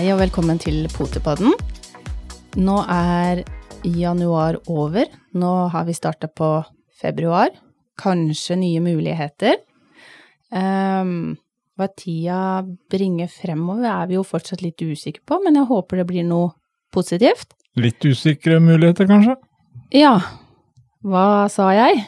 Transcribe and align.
Hei 0.00 0.14
og 0.14 0.22
velkommen 0.22 0.56
til 0.56 0.86
Potepodden. 0.88 1.50
Nå 2.56 2.76
er 2.88 3.42
januar 3.84 4.56
over. 4.72 5.10
Nå 5.36 5.50
har 5.74 5.84
vi 5.84 5.92
starta 5.92 6.30
på 6.32 6.46
februar. 7.02 7.50
Kanskje 8.00 8.56
nye 8.56 8.80
muligheter. 8.80 9.58
Um, 10.56 11.34
hva 11.76 11.90
tida 11.92 12.38
bringer 12.88 13.28
fremover 13.28 13.90
er 13.90 14.08
vi 14.08 14.16
jo 14.16 14.24
fortsatt 14.24 14.64
litt 14.64 14.80
usikre 14.80 15.20
på, 15.28 15.42
men 15.44 15.60
jeg 15.60 15.68
håper 15.68 16.00
det 16.00 16.08
blir 16.14 16.24
noe 16.30 16.54
positivt. 16.96 17.52
Litt 17.76 18.00
usikre 18.00 18.56
muligheter, 18.56 19.04
kanskje? 19.10 19.36
Ja. 19.92 20.14
Hva 21.04 21.44
sa 21.52 21.74
jeg? 21.76 22.06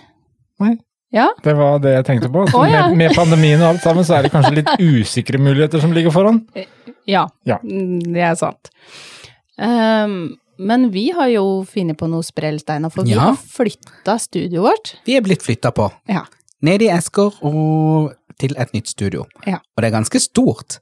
Nei. 0.65 0.79
Ja? 1.13 1.29
Det 1.45 1.53
var 1.61 1.77
det 1.85 1.99
jeg 1.99 2.09
tenkte 2.09 2.33
på. 2.33 2.47
Så 2.49 2.65
ja. 2.73 2.87
med, 2.89 3.03
med 3.05 3.17
pandemien 3.21 3.61
og 3.61 3.75
alt 3.75 3.85
sammen, 3.85 4.09
så 4.09 4.17
er 4.17 4.25
det 4.25 4.33
kanskje 4.33 4.63
litt 4.63 4.73
usikre 5.03 5.37
muligheter 5.37 5.85
som 5.85 5.93
ligger 5.93 6.15
foran. 6.15 6.47
Ja, 7.07 7.27
Ja. 7.49 7.59
Mm, 7.65 8.01
det 8.15 8.23
er 8.23 8.35
sant. 8.39 8.71
Um, 9.59 10.37
men 10.59 10.91
vi 10.95 11.11
har 11.11 11.29
jo 11.33 11.65
funnet 11.67 11.99
på 11.99 12.07
noe 12.11 12.23
sprell, 12.23 12.59
Steinar, 12.61 12.91
for 12.95 13.05
vi 13.05 13.11
Ja. 13.17 13.21
har 13.33 13.37
flytta 13.37 14.19
studioet 14.19 14.63
vårt. 14.63 14.93
Vi 15.07 15.17
er 15.17 15.21
blitt 15.25 15.43
flytta 15.43 15.73
på. 15.73 15.91
Ja. 16.09 16.25
Ned 16.63 16.83
i 16.83 16.89
esker 16.89 17.33
og 17.43 18.13
til 18.39 18.55
et 18.57 18.73
nytt 18.73 18.89
studio. 18.89 19.27
Ja. 19.47 19.57
Og 19.77 19.83
det 19.83 19.91
er 19.93 19.99
ganske 19.99 20.21
stort. 20.21 20.79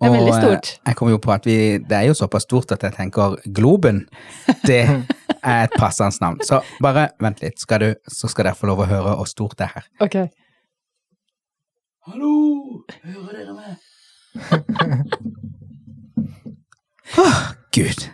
Det 0.00 0.08
er 0.10 0.14
veldig 0.18 0.34
eh, 0.34 0.40
stort. 0.40 0.78
Jeg 0.86 0.96
kom 0.96 1.08
jo 1.08 1.18
på 1.18 1.32
at 1.32 1.44
vi, 1.46 1.78
det 1.78 1.92
er 1.92 2.06
jo 2.08 2.14
såpass 2.14 2.42
stort 2.42 2.70
at 2.72 2.82
jeg 2.82 2.92
tenker 2.94 3.36
Globen, 3.54 4.06
det 4.66 4.80
er 5.42 5.64
et 5.64 5.70
passende 5.78 6.18
navn. 6.20 6.40
Så 6.44 6.60
bare 6.82 7.08
vent 7.20 7.40
litt, 7.42 7.58
skal 7.58 7.80
du, 7.80 7.94
så 8.10 8.28
skal 8.28 8.44
dere 8.44 8.54
få 8.58 8.66
lov 8.66 8.78
å 8.84 8.86
høre 8.90 9.14
hvor 9.16 9.26
stort 9.30 9.56
det 9.58 9.68
er 9.70 9.74
her. 9.74 9.86
Ok. 10.00 10.16
Hallo, 12.06 12.84
hører 13.02 13.32
dere 13.38 13.54
meg? 13.54 13.76
Åh, 17.18 17.40
Gud. 17.74 18.04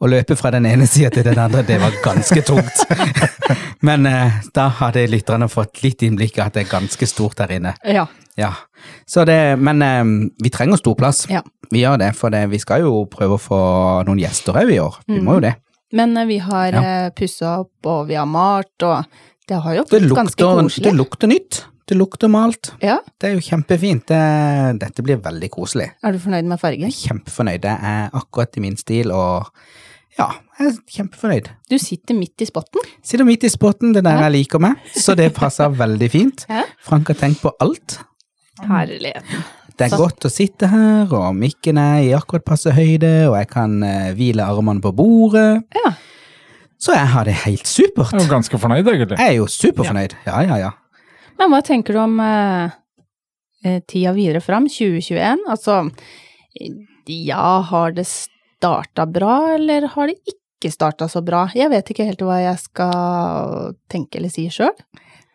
Å 0.00 0.08
løpe 0.08 0.36
fra 0.36 0.50
den 0.54 0.64
ene 0.66 0.86
sida 0.88 1.10
til 1.12 1.26
den 1.26 1.38
andre, 1.38 1.60
det 1.68 1.76
var 1.80 1.92
ganske 2.04 2.40
tungt. 2.46 2.84
Men 3.86 4.06
eh, 4.08 4.38
da 4.56 4.68
hadde 4.80 5.02
lytterne 5.12 5.48
fått 5.52 5.82
litt 5.84 6.02
innblikk 6.06 6.38
i 6.38 6.42
at 6.44 6.56
det 6.56 6.64
er 6.64 6.70
ganske 6.70 7.08
stort 7.08 7.36
der 7.40 7.52
inne. 7.58 7.74
Ja. 7.84 8.06
Ja, 8.38 8.54
så 9.04 9.26
det, 9.28 9.58
men 9.60 9.82
eh, 9.84 10.04
vi 10.40 10.48
trenger 10.54 10.78
stor 10.80 10.94
plass. 10.96 11.26
Ja. 11.28 11.42
Vi 11.70 11.82
gjør 11.82 11.98
det, 12.00 12.12
for 12.16 12.32
det, 12.32 12.46
vi 12.48 12.60
skal 12.62 12.86
jo 12.86 13.02
prøve 13.12 13.36
å 13.36 13.42
få 13.42 13.58
noen 14.08 14.20
gjester 14.22 14.56
òg 14.56 14.70
i 14.72 14.78
år. 14.80 14.96
Vi 15.10 15.18
må 15.20 15.36
jo 15.36 15.42
det. 15.44 15.50
Men 15.92 16.16
eh, 16.16 16.28
vi 16.30 16.38
har 16.46 16.70
Ja. 16.72 16.80
ja. 16.86 17.10
pussa 17.12 17.58
opp, 17.66 17.74
og 17.90 18.06
vi 18.08 18.16
har 18.16 18.28
malt, 18.30 18.72
og 18.86 19.04
det 19.50 19.58
har 19.66 19.76
jo 19.80 19.84
blitt 19.90 20.14
ganske 20.16 20.40
koselig. 20.40 20.86
det 20.86 20.94
lukter 20.96 21.28
nytt. 21.28 21.60
Det 21.90 21.96
lukter 21.98 22.30
malt. 22.30 22.68
Ja. 22.78 23.00
Det 23.18 23.26
er 23.30 23.32
jo 23.34 23.42
kjempefint. 23.42 24.04
Det, 24.06 24.18
dette 24.78 25.02
blir 25.02 25.18
veldig 25.24 25.48
koselig. 25.50 25.88
Er 26.06 26.14
du 26.14 26.20
fornøyd 26.22 26.46
med 26.46 26.60
fargen? 26.62 26.86
er 26.86 26.94
kjempefornøyd. 26.94 27.62
Det 27.64 27.72
er 27.90 28.10
akkurat 28.14 28.54
i 28.60 28.62
min 28.62 28.76
stil, 28.78 29.10
og 29.10 29.48
ja, 30.18 30.28
jeg 30.60 30.68
er 30.70 30.76
kjempefornøyd. 30.96 31.48
Du 31.70 31.76
sitter 31.82 32.14
midt 32.14 32.44
i 32.44 32.46
spotten. 32.46 32.86
Sitter 33.02 33.26
midt 33.26 33.42
i 33.48 33.50
spotten, 33.50 33.90
det 33.96 34.04
der 34.06 34.22
jeg 34.22 34.36
liker 34.36 34.62
meg, 34.62 34.78
så 34.94 35.16
det 35.18 35.32
passer 35.34 35.72
veldig 35.82 36.10
fint. 36.14 36.46
Ja. 36.50 36.62
Frank 36.86 37.10
har 37.10 37.18
tenkt 37.24 37.42
på 37.42 37.50
alt. 37.64 37.98
Herligheten. 38.60 39.42
Det 39.80 39.86
er 39.86 39.94
Så- 39.94 39.98
godt 39.98 40.26
å 40.28 40.30
sitte 40.30 40.68
her, 40.68 41.08
og 41.16 41.34
mikken 41.34 41.78
er 41.78 42.02
i 42.04 42.12
akkurat 42.14 42.44
passe 42.44 42.70
høyde, 42.76 43.28
og 43.30 43.36
jeg 43.38 43.48
kan 43.48 43.82
eh, 43.82 44.12
hvile 44.14 44.44
armene 44.44 44.80
på 44.84 44.92
bordet. 44.94 45.64
Ja. 45.74 45.94
Så 46.78 46.92
jeg 46.94 47.06
har 47.12 47.24
det 47.24 47.34
helt 47.46 47.66
supert. 47.66 48.12
Jeg 48.12 48.20
er 48.20 48.26
jo 48.28 48.34
ganske 48.34 48.58
fornøyd, 48.60 48.86
egentlig. 48.86 49.18
Jeg 49.18 49.26
er 49.34 49.38
jo 49.40 49.46
superfornøyd. 49.46 50.14
Ja, 50.26 50.40
ja, 50.46 50.56
ja. 50.56 50.70
Men 51.40 51.54
hva 51.54 51.62
tenker 51.64 51.96
du 51.96 52.02
om 52.02 52.18
eh, 52.20 52.74
eh, 53.64 53.78
tida 53.88 54.12
videre 54.16 54.42
fram, 54.44 54.68
2021? 54.68 55.46
Altså, 55.48 55.78
ja, 57.08 57.46
har 57.70 57.96
det 57.96 58.04
starta 58.06 59.06
bra, 59.08 59.54
eller 59.56 59.88
har 59.94 60.10
det 60.10 60.18
ikke 60.34 60.72
starta 60.74 61.08
så 61.08 61.22
bra? 61.24 61.46
Jeg 61.56 61.72
vet 61.72 61.92
ikke 61.92 62.04
helt 62.10 62.24
hva 62.26 62.42
jeg 62.42 62.60
skal 62.60 63.70
tenke 63.88 64.20
eller 64.20 64.32
si 64.32 64.50
sjøl. 64.52 64.74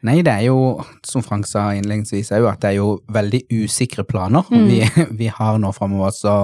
Nei, 0.05 0.19
det 0.21 0.29
er 0.29 0.43
jo, 0.51 0.83
som 1.01 1.23
Frank 1.25 1.47
sa 1.49 1.71
innledningsvis, 1.73 2.29
at 2.35 2.61
det 2.61 2.75
er 2.75 2.77
jo 2.77 2.99
veldig 3.09 3.47
usikre 3.63 4.05
planer 4.05 4.45
Mm. 4.53 4.67
vi, 4.69 4.83
vi 5.23 5.31
har 5.33 5.57
nå 5.57 5.71
framover. 5.73 6.13
Så 6.13 6.35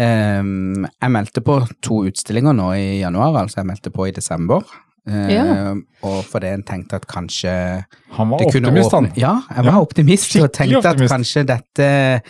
um, 0.00 0.86
jeg 0.88 1.12
meldte 1.12 1.44
på 1.44 1.58
to 1.84 2.06
utstillinger 2.08 2.56
nå 2.56 2.70
i 2.78 3.02
januar, 3.02 3.36
altså 3.42 3.60
jeg 3.60 3.68
meldte 3.68 3.92
på 3.92 4.08
i 4.08 4.16
desember. 4.16 4.64
Eh, 5.08 5.30
Ja. 5.34 5.74
Og 6.06 6.24
fordi 6.30 6.46
en 6.52 6.62
tenkte 6.62 6.94
at 7.00 7.06
kanskje 7.10 7.84
Han 8.12 8.28
var 8.30 8.38
optimist, 8.46 8.92
han. 8.92 9.10
Ja, 9.16 9.40
jeg 9.50 9.64
var 9.64 9.72
Ja, 9.72 9.80
optimist 9.80 10.36
og 10.36 10.52
tenkte 10.52 10.80
tenkte 10.82 10.90
at 10.90 11.10
kanskje 11.10 11.46
dette 11.46 12.22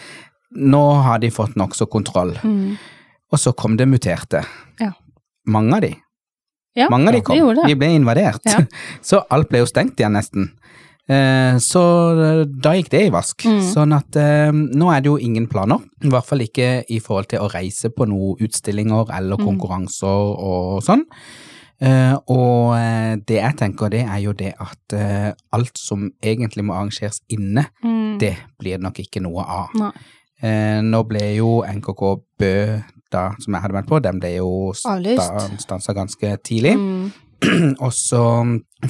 Nå 0.57 0.81
har 1.03 1.19
de 1.19 1.31
fått 1.31 1.55
nokså 1.57 1.87
kontroll. 1.89 2.35
Mm. 2.45 2.77
Og 3.33 3.39
så 3.39 3.53
kom 3.57 3.77
det 3.77 3.87
muterte. 3.89 4.43
Ja. 4.81 4.91
Mange 5.47 5.75
av 5.77 5.81
de. 5.81 5.95
Ja, 6.77 6.89
Mange 6.91 7.09
av 7.09 7.15
de 7.15 7.21
kom. 7.23 7.37
De, 7.37 7.63
de 7.69 7.75
ble 7.77 7.89
invadert. 7.97 8.41
Ja. 8.45 8.61
Så 9.03 9.23
alt 9.31 9.49
ble 9.49 9.59
jo 9.63 9.67
stengt 9.67 9.97
igjen, 10.01 10.13
nesten. 10.13 10.51
Eh, 11.09 11.57
Så 11.59 11.81
da 12.61 12.73
gikk 12.77 12.91
det 12.93 13.07
i 13.07 13.11
vask. 13.13 13.45
Mm. 13.49 13.63
Sånn 13.73 13.93
at 13.97 14.17
eh, 14.21 14.53
nå 14.53 14.93
er 14.93 15.01
det 15.01 15.09
jo 15.11 15.17
ingen 15.19 15.49
planer. 15.49 15.81
I 16.05 16.09
hvert 16.13 16.29
fall 16.29 16.45
ikke 16.45 16.85
i 16.89 17.01
forhold 17.01 17.29
til 17.33 17.41
å 17.41 17.49
reise 17.53 17.89
på 17.93 18.07
noen 18.09 18.37
utstillinger 18.45 19.09
eller 19.17 19.37
Mm. 19.41 19.47
konkurranser 19.49 20.37
og 20.37 20.83
sånn. 20.85 21.05
Eh, 21.83 22.15
og 22.31 22.77
eh, 22.79 23.17
det 23.27 23.39
jeg 23.41 23.57
tenker, 23.59 23.91
det 23.91 24.05
er 24.07 24.21
jo 24.23 24.33
det 24.39 24.53
at 24.63 24.95
uh, 24.95 25.33
alt 25.57 25.79
som 25.81 26.05
egentlig 26.23 26.63
må 26.69 26.77
arrangeres 26.79 27.19
inne, 27.29 27.65
Mm. 27.83 28.19
det 28.21 28.37
blir 28.61 28.77
det 28.77 28.85
nok 28.85 28.99
ikke 29.03 29.23
noe 29.25 29.43
av. 29.43 29.73
Nå 30.83 31.01
ble 31.07 31.21
jo 31.37 31.63
NKK 31.67 32.03
Bø, 32.39 32.55
da, 33.13 33.23
som 33.41 33.55
jeg 33.55 33.63
hadde 33.63 33.75
meldt 33.77 33.89
på, 33.91 34.01
den 34.03 34.19
ble 34.21 34.31
jo 34.37 34.49
sta, 34.75 34.97
stansa 35.63 35.95
ganske 35.95 36.33
tidlig. 36.45 36.75
Mm. 36.79 37.13
Og 37.85 37.93
så 37.95 38.23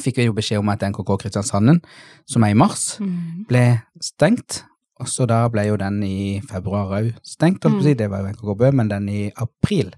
fikk 0.01 0.19
vi 0.21 0.27
jo 0.29 0.35
beskjed 0.37 0.61
om 0.63 0.69
at 0.73 0.83
NKK 0.89 1.13
Kristiansanden, 1.23 1.81
som 2.29 2.45
er 2.45 2.53
i 2.55 2.59
mars, 2.59 2.99
Mm. 3.01 3.45
ble 3.49 3.65
stengt. 4.01 4.63
Og 5.01 5.09
så 5.09 5.27
da 5.27 5.43
ble 5.53 5.65
jo 5.69 5.77
den 5.81 6.03
i 6.07 6.41
februar 6.49 6.93
òg 7.01 7.13
stengt, 7.27 7.65
holdt 7.65 7.79
på 7.81 7.85
å 7.85 7.87
si. 7.89 7.95
Det 8.01 8.09
var 8.13 8.23
jo 8.25 8.33
NKK 8.33 8.57
Bø, 8.59 8.73
men 8.73 8.89
den 8.93 9.09
i 9.09 9.23
april, 9.37 9.93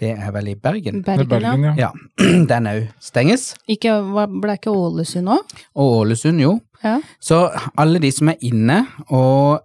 det 0.00 0.12
er 0.16 0.32
vel 0.34 0.52
i 0.52 0.54
Bergen. 0.56 1.00
Er 1.02 1.02
Bergen. 1.02 1.28
Bergen, 1.28 1.64
ja. 1.70 1.74
Ja, 1.78 1.90
den 2.50 2.68
òg 2.70 2.88
stenges. 3.02 3.52
Ikke, 3.70 3.98
ble 4.42 4.56
ikke 4.56 4.72
Ålesund 4.72 5.30
òg? 5.32 5.56
Og 5.76 5.98
Ålesund, 6.02 6.42
jo. 6.42 6.56
Ja. 6.82 6.98
Så 7.22 7.44
alle 7.78 8.00
de 8.02 8.10
som 8.14 8.32
er 8.32 8.40
inne, 8.42 8.82
og 9.12 9.62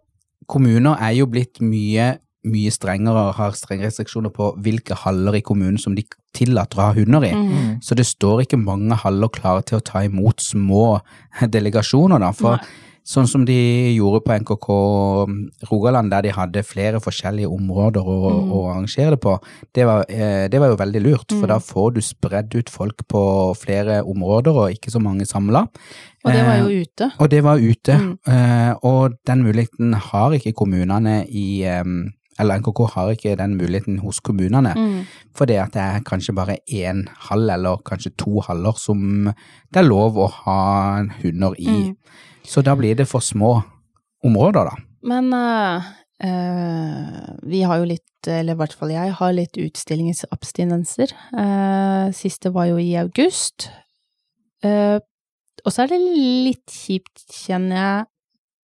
kommuner 0.51 0.99
er 1.03 1.15
jo 1.17 1.27
blitt 1.31 1.61
mye, 1.63 2.17
mye 2.47 2.71
strengere 2.71 3.29
og 3.29 3.37
har 3.39 3.55
strenge 3.57 3.87
restriksjoner 3.87 4.31
på 4.35 4.51
hvilke 4.63 4.95
haller 5.01 5.39
i 5.39 5.43
kommunen 5.43 5.79
som 5.81 5.95
de 5.97 6.05
tillater 6.37 6.79
å 6.79 6.89
ha 6.89 6.95
hunder 6.95 7.25
i. 7.25 7.33
Mm. 7.33 7.71
Så 7.83 7.97
det 7.97 8.05
står 8.07 8.45
ikke 8.45 8.59
mange 8.61 8.99
haller 9.01 9.31
klare 9.33 9.65
til 9.67 9.79
å 9.79 9.85
ta 9.85 10.03
imot 10.05 10.43
små 10.43 10.99
delegasjoner, 11.55 12.21
da. 12.21 12.33
For 12.35 12.59
Nei. 12.61 12.83
Sånn 13.07 13.27
som 13.31 13.45
de 13.47 13.55
gjorde 13.95 14.19
på 14.25 14.33
NKK 14.41 14.67
Rogaland, 15.71 16.11
der 16.11 16.25
de 16.25 16.31
hadde 16.35 16.63
flere 16.67 16.99
forskjellige 17.03 17.47
områder 17.47 18.03
å, 18.03 18.17
Mm. 18.27 18.51
å 18.51 18.59
arrangere 18.73 19.11
det 19.15 19.21
på, 19.21 19.37
det 19.73 19.85
var, 19.85 20.05
eh, 20.09 20.47
det 20.49 20.59
var 20.59 20.67
jo 20.69 20.75
veldig 20.75 21.01
lurt. 21.03 21.31
For 21.31 21.47
Mm. 21.47 21.47
da 21.47 21.59
får 21.59 21.93
du 21.93 22.01
spredd 22.01 22.55
ut 22.55 22.69
folk 22.69 23.07
på 23.07 23.55
flere 23.57 24.03
områder, 24.03 24.51
og 24.53 24.71
ikke 24.71 24.91
så 24.91 24.99
mange 25.01 25.25
samla. 25.25 25.67
Og 26.25 26.33
det 26.33 26.43
var 26.45 26.57
Eh, 26.57 26.63
jo 26.67 26.83
ute. 26.83 27.11
og 27.19 27.29
det 27.29 27.43
var 27.43 27.57
ute, 27.57 27.93
Mm. 27.97 28.17
eh, 28.27 28.73
og 28.83 29.13
den 29.25 29.43
muligheten 29.43 29.93
har 29.95 30.31
ikke 30.31 30.53
kommunene 30.53 31.25
i 31.29 31.63
eh, 31.63 31.83
Eller 32.39 32.59
NKK 32.59 32.85
har 32.93 33.09
ikke 33.15 33.35
den 33.35 33.57
muligheten 33.57 33.97
hos 33.99 34.19
kommunene, 34.19 34.75
Mm. 34.75 35.05
fordi 35.33 35.55
at 35.59 35.71
det 35.71 35.81
er 35.81 35.99
kanskje 36.01 36.35
bare 36.35 36.57
én 36.71 37.07
hall, 37.07 37.49
eller 37.49 37.77
kanskje 37.77 38.15
to 38.15 38.41
haller, 38.41 38.73
som 38.77 39.23
det 39.73 39.83
er 39.83 39.89
lov 39.89 40.13
å 40.13 40.29
ha 40.29 41.01
hunder 41.23 41.55
i. 41.57 41.65
Mm. 41.89 41.95
Så 42.47 42.63
da 42.65 42.75
blir 42.79 42.95
det 42.95 43.07
for 43.09 43.23
små 43.23 43.57
områder, 44.25 44.69
da. 44.71 44.75
Men 45.07 45.27
uh, 45.35 45.83
uh, 46.23 47.27
vi 47.47 47.61
har 47.67 47.81
jo 47.81 47.89
litt, 47.91 48.03
eller 48.27 48.55
i 48.55 48.59
hvert 48.59 48.75
fall 48.75 48.91
jeg, 48.95 49.13
har 49.19 49.35
litt 49.35 49.59
utstillingsabstinenser. 49.61 51.13
Uh, 51.35 52.07
siste 52.15 52.51
var 52.55 52.71
jo 52.71 52.79
i 52.81 52.93
august. 52.99 53.69
Og 54.67 55.73
så 55.73 55.83
er 55.83 55.91
det 55.91 55.99
litt 56.01 56.71
kjipt, 56.71 57.25
kjenner 57.45 57.77
jeg, 57.77 58.05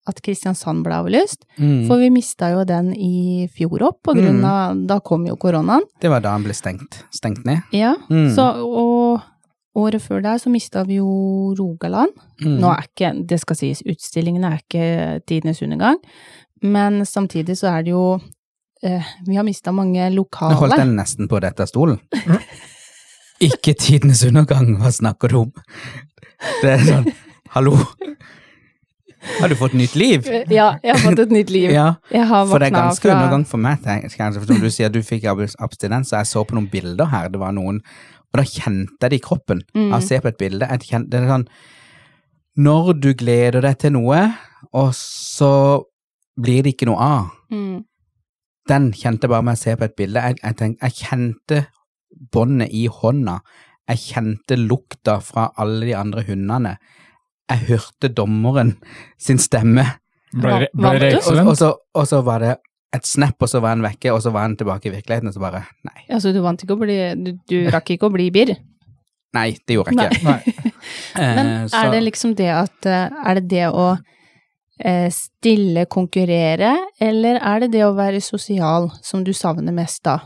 at 0.04 0.18
Kristiansand 0.24 0.82
ble 0.84 0.96
avlyst. 1.00 1.46
Mm. 1.56 1.86
For 1.88 2.00
vi 2.02 2.10
mista 2.12 2.50
jo 2.52 2.64
den 2.68 2.90
i 2.92 3.46
fjor 3.52 3.86
opp, 3.88 4.02
på 4.04 4.12
grunn 4.18 4.42
av 4.44 4.82
Da 4.88 4.98
kom 5.00 5.24
jo 5.28 5.36
koronaen. 5.40 5.86
Det 6.00 6.10
var 6.12 6.20
da 6.24 6.34
den 6.36 6.44
ble 6.44 6.56
stengt, 6.56 6.98
stengt 7.14 7.44
ned. 7.48 7.62
Ja, 7.72 7.94
Mm. 8.10 8.28
så 8.36 8.44
og 8.60 8.93
året 9.74 10.02
før 10.02 10.22
der 10.22 10.38
så 10.38 10.50
mista 10.52 10.84
vi 10.86 11.00
jo 11.00 11.54
Rogaland. 11.58 12.12
Mm. 12.44 12.58
Nå 12.62 12.70
er 12.70 12.86
ikke, 12.86 13.12
det 13.28 13.40
skal 13.42 13.56
sies, 13.58 13.82
utstillingene 13.90 14.52
er 14.52 14.62
ikke 14.62 14.86
tidenes 15.26 15.62
undergang, 15.62 15.98
men 16.62 17.02
samtidig 17.06 17.56
så 17.60 17.72
er 17.74 17.82
det 17.86 17.90
jo 17.94 18.04
eh, 18.82 19.04
Vi 19.26 19.36
har 19.36 19.44
mista 19.44 19.72
mange 19.72 19.98
Nå 19.98 20.24
holdt 20.24 20.36
lokale. 20.38 20.78
jeg 20.78 20.94
nesten 20.94 21.28
på 21.28 21.40
dette 21.42 21.66
stolen. 21.66 21.98
Ikke 23.42 23.74
tidenes 23.74 24.22
undergang, 24.24 24.76
hva 24.78 24.92
snakker 24.94 25.28
du 25.28 25.40
om? 25.40 25.50
Det 26.62 26.70
er 26.70 26.84
sånn, 26.86 27.08
hallo. 27.50 27.74
Har 29.40 29.48
du 29.48 29.56
fått 29.56 29.72
nytt 29.76 29.94
liv? 29.96 30.26
Ja, 30.52 30.74
jeg 30.84 30.94
har 30.94 31.00
fått 31.02 31.22
et 31.24 31.32
nytt 31.32 31.50
liv. 31.52 31.70
Ja, 31.74 31.94
for 32.46 32.60
det 32.60 32.68
er 32.68 32.76
ganske 32.76 33.08
fra 33.08 33.16
undergang 33.16 33.44
for 33.48 33.60
meg. 33.60 33.80
tenk- 33.84 34.06
jeg. 34.12 34.34
Som 34.46 34.60
du 34.60 34.70
sier, 34.70 34.92
du 34.92 35.00
fikk 35.02 35.24
abstinens, 35.28 36.12
og 36.12 36.20
jeg 36.20 36.30
så 36.30 36.44
på 36.44 36.54
noen 36.56 36.68
bilder 36.70 37.08
her. 37.10 37.28
Det 37.32 37.40
var 37.40 37.52
noen, 37.56 37.80
og 38.34 38.40
da 38.40 38.44
kjente 38.50 38.98
jeg 39.06 39.12
det 39.14 39.18
i 39.20 39.22
kroppen. 39.22 39.60
Mm. 39.78 39.92
Av 39.94 40.00
å 40.00 40.04
se 40.04 40.18
på 40.20 40.26
et 40.32 40.38
bilde. 40.40 40.66
Jeg 40.66 40.88
kjente, 40.88 41.10
det 41.12 41.20
er 41.22 41.28
sånn 41.30 41.44
Når 42.66 42.92
du 43.02 43.08
gleder 43.18 43.62
deg 43.62 43.78
til 43.82 43.92
noe, 43.96 44.20
og 44.74 44.90
så 44.98 45.50
blir 46.38 46.62
det 46.66 46.74
ikke 46.74 46.86
noe 46.90 46.98
av. 47.02 47.28
mm, 47.54 47.84
Den 48.68 48.90
kjente 48.96 49.26
jeg 49.26 49.30
bare 49.30 49.44
med 49.46 49.54
å 49.58 49.60
se 49.60 49.74
på 49.76 49.84
et 49.86 49.96
bilde. 49.98 50.22
Jeg, 50.22 50.38
jeg, 50.42 50.56
tenkte, 50.56 50.88
jeg 50.88 50.98
kjente 51.04 51.58
båndet 52.32 52.70
i 52.74 52.86
hånda. 52.90 53.38
Jeg 53.90 53.98
kjente 54.02 54.56
lukta 54.58 55.18
fra 55.20 55.48
alle 55.60 55.84
de 55.86 55.94
andre 55.98 56.22
hundene. 56.26 56.76
Jeg 57.50 57.66
hørte 57.68 58.08
dommeren 58.16 58.76
sin 59.18 59.38
stemme. 59.38 59.84
Ble, 60.34 60.60
det- 60.64 60.70
ble 60.74 60.94
det 60.98 61.10
du? 61.14 61.18
Og, 61.30 61.46
og, 61.52 61.56
så, 61.58 61.72
og 61.94 62.06
så 62.10 62.22
var 62.26 62.40
det 62.42 62.54
et 62.94 63.06
snap, 63.08 63.34
og 63.42 63.48
så 63.50 63.60
var 63.64 63.74
han 63.74 63.82
vekke, 63.84 64.12
og 64.14 64.22
så 64.22 64.30
var 64.34 64.46
han 64.46 64.54
tilbake 64.60 64.88
i 64.90 64.94
virkeligheten, 64.94 65.28
og 65.30 65.34
så 65.36 65.42
bare 65.42 65.64
Nei, 65.86 66.04
Altså, 66.08 66.32
du 66.34 66.40
vant 66.44 66.62
ikke 66.62 66.76
å 66.76 66.80
bli 66.80 66.96
Du, 67.20 67.32
du 67.50 67.56
rakk 67.74 67.90
ikke 67.96 68.08
å 68.08 68.14
bli 68.14 68.30
birr. 68.34 68.54
nei 69.34 69.48
det 69.66 69.74
gjorde 69.78 69.94
jeg 69.98 70.18
ikke. 70.18 70.24
Nei. 70.30 70.72
Men 71.36 71.46
Eh, 71.64 71.78
er 71.80 71.90
det 71.94 72.02
liksom 72.04 72.34
det 72.38 72.50
at 72.52 72.86
eh, 72.86 73.14
Er 73.26 73.38
det 73.40 73.48
det 73.50 73.66
å 73.70 73.86
eh, 74.78 75.08
stille 75.14 75.86
konkurrere, 75.90 76.74
eller 77.00 77.38
er 77.40 77.64
det 77.64 77.70
det 77.72 77.84
å 77.86 77.94
være 77.96 78.20
sosial 78.20 78.90
som 79.02 79.24
du 79.24 79.32
savner 79.32 79.72
mest 79.74 80.02
da? 80.04 80.18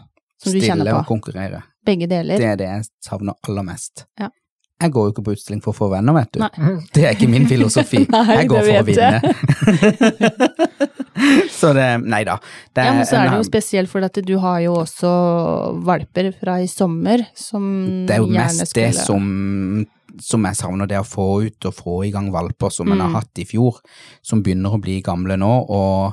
Som 0.43 0.53
du 0.53 0.61
kjenner 0.61 0.85
Stille 0.85 0.97
og 0.99 1.07
konkurrere. 1.09 1.63
Begge 1.87 2.07
deler? 2.11 2.37
Det 2.39 2.47
er 2.53 2.59
det 2.61 2.69
jeg 2.69 2.85
savner 3.07 3.35
aller 3.49 3.65
mest. 3.67 4.05
Ja. 4.21 4.29
Jeg 4.79 4.93
går 4.95 5.09
jo 5.09 5.11
ikke 5.13 5.23
på 5.27 5.33
utstilling 5.35 5.61
for 5.65 5.73
å 5.73 5.77
få 5.77 5.89
venner, 5.91 6.15
vet 6.15 6.31
du. 6.37 6.39
Nei. 6.39 6.75
Det 6.95 7.03
er 7.09 7.17
ikke 7.17 7.27
min 7.33 7.49
filosofi. 7.51 8.05
Nei, 8.15 8.25
jeg 8.39 8.49
går 8.53 8.61
for 8.63 8.79
å 8.79 8.85
vinne. 8.87 10.29
så 11.59 11.73
det 11.75 11.87
Nei 12.07 12.23
da. 12.29 12.37
Det 12.77 12.85
Ja, 12.87 12.93
men 12.95 13.07
så 13.09 13.19
er 13.19 13.31
det 13.33 13.41
jo 13.41 13.47
spesielt 13.49 13.91
fordi 13.91 14.09
at 14.11 14.21
du 14.29 14.35
har 14.43 14.61
jo 14.63 14.77
også 14.85 15.11
valper 15.87 16.31
fra 16.39 16.59
i 16.63 16.69
sommer 16.71 17.25
som 17.39 18.07
Det 18.07 18.17
er 18.19 18.23
jo 18.23 18.31
gjerne 18.31 18.55
mest 18.63 18.75
det 18.79 18.89
som, 18.97 19.29
som 20.23 20.47
jeg 20.49 20.61
savner, 20.61 20.87
det 20.91 21.01
å 21.03 21.07
få 21.07 21.27
ut 21.49 21.69
og 21.71 21.75
få 21.79 21.99
i 22.07 22.13
gang 22.15 22.31
valper 22.35 22.71
som 22.75 22.91
en 22.93 23.01
har 23.03 23.09
Mm. 23.11 23.15
hatt 23.19 23.39
i 23.43 23.45
fjor, 23.49 23.81
som 24.23 24.43
begynner 24.43 24.75
å 24.77 24.81
bli 24.83 25.01
gamle 25.03 25.37
nå. 25.41 25.53
Og 25.71 26.13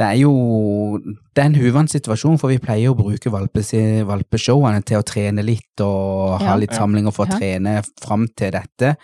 det 0.00 0.06
er 0.06 0.16
jo 0.22 0.30
det 1.36 1.42
er 1.44 1.48
en 1.50 1.56
uvant 1.60 1.90
situasjon, 1.92 2.38
for 2.40 2.50
vi 2.50 2.56
pleier 2.60 2.90
å 2.90 2.96
bruke 2.98 3.30
valpes- 3.32 4.02
valpeshowene 4.08 4.80
til 4.88 4.98
å 4.98 5.04
trene 5.06 5.44
litt 5.44 5.80
og 5.84 6.40
ha 6.42 6.54
litt 6.58 6.72
samlinger 6.74 7.12
for 7.14 7.26
å 7.26 7.30
Ja. 7.30 7.36
trene 7.38 7.74
fram 8.00 8.24
til 8.36 8.50
dette, 8.56 8.96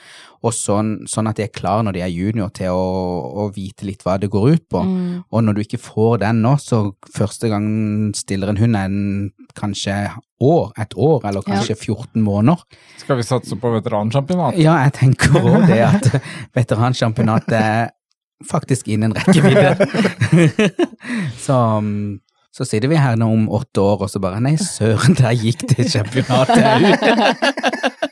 og 0.43 0.52
sånn, 0.56 1.06
sånn 1.08 1.28
at 1.28 1.37
de 1.37 1.44
er 1.44 1.52
klar 1.54 1.82
når 1.84 1.93
de 1.96 2.00
er 2.02 2.10
junior 2.12 2.50
til 2.54 2.72
å, 2.72 3.46
å 3.46 3.52
vite 3.54 3.84
litt 3.87 4.02
hva 4.04 4.16
det 4.20 4.31
går 4.31 4.50
ut 4.56 4.64
på. 4.72 4.82
Mm. 4.84 5.25
Og 5.32 5.44
når 5.44 5.54
du 5.54 5.60
ikke 5.64 5.81
får 5.82 6.19
den 6.25 6.40
nå, 6.43 6.54
så 6.60 6.81
første 7.14 7.48
gang 7.52 7.69
stiller 8.14 8.48
en 8.52 8.60
hund 8.60 8.76
en 8.76 9.31
kanskje 9.54 9.96
år, 10.43 10.72
et 10.78 10.93
år, 10.96 11.25
eller 11.25 11.43
kanskje 11.46 11.76
14 11.76 12.22
måneder. 12.22 12.60
Skal 13.00 13.16
vi 13.16 13.22
satse 13.26 13.56
på 13.56 13.72
veteransjampionat? 13.81 14.58
Ja, 14.60 14.76
jeg 14.84 14.93
tenker 14.98 15.40
òg 15.40 15.66
det 15.70 15.81
at 15.87 16.10
veteransjampionatet 16.58 17.56
er 17.60 17.90
faktisk 18.44 18.88
innen 18.93 19.15
rekkevidde. 19.17 19.77
så, 21.47 21.56
så 22.56 22.65
sitter 22.69 22.88
vi 22.93 22.97
her 23.00 23.17
nå 23.17 23.29
om 23.33 23.47
åtte 23.56 23.81
år 23.81 24.05
og 24.06 24.11
så 24.12 24.21
bare 24.23 24.41
Nei, 24.44 24.56
søren, 24.61 25.17
der 25.19 25.33
gikk 25.37 25.65
det 25.73 25.88
championatet 25.93 26.61
ut. 26.85 27.00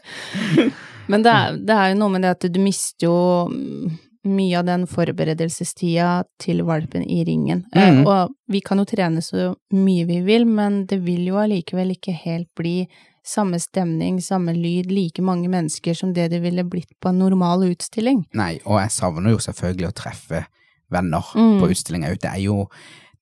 Men 1.13 1.21
det 1.25 1.33
er, 1.37 1.57
det 1.61 1.77
er 1.77 1.93
jo 1.93 1.99
noe 2.01 2.15
med 2.15 2.25
det 2.25 2.31
at 2.33 2.47
du 2.55 2.61
mister 2.65 3.05
jo 3.11 3.17
mm, 3.53 3.91
mye 4.33 4.57
av 4.57 4.65
den 4.65 4.87
forberedelsestida 4.89 6.23
til 6.41 6.63
valpen 6.65 7.05
i 7.05 7.19
ringen. 7.29 7.65
Eh, 7.77 7.91
Mhm. 7.93 8.07
Og 8.09 8.33
vi 8.49 8.61
kan 8.65 8.79
jo 8.81 8.87
trene 8.89 9.21
så 9.23 9.51
mye 9.77 10.07
vi 10.09 10.23
vil, 10.25 10.47
men 10.49 10.87
det 10.89 11.03
vil 11.05 11.27
jo 11.29 11.37
allikevel 11.43 11.93
ikke 11.93 12.15
helt 12.25 12.49
bli 12.57 12.87
samme 13.25 13.57
stemning, 13.63 14.19
samme 14.21 14.53
lyd, 14.53 14.91
like 14.93 15.23
mange 15.25 15.49
mennesker 15.49 15.97
som 15.97 16.13
det 16.13 16.27
det 16.35 16.43
ville 16.45 16.65
blitt 16.69 16.91
på 17.01 17.09
en 17.09 17.19
normal 17.23 17.65
utstilling. 17.71 18.27
Nei, 18.37 18.59
og 18.67 18.81
jeg 18.83 18.93
savner 18.93 19.33
jo 19.33 19.39
selvfølgelig 19.41 19.89
å 19.89 19.97
treffe 19.97 20.45
venner 20.93 21.25
Mm. 21.35 21.59
på 21.63 21.71
utstilling 21.73 22.05
òg. 22.05 22.19
Det 22.21 22.31
er 22.31 22.43
jo 22.45 22.69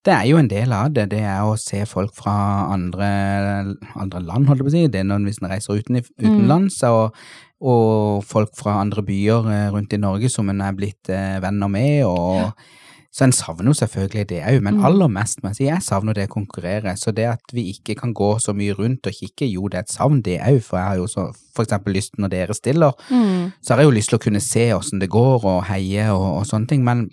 det 0.04 0.10
er 0.12 0.24
jo 0.26 0.36
en 0.36 0.48
del 0.50 0.72
av 0.74 0.88
det, 0.92 1.04
det 1.10 1.20
er 1.22 1.42
å 1.46 1.54
se 1.56 1.84
folk 1.86 2.10
fra 2.12 2.32
andre, 2.74 3.76
andre 3.94 4.20
land, 4.20 4.48
holdt 4.48 4.58
jeg 4.58 4.66
på 4.66 4.72
å 4.72 4.74
si. 4.74 4.86
Det 4.90 4.98
er 5.00 5.04
når 5.06 5.28
hvis 5.28 5.38
en 5.40 5.48
reiser 5.52 5.78
uten, 5.78 6.00
utenlands, 6.18 6.82
og, 6.82 7.14
og 7.62 8.24
folk 8.26 8.50
fra 8.58 8.80
andre 8.80 9.00
byer 9.06 9.46
eh, 9.46 9.68
rundt 9.70 9.94
i 9.94 10.00
Norge 10.02 10.28
som 10.28 10.50
en 10.50 10.60
er 10.60 10.72
blitt 10.74 11.08
eh, 11.08 11.38
venner 11.38 11.70
med. 11.70 12.02
og 12.04 12.50
Så 13.12 13.26
en 13.26 13.32
savner 13.36 13.68
jo 13.68 13.74
selvfølgelig 13.76 14.28
det 14.30 14.38
òg, 14.48 14.62
men 14.64 14.78
Mm. 14.78 14.84
aller 14.88 15.08
mest 15.12 15.42
må 15.42 15.50
jeg 15.50 15.56
si, 15.56 15.64
jeg 15.64 15.82
savner 15.84 16.14
det 16.16 16.28
å 16.30 16.32
konkurrere. 16.32 16.94
Så 16.96 17.12
det 17.12 17.26
at 17.28 17.40
vi 17.52 17.66
ikke 17.74 17.94
kan 18.00 18.14
gå 18.14 18.38
så 18.40 18.54
mye 18.56 18.72
rundt 18.78 19.06
og 19.06 19.12
kikke, 19.12 19.50
jo 19.52 19.68
det 19.68 19.74
er 19.78 19.82
et 19.84 19.90
savn, 19.92 20.22
det 20.22 20.38
òg. 20.40 20.62
For 20.62 20.78
jeg 20.78 20.86
har 20.86 20.96
jo 20.96 21.06
så 21.06 21.26
for 21.54 21.62
eksempel 21.66 21.92
lyst 21.92 22.16
når 22.18 22.30
dere 22.30 22.54
stiller, 22.54 22.92
så 23.60 23.74
har 23.74 23.82
jeg 23.82 23.90
jo 23.90 23.96
lyst 23.98 24.08
til 24.08 24.18
å 24.18 24.22
kunne 24.24 24.40
se 24.40 24.72
åssen 24.72 24.98
det 25.00 25.10
går 25.10 25.44
og 25.44 25.64
heie 25.68 26.06
og, 26.10 26.38
og 26.38 26.46
sånne 26.48 26.66
ting, 26.68 26.82
men, 26.84 27.10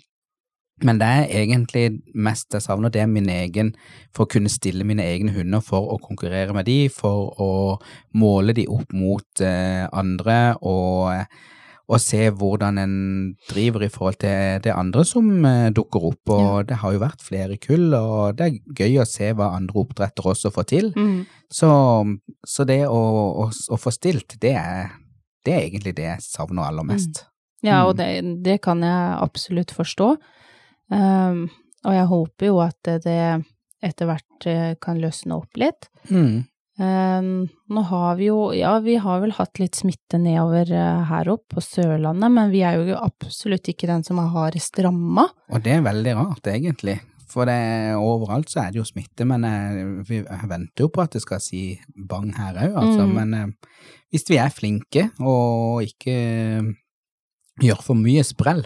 men 0.82 0.98
det 0.98 1.06
er 1.06 1.44
egentlig 1.44 2.00
mest 2.14 2.48
jeg 2.56 2.62
savner, 2.62 2.88
det 2.88 3.02
er 3.02 3.06
min 3.06 3.28
egen, 3.28 3.74
for 4.16 4.24
å 4.24 4.30
kunne 4.32 4.48
stille 4.48 4.84
mine 4.88 5.04
egne 5.04 5.34
hunder 5.36 5.60
for 5.60 5.92
å 5.92 5.98
konkurrere 6.00 6.54
med 6.56 6.64
de, 6.64 6.88
for 6.88 7.34
å 7.36 7.78
måle 8.16 8.54
de 8.56 8.64
opp 8.72 8.90
mot 8.96 9.40
eh, 9.44 9.84
andre 9.92 10.56
og, 10.62 11.26
og 11.90 11.98
se 11.98 12.28
hvordan 12.30 12.78
en 12.78 12.92
driver 13.50 13.82
i 13.82 13.90
forhold 13.90 14.20
til 14.22 14.60
det 14.62 14.70
andre 14.70 15.02
som 15.08 15.28
eh, 15.48 15.70
dukker 15.74 16.04
opp, 16.12 16.30
og 16.30 16.68
det 16.68 16.76
har 16.82 16.94
jo 16.94 17.00
vært 17.02 17.24
flere 17.26 17.56
kull, 17.58 17.88
og 17.98 18.36
det 18.38 18.46
er 18.46 18.76
gøy 18.78 19.00
å 19.02 19.06
se 19.10 19.32
hva 19.34 19.48
andre 19.56 19.82
oppdrettere 19.82 20.30
også 20.30 20.52
får 20.54 20.68
til. 20.70 20.92
Mm. 20.94 21.24
Så, 21.50 21.70
så 22.46 22.66
det 22.68 22.84
å, 22.86 23.00
å, 23.42 23.48
å 23.50 23.78
få 23.82 23.90
stilt, 23.94 24.38
det 24.40 24.54
er, 24.60 24.92
det 25.44 25.56
er 25.56 25.64
egentlig 25.66 25.96
det 25.98 26.06
jeg 26.06 26.26
savner 26.28 26.68
aller 26.70 26.86
mest. 26.86 27.24
Ja, 27.66 27.82
og 27.88 27.96
Mm. 27.98 27.98
det, 27.98 28.36
det 28.46 28.60
kan 28.64 28.80
jeg 28.86 29.16
absolutt 29.20 29.74
forstå. 29.76 30.14
Um, 30.94 31.42
og 31.84 31.92
jeg 31.96 32.06
håper 32.10 32.46
jo 32.46 32.60
at 32.64 32.78
det, 32.86 33.02
det 33.04 33.18
etter 33.82 34.08
hvert 34.08 34.46
eh, 34.48 34.74
kan 34.80 34.98
løsne 35.00 35.36
opp 35.40 35.56
litt. 35.60 35.88
Mm. 36.10 36.44
Um, 36.80 37.44
nå 37.68 37.82
har 37.90 38.14
vi 38.16 38.30
jo, 38.30 38.38
ja, 38.56 38.78
vi 38.80 38.94
har 39.02 39.18
vel 39.20 39.34
hatt 39.36 39.60
litt 39.60 39.76
smitte 39.76 40.16
nedover 40.16 40.70
eh, 40.72 41.02
her 41.10 41.28
oppe 41.28 41.58
på 41.58 41.64
Sørlandet, 41.64 42.32
men 42.32 42.52
vi 42.52 42.62
er 42.64 42.78
jo 42.80 42.96
absolutt 42.96 43.68
ikke 43.68 43.90
den 43.90 44.04
som 44.06 44.20
er 44.22 44.30
hardest 44.32 44.80
ramma. 44.80 45.26
Og 45.52 45.60
det 45.66 45.74
er 45.76 45.84
veldig 45.84 46.14
rart, 46.16 46.48
egentlig. 46.48 46.96
For 47.30 47.46
det, 47.46 47.58
overalt 48.00 48.48
så 48.50 48.62
er 48.64 48.72
det 48.72 48.80
jo 48.80 48.86
smitte, 48.88 49.26
men 49.28 49.44
jeg, 49.44 49.90
vi, 50.08 50.22
venter 50.24 50.86
jo 50.86 50.88
på 50.90 51.04
at 51.04 51.12
det 51.14 51.22
skal 51.22 51.42
si 51.44 51.64
bang 51.94 52.32
her 52.38 52.56
òg, 52.64 52.78
altså. 52.86 53.04
Mm. 53.04 53.12
Men 53.18 53.36
eh, 53.36 53.82
hvis 54.14 54.24
vi 54.32 54.40
er 54.40 54.54
flinke 54.54 55.10
og 55.20 55.84
ikke 55.84 56.16
eh, 56.16 56.70
gjør 57.60 57.84
for 57.84 58.00
mye 58.00 58.24
sprell, 58.24 58.64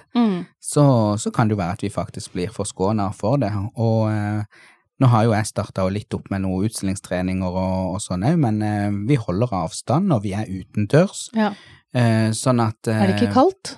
så, 0.62 0.84
så 1.18 1.30
kan 1.34 1.48
det 1.48 1.56
jo 1.56 1.60
være 1.60 1.76
at 1.76 1.82
vi 1.82 1.90
faktisk 1.92 2.32
blir 2.36 2.52
forskåna 2.54 3.10
for 3.16 3.42
det. 3.42 3.50
Og 3.74 4.06
eh, 4.12 4.62
nå 5.04 5.10
har 5.12 5.26
jo 5.28 5.34
jeg 5.36 5.50
starta 5.52 5.84
litt 5.92 6.16
opp 6.16 6.30
med 6.32 6.42
noen 6.46 6.64
utstillingstreninger 6.70 7.60
og, 7.60 7.94
og 7.94 8.02
sånn 8.04 8.24
òg, 8.24 8.40
men 8.48 8.60
eh, 8.64 8.90
vi 9.08 9.20
holder 9.20 9.52
avstand, 9.64 10.12
og 10.16 10.24
vi 10.24 10.32
er 10.34 10.48
utendørs. 10.48 11.28
Ja. 11.36 11.52
Eh, 11.94 12.30
sånn 12.34 12.64
at 12.64 12.88
Er 12.90 13.06
det 13.12 13.18
ikke 13.20 13.30
eh, 13.30 13.34
kaldt? 13.36 13.76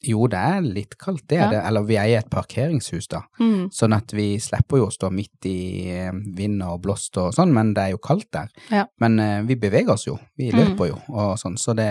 Jo, 0.00 0.22
det 0.32 0.38
er 0.40 0.62
litt 0.64 0.94
kaldt, 0.96 1.26
det 1.28 1.36
er 1.36 1.42
Ja. 1.42 1.48
det. 1.52 1.58
Eller 1.68 1.82
vi 1.84 1.96
er 2.00 2.06
i 2.08 2.14
et 2.16 2.30
parkeringshus, 2.32 3.04
da. 3.12 3.18
Mm. 3.38 3.66
Sånn 3.68 3.92
at 3.92 4.14
vi 4.16 4.38
slipper 4.40 4.78
jo 4.80 4.86
å 4.86 4.94
stå 4.94 5.10
midt 5.12 5.44
i 5.44 5.90
eh, 5.92 6.08
vind 6.38 6.62
og 6.64 6.78
blåst 6.86 7.18
og 7.20 7.34
sånn, 7.36 7.52
men 7.52 7.74
det 7.76 7.82
er 7.84 7.90
jo 7.92 7.98
kaldt 8.00 8.30
der. 8.32 8.48
Ja. 8.72 8.86
Men 8.98 9.18
uh, 9.20 9.42
vi 9.44 9.58
beveger 9.60 9.92
oss 9.92 10.06
jo, 10.08 10.14
vi 10.40 10.48
Mm. 10.54 10.56
løper 10.56 10.88
jo 10.88 10.96
og 11.12 11.34
sånn, 11.42 11.58
så 11.60 11.74
det, 11.76 11.90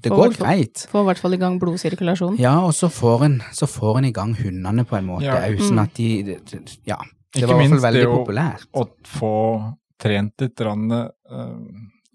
det 0.00 0.08
Får 0.08 0.16
går 0.22 0.38
greit. 0.40 0.86
Får 0.88 1.04
i 1.04 1.08
hvert 1.10 1.20
fall 1.20 1.34
i 1.36 1.40
gang 1.44 1.58
blodsirkulasjonen. 1.60 2.38
Ja, 2.40 2.54
og 2.64 2.72
så 2.72 2.88
får 2.88 3.24
en, 3.28 3.36
så 3.52 3.68
får 3.68 3.98
en 4.00 4.08
i 4.08 4.12
gang 4.16 4.32
hundene 4.40 4.86
på 4.88 4.96
en 4.96 5.06
måte 5.12 5.28
Ja. 5.28 5.36
òg, 5.44 5.60
sånn 5.60 5.76
Mm. 5.76 5.82
at 5.84 5.94
de 6.00 6.08
de, 6.22 6.38
de 6.48 6.62
Ja. 6.86 6.96
Det 7.34 7.42
Ikke 7.42 7.48
var 7.48 7.54
i 7.54 7.58
hvert 7.58 7.70
minst 7.70 7.82
fall 7.82 7.92
veldig 7.92 8.02
det 8.02 8.08
å- 8.08 8.18
populært. 8.20 8.66
Å 8.74 8.84
få 9.18 9.76
trent 9.98 10.40
litt, 10.40 10.60
rann, 10.60 10.92
uh, 10.92 11.58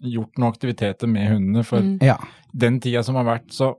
gjort 0.02 0.38
noen 0.38 0.52
aktiviteter 0.52 1.08
med 1.08 1.28
hundene. 1.28 1.64
For 1.64 1.80
Mm. 1.80 1.98
Ja. 2.02 2.16
den 2.56 2.80
tida 2.80 3.02
som 3.04 3.14
har 3.16 3.24
vært, 3.24 3.48
så 3.52 3.74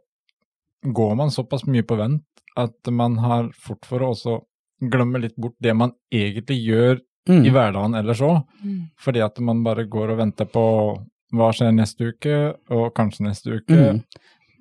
går 0.85 1.15
man 1.17 1.29
såpass 1.29 1.65
mye 1.67 1.83
på 1.83 1.97
vent 1.97 2.23
at 2.57 2.91
man 2.91 3.17
har 3.17 3.49
fort 3.53 3.85
for 3.85 3.99
å 3.99 4.11
også 4.13 4.41
glemme 4.81 5.21
litt 5.21 5.35
bort 5.37 5.55
det 5.61 5.75
man 5.75 5.93
egentlig 6.11 6.65
gjør 6.65 6.99
Mm. 7.29 7.45
i 7.45 7.49
hverdagen 7.51 7.95
ellers 7.95 8.19
òg. 8.21 8.43
Mm. 8.65 8.89
Fordi 8.99 9.21
at 9.23 9.39
man 9.39 9.63
bare 9.63 9.85
går 9.87 10.09
og 10.11 10.17
venter 10.17 10.45
på 10.45 10.63
hva 11.33 11.51
skjer 11.53 11.71
neste 11.73 12.11
uke, 12.13 12.55
og 12.71 12.93
kanskje 12.95 13.21
neste 13.27 13.53
uke. 13.61 13.69
Mm. 13.69 14.03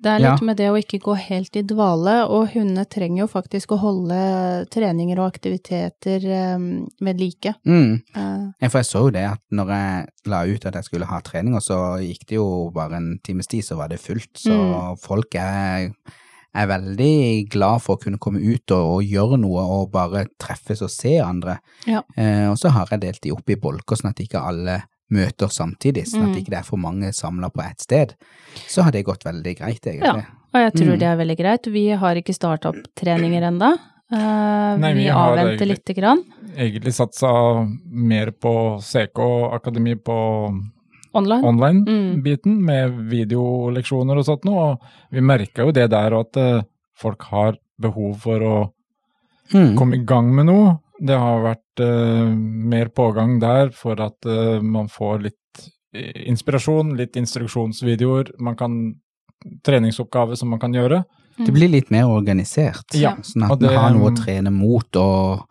Det 0.01 0.09
er 0.09 0.19
Ja. 0.23 0.31
litt 0.33 0.41
med 0.41 0.57
det 0.57 0.69
å 0.71 0.77
ikke 0.79 0.97
gå 0.99 1.13
helt 1.15 1.55
i 1.55 1.61
dvale, 1.61 2.25
og 2.27 2.47
hundene 2.55 2.85
trenger 2.89 3.21
jo 3.21 3.27
faktisk 3.29 3.73
å 3.75 3.77
holde 3.77 4.65
treninger 4.73 5.19
og 5.21 5.27
aktiviteter 5.35 6.25
um, 6.55 6.87
ved 6.99 7.19
like. 7.21 7.53
Mm. 7.65 8.01
Uh, 8.15 8.47
Ja, 8.61 8.67
for 8.69 8.79
jeg 8.81 8.85
så 8.89 9.03
jo 9.05 9.11
det 9.11 9.25
at 9.29 9.41
når 9.53 9.67
jeg 9.75 10.07
la 10.25 10.41
ut 10.49 10.65
at 10.65 10.73
jeg 10.73 10.83
skulle 10.89 11.05
ha 11.05 11.19
treninger, 11.21 11.61
så 11.61 11.77
gikk 12.01 12.25
det 12.27 12.35
jo 12.39 12.71
bare 12.73 12.97
en 12.97 13.19
times 13.23 13.47
tid, 13.47 13.61
så 13.63 13.77
var 13.77 13.89
det 13.89 13.99
fullt. 14.01 14.33
Så 14.41 14.51
Mm. 14.51 14.97
folk 14.99 15.35
er, 15.35 15.91
er 16.55 16.67
veldig 16.67 17.49
glad 17.49 17.81
for 17.81 17.95
å 17.95 18.01
kunne 18.01 18.17
komme 18.19 18.41
ut 18.41 18.71
og, 18.71 18.97
og 18.97 19.03
gjøre 19.03 19.37
noe 19.39 19.61
og 19.61 19.91
bare 19.91 20.25
treffes 20.39 20.81
og 20.81 20.89
se 20.89 21.19
andre. 21.21 21.59
Ja. 21.85 22.01
Uh, 22.17 22.49
og 22.51 22.57
så 22.57 22.71
har 22.71 22.87
jeg 22.89 23.01
delt 23.01 23.21
de 23.21 23.31
opp 23.31 23.47
i 23.49 23.55
bolker, 23.55 23.95
sånn 23.95 24.09
at 24.11 24.19
ikke 24.19 24.41
alle 24.41 24.81
møter 25.11 25.47
samtidig, 25.51 26.05
sånn 26.07 26.23
at 26.29 26.35
Mm. 26.35 26.37
ikke 26.41 26.49
det 26.49 26.59
er 26.59 26.63
for 26.63 26.77
mange 26.77 27.11
samla 27.13 27.49
på 27.51 27.61
ett 27.69 27.81
sted. 27.81 28.15
Så 28.67 28.83
har 28.83 28.91
det 28.91 29.05
gått 29.05 29.23
veldig 29.23 29.57
greit, 29.57 29.81
egentlig. 29.85 30.01
Ja, 30.25 30.37
Og 30.53 30.59
jeg 30.59 30.73
tror 30.73 30.93
Mm. 30.93 30.99
det 30.99 31.07
er 31.07 31.17
veldig 31.17 31.37
greit. 31.37 31.65
Vi 31.71 31.89
har 31.89 32.15
ikke 32.15 32.33
starta 32.35 32.69
opp 32.69 32.83
treninger 32.95 33.41
ennå. 33.41 33.77
Nei, 34.11 34.93
vi 34.93 35.03
vi 35.03 35.07
har 35.07 35.37
avventer 35.37 35.57
egentlig- 35.65 35.77
lite 35.85 35.93
grann. 35.95 36.23
Egentlig 36.57 36.93
satsa 36.93 37.65
mer 37.89 38.31
på 38.31 38.81
CK 38.81 39.17
Akademi 39.53 39.95
på 39.95 40.61
Online. 41.13 41.43
online-biten, 41.43 42.59
med 42.61 42.91
videoleksjoner 43.09 44.17
og 44.17 44.25
sånt 44.25 44.43
noe. 44.43 44.71
Og 44.71 44.79
vi 45.11 45.19
merka 45.21 45.63
jo 45.65 45.71
det 45.71 45.89
der 45.89 46.13
og 46.13 46.27
at 46.27 46.37
eh, 46.37 46.61
folk 46.95 47.21
har 47.23 47.57
behov 47.79 48.17
for 48.19 48.39
å 48.39 48.71
Mm. 49.53 49.75
komme 49.77 49.95
i 49.95 50.05
gang 50.05 50.33
med 50.33 50.45
noe. 50.47 50.79
Det 51.01 51.17
har 51.17 51.39
vært 51.41 51.81
uh, 51.81 52.29
mer 52.71 52.91
pågang 52.93 53.39
der 53.41 53.71
for 53.73 53.97
at 54.03 54.27
uh, 54.29 54.59
man 54.61 54.87
får 54.91 55.23
litt 55.23 55.63
eh, 55.97 56.27
inspirasjon, 56.29 56.93
litt 56.99 57.17
instruksjonsvideoer. 57.17 58.35
Man 58.39 58.55
kan 58.59 58.75
treningsoppgaver 59.65 60.37
som 60.37 60.51
man 60.53 60.61
kan 60.61 60.73
gjøre. 60.77 61.01
Det 61.41 61.49
blir 61.55 61.71
litt 61.71 61.89
mer 61.89 62.05
organisert, 62.11 62.93
Ja, 62.93 63.15
sånn 63.25 63.47
at 63.49 63.57
det- 63.59 63.71
man 63.71 63.79
har 63.81 63.93
noe 63.95 64.11
å 64.11 64.15
trene 64.19 64.51
mot 64.53 64.95
og 65.01 65.47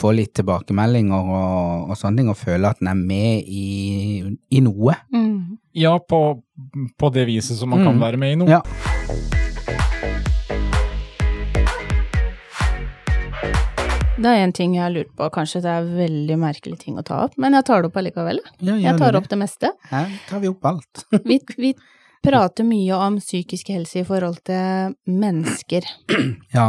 få 0.00 0.10
litt 0.16 0.32
tilbakemeldinger 0.34 1.28
og, 1.36 1.90
og 1.92 1.96
sånne 2.00 2.16
ting, 2.22 2.28
og 2.32 2.38
føle 2.40 2.70
at 2.72 2.80
en 2.82 2.88
er 2.88 2.94
med 2.98 3.44
i, 3.46 4.24
i 4.50 4.60
noe. 4.64 4.96
Mm. 5.14 5.58
Ja, 5.76 5.98
på, 5.98 6.42
på 6.98 7.12
det 7.14 7.26
viset 7.28 7.58
som 7.60 7.70
man 7.70 7.84
kan 7.84 7.94
Mm. 7.94 8.00
være 8.00 8.16
med 8.18 8.32
i 8.32 8.40
noe. 8.40 8.48
Ja. 8.48 8.62
Det 14.20 14.28
er 14.28 14.42
en 14.44 14.52
ting 14.52 14.74
jeg 14.76 14.82
har 14.84 14.92
lurt 14.92 15.12
på, 15.16 15.28
kanskje 15.32 15.62
det 15.64 15.70
er 15.72 15.86
veldig 15.96 16.36
merkelig 16.42 16.78
ting 16.82 16.98
å 17.00 17.04
ta 17.06 17.22
opp, 17.24 17.38
men 17.40 17.56
jeg 17.56 17.64
tar 17.68 17.80
det 17.82 17.88
opp 17.90 17.96
allikevel. 18.02 18.40
Ja, 18.60 18.74
Jeg 18.76 18.98
tar 19.00 19.12
det? 19.14 19.22
opp 19.22 19.28
det 19.32 19.38
meste. 19.40 19.70
Her 19.88 20.10
tar 20.28 20.42
vi 20.42 20.50
opp 20.52 20.64
alt. 20.68 21.04
Vi, 21.30 21.38
vi 21.56 21.70
prater 22.22 22.66
mye 22.68 22.98
om 23.00 23.16
psykisk 23.22 23.70
helse 23.72 24.02
i 24.02 24.04
forhold 24.04 24.42
til 24.44 24.92
mennesker, 25.08 25.86
ja. 26.58 26.66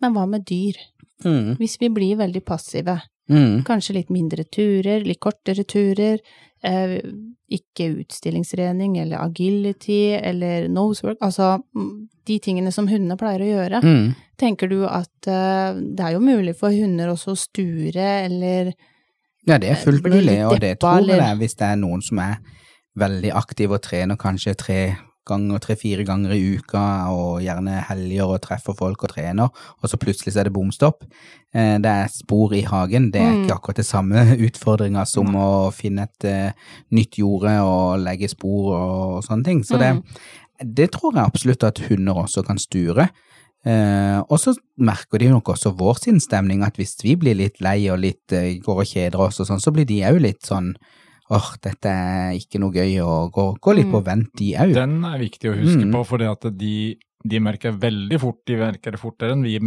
men 0.00 0.14
hva 0.16 0.24
med 0.30 0.46
dyr? 0.48 0.78
Mm. 1.24 1.56
Hvis 1.60 1.76
vi 1.80 1.90
blir 1.92 2.16
veldig 2.22 2.44
passive, 2.44 3.00
Mm. 3.24 3.62
kanskje 3.64 3.94
litt 3.96 4.10
mindre 4.12 4.44
turer, 4.52 5.00
litt 5.00 5.16
kortere 5.24 5.62
turer, 5.64 6.18
ikke 6.64 7.90
utstillingsrening 8.00 8.96
eller 9.02 9.20
agility 9.20 10.16
eller 10.16 10.68
nosework, 10.72 11.18
altså 11.20 11.58
mm, 11.76 12.08
de 12.26 12.38
tingene 12.42 12.72
som 12.72 12.88
hundene 12.88 13.18
pleier 13.20 13.44
å 13.44 13.50
gjøre. 13.50 13.80
Mm. 13.84 14.14
Tenker 14.40 14.70
du 14.72 14.80
at 14.88 15.28
eh, 15.28 15.76
det 15.76 16.06
er 16.06 16.16
jo 16.16 16.24
mulig 16.24 16.56
for 16.58 16.74
hunder 16.74 17.12
også 17.12 17.34
å 17.34 17.40
sture 17.44 18.08
eller 18.24 18.72
Ja, 19.44 19.58
det 19.60 19.74
er 19.74 19.80
fullt 19.82 20.06
mulig, 20.08 20.38
og 20.48 20.56
det 20.62 20.78
tror 20.80 21.02
jeg 21.02 21.12
det 21.12 21.20
er 21.20 21.40
hvis 21.40 21.58
det 21.60 21.68
er 21.68 21.80
noen 21.82 22.02
som 22.04 22.22
er 22.24 22.38
veldig 22.96 23.34
aktiv 23.36 23.74
og 23.74 23.82
trener 23.84 24.16
kanskje 24.16 24.54
tre 24.56 24.78
ganger, 25.26 25.58
tre-fire 25.58 26.04
ganger 26.04 26.34
i 26.36 26.56
uka, 26.58 26.82
og 27.12 27.40
gjerne 27.44 27.78
helger 27.88 28.26
og 28.34 28.40
treffer 28.44 28.76
folk 28.76 29.04
og 29.06 29.10
trener, 29.14 29.48
og 29.82 29.88
så 29.90 29.96
plutselig 30.00 30.34
så 30.34 30.40
er 30.42 30.44
det 30.50 30.52
bomstopp. 30.56 31.04
Eh, 31.54 31.78
Det 31.78 31.86
er 31.90 32.08
spor 32.12 32.52
i 32.54 32.62
hagen, 32.62 33.10
det 33.10 33.20
er 33.22 33.32
Mm. 33.32 33.44
ikke 33.44 33.54
akkurat 33.54 33.76
det 33.76 33.86
samme 33.86 34.14
utfordringa 34.48 35.04
som 35.06 35.26
å 35.34 35.70
finne 35.72 36.02
et 36.08 36.24
eh, 36.24 36.52
nytt 36.92 37.18
jorde 37.18 37.60
og 37.62 38.00
legge 38.00 38.28
spor 38.28 38.72
og 38.74 39.24
sånne 39.24 39.44
ting. 39.44 39.62
Så 39.64 39.78
det, 39.78 40.02
det 40.62 40.90
tror 40.92 41.14
jeg 41.14 41.24
absolutt 41.24 41.64
at 41.64 41.78
hunder 41.88 42.14
også 42.14 42.44
kan 42.46 42.58
sture. 42.58 43.08
Uh, 43.66 44.20
og 44.28 44.36
så 44.38 44.52
merker 44.76 45.18
de 45.18 45.30
nok 45.32 45.48
også 45.48 45.70
vår 45.72 45.94
sinnsstemning, 46.02 46.62
at 46.62 46.76
hvis 46.76 46.98
vi 47.02 47.14
blir 47.16 47.34
litt 47.34 47.62
lei 47.64 47.88
og 47.88 47.98
litt 48.02 48.30
uh, 48.36 48.60
går 48.60 48.82
og 48.82 48.84
kjeder 48.90 49.16
oss 49.24 49.40
og 49.40 49.46
sånn, 49.48 49.62
så 49.64 49.72
blir 49.72 49.86
de 49.88 50.02
òg 50.04 50.18
litt 50.20 50.42
sånn 50.44 50.74
åh, 51.30 51.50
dette 51.62 51.88
er 51.88 52.34
ikke 52.36 52.60
noe 52.60 52.72
gøy, 52.74 52.98
og 53.04 53.32
gå, 53.32 53.44
gå 53.60 53.74
litt 53.78 53.90
på 53.90 54.02
vent, 54.04 54.30
de 54.36 54.52
òg. 54.60 54.74
Den 54.74 54.98
er 55.04 55.18
viktig 55.18 55.50
å 55.50 55.56
huske 55.56 55.84
Mm. 55.84 55.92
på, 55.92 56.04
fordi 56.06 56.56
de, 56.58 56.98
de 57.24 57.40
merker 57.40 57.72
veldig 57.72 58.20
fort, 58.20 58.40
de 58.46 58.56
merker 58.56 58.92
det 58.92 59.00
fortere 59.00 59.32
enn 59.32 59.42
vi 59.42 59.58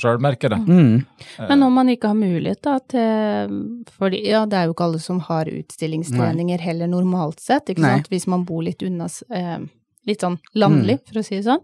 sjøl 0.00 0.18
merker 0.18 0.48
det. 0.50 0.58
Mm. 0.66 1.04
Men 1.48 1.62
om 1.62 1.72
man 1.72 1.86
ikke 1.92 2.08
har 2.10 2.16
mulighet 2.18 2.62
da 2.62 2.78
til 2.80 3.52
For 3.94 4.10
Ja, 4.10 4.44
det 4.44 4.58
er 4.58 4.64
jo 4.66 4.72
ikke 4.74 4.88
alle 4.88 4.98
som 4.98 5.20
har 5.20 5.44
utstillingstreninger 5.46 6.58
heller 6.58 6.88
normalt 6.90 7.38
sett, 7.40 7.68
ikke 7.70 7.84
Nei. 7.84 7.92
sant, 7.98 8.08
hvis 8.10 8.26
man 8.26 8.44
bor 8.44 8.62
litt 8.62 8.82
unna 8.82 9.06
eh, 9.30 9.58
Litt 10.04 10.20
sånn 10.20 10.34
landlig, 10.54 10.98
for 11.08 11.20
å 11.20 11.24
si 11.24 11.38
det 11.38 11.46
sånn. 11.46 11.62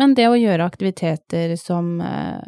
Men 0.00 0.14
det 0.16 0.24
å 0.30 0.36
gjøre 0.38 0.64
aktiviteter 0.64 1.50
som 1.60 2.00
uh, 2.00 2.40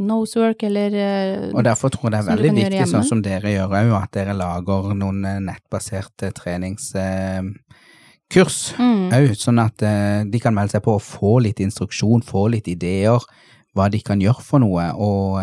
nosework 0.00 0.62
eller 0.68 0.94
uh, 0.96 1.50
Og 1.52 1.64
derfor 1.66 1.88
tror 1.92 2.08
jeg 2.08 2.14
det 2.14 2.20
er 2.22 2.28
veldig 2.30 2.52
viktig, 2.56 2.86
sånn 2.94 3.10
som 3.10 3.20
dere 3.24 3.48
gjør 3.52 3.68
òg, 3.82 3.90
at 3.98 4.12
dere 4.16 4.34
lager 4.36 4.80
noen 4.96 5.18
eh, 5.28 5.44
nettbaserte 5.44 6.26
treningskurs 6.38 8.58
mm, 8.78 9.34
sånn 9.36 9.60
at 9.60 9.76
uh, 9.84 10.20
de 10.24 10.38
kan 10.40 10.54
melde 10.56 10.72
seg 10.78 10.84
på 10.86 10.92
og 10.96 11.04
få 11.04 11.32
litt 11.44 11.60
instruksjon, 11.64 12.22
få 12.24 12.42
litt 12.56 12.68
ideer, 12.72 13.20
hva 13.76 13.86
de 13.92 14.00
kan 14.02 14.20
gjøre 14.24 14.42
for 14.42 14.58
noe, 14.64 14.84
og 14.96 15.38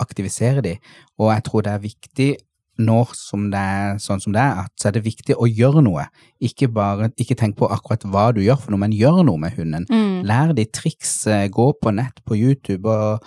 aktivisere 0.00 0.60
de. 0.64 0.74
Og 1.18 1.26
jeg 1.34 1.42
tror 1.44 1.62
det 1.66 1.72
er 1.74 1.82
viktig 1.82 2.30
nå 2.78 3.00
som 3.14 3.48
det 3.52 3.60
er 3.60 3.98
sånn 4.02 4.22
som 4.22 4.34
det 4.34 4.42
er, 4.42 4.64
at 4.64 4.72
så 4.80 4.88
er 4.90 4.96
det 4.96 5.04
viktig 5.04 5.36
å 5.38 5.48
gjøre 5.48 5.82
noe. 5.86 6.06
Ikke 6.42 6.68
bare, 6.72 7.10
ikke 7.20 7.36
tenk 7.38 7.58
på 7.60 7.68
akkurat 7.70 8.06
hva 8.10 8.28
du 8.34 8.42
gjør 8.42 8.58
for 8.62 8.74
noe, 8.74 8.82
men 8.82 8.96
gjør 8.96 9.22
noe 9.28 9.40
med 9.40 9.54
hunden. 9.58 9.86
mm, 9.90 10.24
Lær 10.26 10.54
de 10.56 10.64
triks, 10.66 11.26
eh, 11.26 11.48
gå 11.48 11.72
på 11.80 11.94
nett, 11.94 12.18
på 12.26 12.36
YouTube, 12.38 12.88
og, 12.90 13.22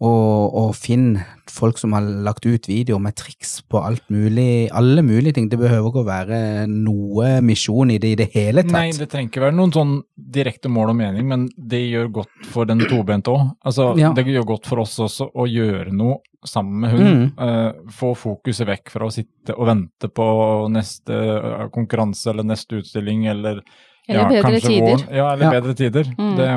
og, 0.00 0.54
og 0.56 0.70
finn 0.78 1.18
folk 1.50 1.76
som 1.80 1.92
har 1.92 2.06
lagt 2.24 2.46
ut 2.46 2.68
videoer 2.70 3.02
med 3.02 3.16
triks 3.20 3.58
på 3.68 3.82
alt 3.84 4.06
mulig, 4.08 4.70
alle 4.72 5.02
mulige 5.04 5.34
ting. 5.36 5.48
Det 5.52 5.58
behøver 5.60 5.90
ikke 5.90 6.04
å 6.04 6.08
være 6.08 6.38
noe 6.70 7.34
misjon 7.44 7.92
i 7.92 7.98
det 8.00 8.12
i 8.14 8.18
det 8.22 8.28
hele 8.32 8.64
tatt. 8.64 8.72
Nei, 8.72 8.86
det 8.96 9.10
trenger 9.12 9.28
ikke 9.28 9.42
være 9.44 9.56
noen 9.58 9.74
sånn 9.74 9.92
direkte 10.16 10.72
mål 10.72 10.94
og 10.94 10.98
mening, 11.02 11.28
men 11.28 11.46
det 11.56 11.82
gjør 11.90 12.08
godt 12.22 12.48
for 12.54 12.70
den 12.70 12.80
tobente 12.88 13.34
òg. 13.34 13.50
Altså, 13.66 13.90
Ja. 14.00 14.14
Det 14.16 14.24
gjør 14.24 14.46
godt 14.54 14.66
for 14.70 14.80
oss 14.86 14.96
også 15.04 15.28
å 15.34 15.44
gjøre 15.50 15.92
noe 15.92 16.20
sammen 16.48 16.80
med 16.80 16.90
hun. 16.96 17.06
Mm. 17.06 17.30
Uh, 17.36 17.90
få 17.92 18.14
fokuset 18.16 18.66
vekk 18.70 18.88
fra 18.94 19.04
å 19.10 19.12
sitte 19.12 19.52
og 19.58 19.66
vente 19.68 20.08
på 20.08 20.26
neste 20.72 21.12
eh, 21.12 21.66
konkurranse 21.74 22.30
eller 22.32 22.46
neste 22.48 22.80
utstilling 22.80 23.26
eller 23.28 23.60
Eller 24.08 24.30
bedre 24.30 24.42
kanskje 24.48 24.68
tider. 24.70 24.86
Vår, 25.04 25.16
Ja, 25.16 25.32
eller 25.34 25.44
Ja. 25.44 25.50
bedre 25.60 25.74
tider. 25.76 26.08
Mm. 26.16 26.36
Det, 26.36 26.48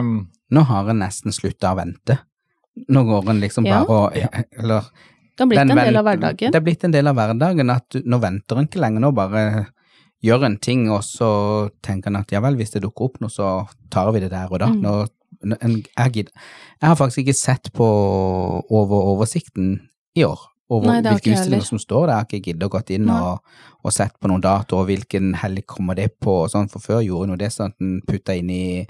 Nå 0.56 0.62
har 0.70 0.90
en 0.90 1.00
nesten 1.04 1.34
slutta 1.36 1.74
å 1.74 1.78
vente. 1.82 2.20
Nå 2.90 3.04
går 3.06 3.30
en 3.30 3.40
liksom 3.42 3.66
Ja. 3.68 3.84
bare 3.86 3.90
og 3.90 4.14
Eller 4.58 4.82
Det 5.38 5.40
har 5.44 5.48
blitt 5.48 5.60
den 5.60 5.72
en 5.78 5.78
del 5.86 5.96
av 5.98 6.06
hverdagen. 6.06 6.52
Det 6.52 6.56
har 6.56 6.62
blitt 6.66 6.84
en 6.84 6.92
del 6.92 7.08
av 7.08 7.16
hverdagen 7.16 7.70
at 7.74 7.90
du, 7.90 8.02
nå 8.06 8.20
venter 8.22 8.58
en 8.58 8.68
ikke 8.68 8.80
lenger, 8.82 9.02
nå 9.02 9.12
bare 9.14 9.68
gjør 10.24 10.46
en 10.46 10.58
ting, 10.58 10.90
og 10.92 11.02
så 11.04 11.70
tenker 11.82 12.08
en 12.12 12.16
at 12.22 12.32
ja 12.32 12.40
vel, 12.40 12.56
hvis 12.56 12.72
det 12.72 12.82
dukker 12.84 13.06
opp 13.10 13.20
noe, 13.22 13.30
så 13.30 13.68
tar 13.92 14.12
vi 14.14 14.20
det 14.24 14.30
der 14.32 14.48
og 14.52 14.60
da. 14.60 14.68
Mm. 14.68 14.82
Nå, 14.82 15.08
en, 15.62 15.84
jeg, 15.98 16.14
jeg 16.14 16.88
har 16.88 16.96
faktisk 16.96 17.26
ikke 17.26 17.36
sett 17.36 17.74
på 17.74 17.84
over 18.70 19.10
oversikten 19.16 19.82
i 20.16 20.24
år. 20.24 20.40
Over 20.70 20.88
Nei, 20.88 21.02
hvilke 21.04 21.34
utstillinger 21.36 21.66
som 21.68 21.78
står 21.82 22.08
der. 22.08 22.14
Jeg 22.14 22.22
har 22.22 22.28
ikke 22.30 22.46
giddet 22.48 22.68
å 22.70 22.72
gått 22.72 22.90
inn 22.96 23.10
og, 23.12 23.42
og 23.84 23.92
sett 23.94 24.16
på 24.22 24.30
noen 24.32 24.42
dato, 24.42 24.78
og 24.80 24.88
hvilken 24.88 25.34
helg 25.42 25.66
kommer 25.70 25.98
det 26.00 26.14
på, 26.24 26.44
og 26.46 26.50
sånn, 26.54 26.70
for 26.72 26.80
før 26.82 27.02
gjorde 27.04 27.28
en 27.28 27.34
jo 27.36 27.42
det 27.44 27.52
sånn 27.54 27.74
at 27.74 27.84
en 27.84 27.98
putta 28.08 28.38
inn 28.40 28.50
i, 28.50 28.86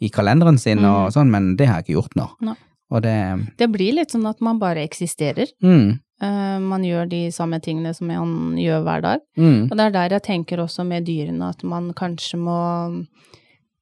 i 0.00 0.08
kalenderen 0.12 0.58
sin 0.60 0.84
og 0.84 1.08
Mm. 1.08 1.12
sånn, 1.16 1.30
men 1.30 1.56
det 1.56 1.66
har 1.66 1.80
jeg 1.82 1.88
ikke 1.88 1.98
gjort 1.98 2.14
nå. 2.16 2.28
Nei. 2.46 2.54
Og 2.90 3.02
det 3.02 3.56
Det 3.58 3.68
blir 3.72 3.96
litt 3.98 4.12
sånn 4.14 4.28
at 4.28 4.40
man 4.40 4.58
bare 4.62 4.84
eksisterer. 4.86 5.52
mm, 5.62 6.00
Uh, 6.16 6.56
man 6.64 6.80
gjør 6.80 7.04
de 7.10 7.18
samme 7.28 7.58
tingene 7.60 7.90
som 7.92 8.06
man 8.08 8.56
gjør 8.56 8.80
hver 8.86 9.02
dag. 9.02 9.20
mm, 9.36 9.68
Og 9.70 9.76
det 9.76 9.84
er 9.84 9.90
der 9.90 10.08
jeg 10.16 10.22
tenker 10.22 10.56
også 10.56 10.86
med 10.86 11.04
dyrene 11.04 11.50
at 11.50 11.62
man 11.62 11.92
kanskje 11.92 12.38
må 12.40 13.06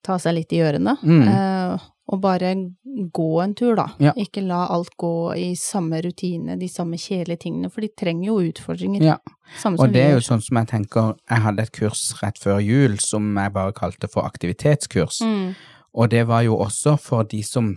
ta 0.02 0.16
seg 0.18 0.34
litt 0.34 0.52
i 0.52 0.58
ørene. 0.58 0.96
Mm. 1.02 1.28
Uh, 1.28 1.78
og 2.10 2.20
bare 2.20 2.50
gå 3.14 3.28
en 3.42 3.54
tur, 3.54 3.76
da. 3.78 3.86
Ja. 4.02 4.12
Ikke 4.18 4.42
la 4.44 4.66
alt 4.66 4.90
gå 5.00 5.32
i 5.38 5.54
samme 5.54 6.02
rutine, 6.04 6.58
de 6.58 6.68
samme 6.68 6.98
kjedelige 7.00 7.46
tingene, 7.46 7.70
for 7.70 7.80
de 7.80 7.88
trenger 7.96 8.26
jo 8.26 8.40
utfordringer. 8.50 9.02
Ja. 9.02 9.16
Og 9.72 9.92
det 9.94 10.02
er 10.02 10.12
jo 10.18 10.24
sånn 10.24 10.42
som 10.44 10.58
jeg 10.60 10.68
tenker, 10.74 11.14
jeg 11.30 11.46
hadde 11.46 11.62
et 11.62 11.72
kurs 11.72 12.02
rett 12.20 12.38
før 12.42 12.60
jul 12.60 12.98
som 12.98 13.30
jeg 13.38 13.54
bare 13.54 13.72
kalte 13.72 14.10
for 14.10 14.26
aktivitetskurs. 14.28 15.22
Mm. 15.24 15.54
Og 15.94 16.10
det 16.10 16.26
var 16.26 16.42
jo 16.42 16.58
også 16.58 16.98
for 17.00 17.22
de 17.30 17.40
som 17.46 17.76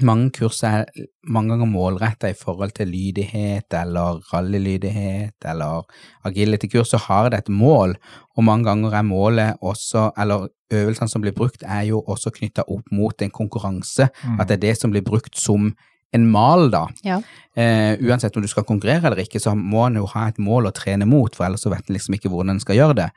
mange 0.00 0.30
kurs 0.32 0.62
er 0.64 0.86
mange 1.28 1.52
ganger 1.52 1.68
målretta 1.68 2.30
i 2.32 2.38
forhold 2.38 2.72
til 2.78 2.88
lydighet 2.88 3.74
eller 3.76 4.22
rallylydighet 4.32 5.44
eller 5.44 5.84
agility-kurs, 6.24 6.94
så 6.94 7.00
har 7.08 7.28
det 7.30 7.42
et 7.42 7.52
mål, 7.52 7.96
og 8.36 8.44
mange 8.44 8.64
ganger 8.64 8.96
er 8.96 9.02
målet 9.02 9.60
også, 9.60 10.10
eller 10.18 10.48
øvelsene 10.72 11.08
som 11.08 11.20
blir 11.20 11.36
brukt, 11.36 11.64
er 11.66 11.82
jo 11.90 12.00
også 12.00 12.32
knytta 12.32 12.64
opp 12.68 12.88
mot 12.92 13.22
en 13.22 13.30
konkurranse. 13.30 14.08
Mm. 14.24 14.40
At 14.40 14.48
det 14.48 14.56
er 14.56 14.66
det 14.68 14.76
som 14.80 14.90
blir 14.94 15.04
brukt 15.04 15.36
som 15.36 15.74
en 16.12 16.26
mal, 16.30 16.68
da. 16.72 16.86
Ja. 17.06 17.20
Eh, 17.56 17.98
uansett 18.00 18.36
om 18.36 18.44
du 18.44 18.48
skal 18.48 18.64
konkurrere 18.64 19.10
eller 19.10 19.20
ikke, 19.26 19.40
så 19.40 19.52
må 19.56 19.86
en 19.86 19.98
jo 20.00 20.06
ha 20.14 20.26
et 20.30 20.38
mål 20.40 20.70
å 20.70 20.72
trene 20.72 21.04
mot, 21.08 21.34
for 21.36 21.44
ellers 21.44 21.64
så 21.66 21.72
vet 21.72 21.88
en 21.88 21.96
liksom 21.98 22.14
ikke 22.16 22.30
hvordan 22.32 22.54
en 22.54 22.62
skal 22.62 22.78
gjøre 22.78 22.96
det. 23.02 23.08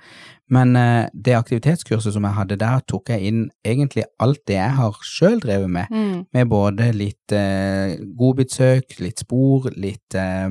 Men 0.52 0.76
eh, 0.76 1.08
det 1.14 1.34
aktivitetskurset 1.38 2.14
som 2.14 2.28
jeg 2.28 2.38
hadde 2.38 2.58
der, 2.62 2.84
tok 2.88 3.10
jeg 3.14 3.30
inn 3.30 3.40
egentlig 3.66 4.04
alt 4.22 4.42
det 4.48 4.58
jeg 4.60 4.76
har 4.78 5.00
sjøl 5.08 5.40
drevet 5.44 5.72
med, 5.72 5.88
Mm. 5.92 6.26
med 6.34 6.48
både 6.52 6.92
litt 6.94 7.32
eh, 7.36 7.96
godbitsøk, 8.20 9.00
litt 9.00 9.20
spor, 9.24 9.70
litt 9.76 10.16
eh, 10.16 10.50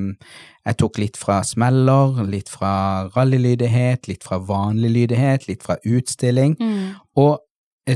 Jeg 0.65 0.77
tok 0.81 0.97
litt 0.97 1.17
fra 1.17 1.43
smeller, 1.45 2.23
litt 2.25 2.49
fra 2.49 3.07
rallylydighet, 3.13 4.07
litt 4.09 4.23
fra 4.25 4.39
vanlig 4.41 4.89
lydighet, 4.95 5.45
litt 5.47 5.61
fra 5.61 5.77
utstilling. 5.85 6.55
Mm. 6.57 6.95
Og 7.21 7.37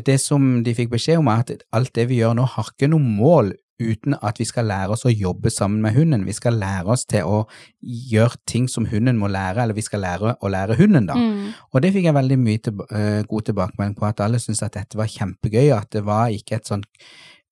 det 0.05 0.19
som 0.21 0.61
de 0.63 0.75
fikk 0.77 0.91
beskjed 0.93 1.17
om, 1.17 1.31
er 1.33 1.39
at 1.41 1.63
alt 1.73 1.95
det 1.97 2.05
vi 2.11 2.19
gjør 2.21 2.35
nå, 2.37 2.45
har 2.45 2.69
ikke 2.69 2.91
noe 2.91 3.01
mål 3.01 3.55
uten 3.79 4.15
at 4.21 4.39
vi 4.39 4.47
skal 4.47 4.67
lære 4.69 4.95
oss 4.95 5.05
å 5.07 5.13
jobbe 5.13 5.51
sammen 5.53 5.81
med 5.83 5.95
hunden. 5.95 6.25
Vi 6.27 6.35
skal 6.35 6.59
lære 6.59 6.91
oss 6.93 7.05
til 7.09 7.27
å 7.27 7.43
gjøre 7.81 8.41
ting 8.49 8.67
som 8.71 8.87
hunden 8.91 9.19
må 9.21 9.31
lære, 9.31 9.63
eller 9.63 9.77
vi 9.77 9.85
skal 9.85 10.03
lære 10.05 10.35
å 10.39 10.51
lære 10.51 10.77
hunden, 10.79 11.07
da. 11.09 11.17
Mm. 11.17 11.55
Og 11.73 11.81
det 11.83 11.93
fikk 11.95 12.09
jeg 12.09 12.17
veldig 12.19 12.39
mye 12.41 12.63
til, 12.65 12.85
uh, 12.91 13.23
god 13.29 13.49
tilbakemelding 13.49 13.97
på, 13.97 14.07
at 14.09 14.23
alle 14.25 14.41
syntes 14.43 14.65
at 14.67 14.77
dette 14.77 14.99
var 14.99 15.11
kjempegøy, 15.11 15.71
at 15.75 15.91
det 15.95 16.05
var 16.07 16.33
ikke 16.35 16.59
et 16.59 16.69
sånn 16.69 16.85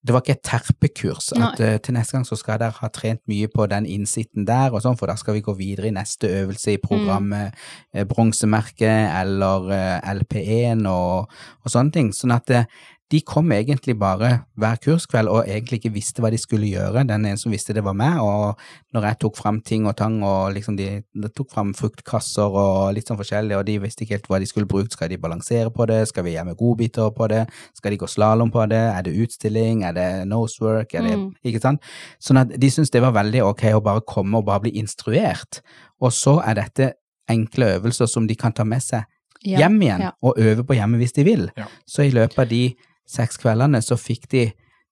det 0.06 0.14
var 0.14 0.22
ikke 0.22 0.36
et 0.36 0.44
terpekurs. 0.46 1.32
At 1.34 1.58
uh, 1.60 1.74
til 1.82 1.96
neste 1.96 2.14
gang 2.14 2.26
så 2.26 2.38
skal 2.38 2.60
dere 2.62 2.76
ha 2.78 2.90
trent 2.94 3.20
mye 3.28 3.48
på 3.50 3.66
den 3.70 3.86
innsitten 3.88 4.46
der, 4.48 4.70
og 4.70 4.84
sånn, 4.84 4.96
for 4.98 5.10
da 5.10 5.16
skal 5.18 5.36
vi 5.36 5.42
gå 5.44 5.54
videre 5.58 5.90
i 5.90 5.96
neste 5.96 6.30
øvelse 6.42 6.76
i 6.76 6.82
programmet 6.82 7.56
eh, 7.92 8.06
Bronsemerket 8.08 9.10
eller 9.18 9.72
eh, 9.74 10.12
LP1 10.14 10.86
og, 10.88 11.34
og 11.64 11.74
sånne 11.74 11.94
ting. 11.98 12.12
Sånn 12.14 12.36
at 12.36 12.54
eh, 12.54 12.70
de 13.10 13.20
kom 13.24 13.48
egentlig 13.52 13.94
bare 13.98 14.42
hver 14.60 14.76
kurskveld 14.84 15.30
og 15.32 15.46
egentlig 15.48 15.78
ikke 15.80 15.92
visste 15.94 16.20
hva 16.20 16.28
de 16.30 16.36
skulle 16.36 16.68
gjøre. 16.68 17.06
Den 17.08 17.24
ene 17.24 17.38
som 17.40 17.50
visste 17.50 17.72
det 17.72 17.80
var 17.86 17.94
meg, 17.96 18.18
og 18.20 18.58
når 18.92 19.06
jeg 19.08 19.18
tok 19.22 19.36
fram 19.38 19.60
ting 19.64 19.86
og 19.88 19.96
tang, 19.96 20.18
og 20.22 20.52
liksom 20.52 20.76
de, 20.76 21.02
de 21.16 21.28
tok 21.32 21.50
fram 21.54 21.70
fruktkasser 21.74 22.44
og 22.60 22.92
litt 22.92 23.08
sånn 23.08 23.16
forskjellig, 23.16 23.56
og 23.56 23.64
de 23.64 23.78
visste 23.80 24.04
ikke 24.04 24.18
helt 24.18 24.28
hva 24.28 24.40
de 24.42 24.46
skulle 24.50 24.68
bruke. 24.68 24.92
Skal 24.92 25.08
de 25.08 25.16
balansere 25.16 25.70
på 25.72 25.86
det? 25.88 26.02
Skal 26.10 26.24
vi 26.26 26.34
gjøre 26.36 26.50
med 26.50 26.58
godbiter 26.60 27.08
på 27.16 27.28
det? 27.32 27.46
Skal 27.80 27.94
de 27.96 28.00
gå 28.02 28.08
slalåm 28.12 28.52
på 28.52 28.66
det? 28.68 28.82
Er 28.98 29.02
det 29.08 29.16
utstilling? 29.24 29.84
Er 29.88 29.96
det 29.96 30.08
nosework? 30.28 30.92
Er 30.94 31.02
det, 31.08 31.16
Mm. 31.18 31.30
Ikke 31.48 31.60
sant? 31.64 31.80
Sånn 32.20 32.38
at 32.42 32.52
de 32.60 32.68
syntes 32.70 32.90
det 32.92 33.00
var 33.02 33.12
veldig 33.16 33.40
ok 33.48 33.62
å 33.72 33.80
bare 33.82 34.00
komme 34.06 34.36
og 34.38 34.44
bare 34.44 34.60
bli 34.66 34.74
instruert. 34.78 35.62
Og 36.00 36.12
så 36.12 36.36
er 36.44 36.54
dette 36.60 36.92
enkle 37.28 37.72
øvelser 37.78 38.06
som 38.08 38.26
de 38.28 38.36
kan 38.36 38.52
ta 38.52 38.64
med 38.64 38.82
seg 38.84 39.04
Ja. 39.44 39.58
hjem 39.60 39.80
igjen 39.80 40.00
Ja. 40.00 40.10
og 40.22 40.36
øve 40.38 40.64
på 40.66 40.74
hjemme 40.76 40.98
hvis 40.98 41.12
de 41.14 41.24
vil. 41.24 41.50
Ja. 41.56 41.66
Så 41.86 42.02
i 42.04 42.10
løpet 42.10 42.38
av 42.38 42.48
de 42.48 42.74
seks 43.08 43.40
kveldene 43.40 43.80
så 43.84 43.96
fikk 43.98 44.28
de 44.34 44.42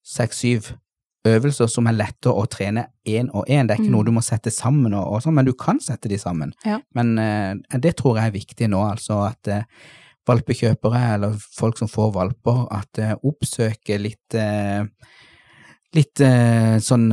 seks-syv 0.06 0.72
øvelser 1.26 1.66
som 1.68 1.88
er 1.90 1.96
lette 1.98 2.30
å 2.30 2.44
trene 2.46 2.84
én 3.06 3.28
og 3.34 3.48
én. 3.50 3.66
Det 3.66 3.74
er 3.74 3.80
ikke 3.82 3.90
Mm. 3.90 3.96
noe 3.96 4.06
du 4.06 4.12
må 4.14 4.22
sette 4.22 4.52
sammen, 4.54 4.94
og, 4.94 5.06
og 5.16 5.22
sånn, 5.24 5.34
men 5.34 5.44
du 5.48 5.52
kan 5.58 5.80
sette 5.82 6.08
de 6.08 6.18
sammen. 6.22 6.52
Ja. 6.64 6.78
Men 6.94 7.18
uh, 7.18 7.54
det 7.82 7.96
tror 7.98 8.16
jeg 8.20 8.30
er 8.30 8.36
viktig 8.38 8.68
nå, 8.70 8.78
altså 8.86 9.24
at 9.26 9.50
uh, 9.50 9.62
valpekjøpere 10.26 11.00
eller 11.16 11.34
folk 11.58 11.78
som 11.78 11.88
får 11.90 12.12
valper, 12.14 12.64
at 12.74 13.02
uh, 13.02 13.14
oppsøker 13.26 13.98
litt 14.02 14.36
Litt 15.96 16.20
eh, 16.20 16.76
sånn 16.82 17.06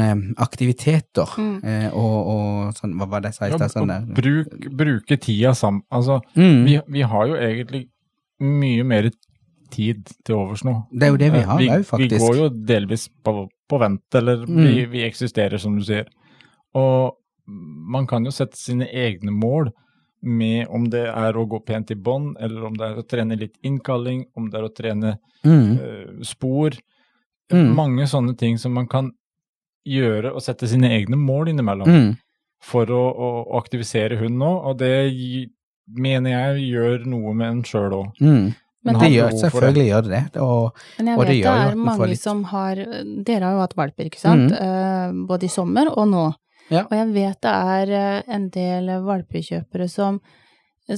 aktiviteter 0.43 1.29
Mm. 1.39 1.59
eh, 1.63 1.85
og, 1.93 2.15
og 2.33 2.73
sånn, 2.75 2.95
hva 2.99 3.05
var 3.07 3.21
det 3.23 3.29
jeg 3.31 3.37
sa 3.37 3.47
i 3.47 3.51
stad? 3.53 3.71
Sånn 3.71 3.87
der 3.87 4.07
bruk, 4.17 4.65
bruke 4.75 5.17
tida 5.21 5.53
sammen. 5.55 5.83
Altså, 5.93 6.17
mm, 6.35 6.57
vi, 6.65 6.73
vi 6.97 7.03
har 7.07 7.29
jo 7.29 7.37
egentlig 7.37 7.83
mye 8.43 8.83
mer 8.83 9.07
tid 9.73 10.05
til 10.25 10.35
overs 10.37 10.63
nå. 10.67 10.75
Det 10.93 11.07
er 11.07 11.11
jo 11.13 11.19
det 11.21 11.31
vi 11.33 11.41
Eh, 11.41 11.47
har 11.49 11.59
òg, 11.79 11.85
faktisk. 11.89 12.13
Vi 12.15 12.23
går 12.27 12.37
jo 12.39 12.49
delvis 12.73 13.07
på, 13.25 13.47
på 13.69 13.79
vent, 13.81 14.03
eller 14.21 14.45
Mm. 14.47 14.63
vi, 14.67 14.85
vi 14.97 15.03
eksisterer, 15.07 15.57
som 15.59 15.75
du 15.79 15.83
sier. 15.83 16.07
Og 16.77 17.15
man 17.47 18.07
kan 18.07 18.23
jo 18.25 18.31
sette 18.31 18.55
sine 18.57 18.87
egne 18.87 19.31
mål 19.33 19.71
med 20.23 20.67
om 20.71 20.85
det 20.89 21.07
er 21.09 21.33
å 21.35 21.43
gå 21.49 21.59
pent 21.67 21.91
i 21.91 21.95
bånd, 21.99 22.37
eller 22.39 22.63
om 22.69 22.73
det 22.79 22.85
er 22.87 23.01
å 23.01 23.03
trene 23.07 23.35
litt 23.37 23.57
innkalling, 23.67 24.25
om 24.37 24.49
det 24.49 24.59
er 24.61 24.63
å 24.69 24.73
trene 24.73 25.17
Mm. 25.43 25.73
uh, 25.77 26.23
spor. 26.23 26.71
Mm. 27.51 27.73
Mange 27.75 28.05
sånne 28.07 28.37
ting 28.39 28.55
som 28.57 28.71
man 28.73 28.87
kan 28.87 29.11
gjøre 29.85 30.31
og 30.33 30.39
sette 30.41 30.69
sine 30.71 30.87
egne 30.95 31.17
mål 31.19 31.49
innimellom 31.51 31.87
Mm. 31.89 32.13
for 32.63 32.85
å, 32.85 33.01
å, 33.11 33.57
aktivisere 33.59 34.15
hunden 34.17 34.39
nå, 34.39 34.53
og 34.69 34.77
det 34.79 35.49
mener 35.91 36.31
jeg 36.31 36.71
gjør 36.71 37.05
noe 37.11 37.33
med 37.35 37.47
en 37.49 37.63
sjøl 37.67 37.91
òg. 37.91 38.21
Mm. 38.21 38.53
Men 38.83 38.99
det 38.99 39.09
gjør, 39.13 39.31
selvfølgelig 39.39 39.85
gjør 39.87 40.01
det 40.03 40.11
det. 40.11 40.41
Og, 40.41 40.75
Men 40.97 41.07
jeg 41.07 41.17
Og 41.17 41.25
det 41.25 41.27
vet 41.27 41.35
det, 41.35 41.43
gjør 41.43 41.63
jo 41.63 41.71
er 41.71 41.75
mange 41.87 42.07
litt- 42.09 42.19
som 42.21 42.43
har 42.43 42.75
Dere 43.23 43.43
har 43.45 43.53
jo 43.53 43.59
hatt 43.63 43.75
valper, 43.77 44.05
ikke 44.09 44.19
sant? 44.19 44.51
Mm. 44.51 44.61
Eh, 44.61 45.25
både 45.27 45.43
i 45.45 45.51
sommer 45.53 45.87
og 45.97 46.07
nå. 46.11 46.33
Ja. 46.71 46.83
Og 46.89 46.91
jeg 46.97 47.07
vet 47.13 47.41
det 47.41 47.53
er 47.53 47.91
eh, 48.01 48.21
en 48.35 48.49
del 48.49 48.87
valpekjøpere 49.05 49.87
som, 49.89 50.19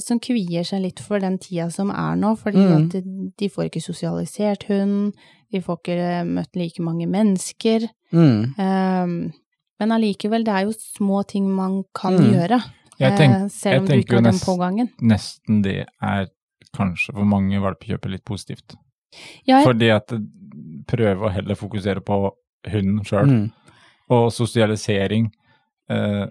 som 0.02 0.18
kvier 0.18 0.64
seg 0.66 0.82
litt 0.82 1.00
for 1.00 1.18
den 1.22 1.38
tida 1.38 1.70
som 1.70 1.90
er 1.90 2.16
nå, 2.16 2.34
fordi 2.38 2.58
mm. 2.58 2.76
at 2.76 2.92
de, 2.96 3.30
de 3.38 3.48
får 3.48 3.68
ikke 3.70 3.82
sosialisert 3.82 4.66
hund, 4.70 5.12
de 5.52 5.60
får 5.62 5.78
ikke 5.80 5.96
eh, 5.96 6.24
møtt 6.24 6.56
like 6.56 6.82
mange 6.82 7.06
mennesker. 7.06 7.88
mm. 8.12 8.54
Eh, 8.58 9.32
men 9.78 9.92
allikevel, 9.92 10.42
det 10.42 10.52
er 10.54 10.62
jo 10.64 10.72
små 10.72 11.20
ting 11.28 11.50
man 11.52 11.82
kan 11.94 12.14
Mhm. 12.16 12.32
gjøre, 12.32 12.62
Jeg, 12.98 13.12
eh, 13.12 13.16
tenk, 13.18 13.50
selv 13.52 13.72
jeg 13.72 13.80
om 13.80 13.86
du 13.86 13.90
tenker 13.92 14.00
ikke 14.00 14.08
jo 14.08 14.16
har 14.16 14.22
den 14.22 14.32
nest, 14.32 14.46
jo 14.46 15.06
nesten 15.06 15.62
det 15.62 15.86
er 16.00 16.26
kanskje 16.74 17.12
for 17.14 17.24
mange 17.24 17.60
valpekjøpere 17.60 18.10
litt 18.16 18.24
positivt. 18.24 18.74
Ja, 19.46 19.58
jeg, 19.60 19.64
Fordi 19.66 19.90
at 19.94 20.12
prøve 20.86 21.28
å 21.28 21.32
heller 21.32 21.54
fokusere 21.54 22.00
på 22.04 22.32
hunden 22.70 23.04
sjøl, 23.04 23.26
Mm. 23.26 23.52
og 24.10 24.30
sosialisering. 24.32 25.30
Eh, 25.88 26.26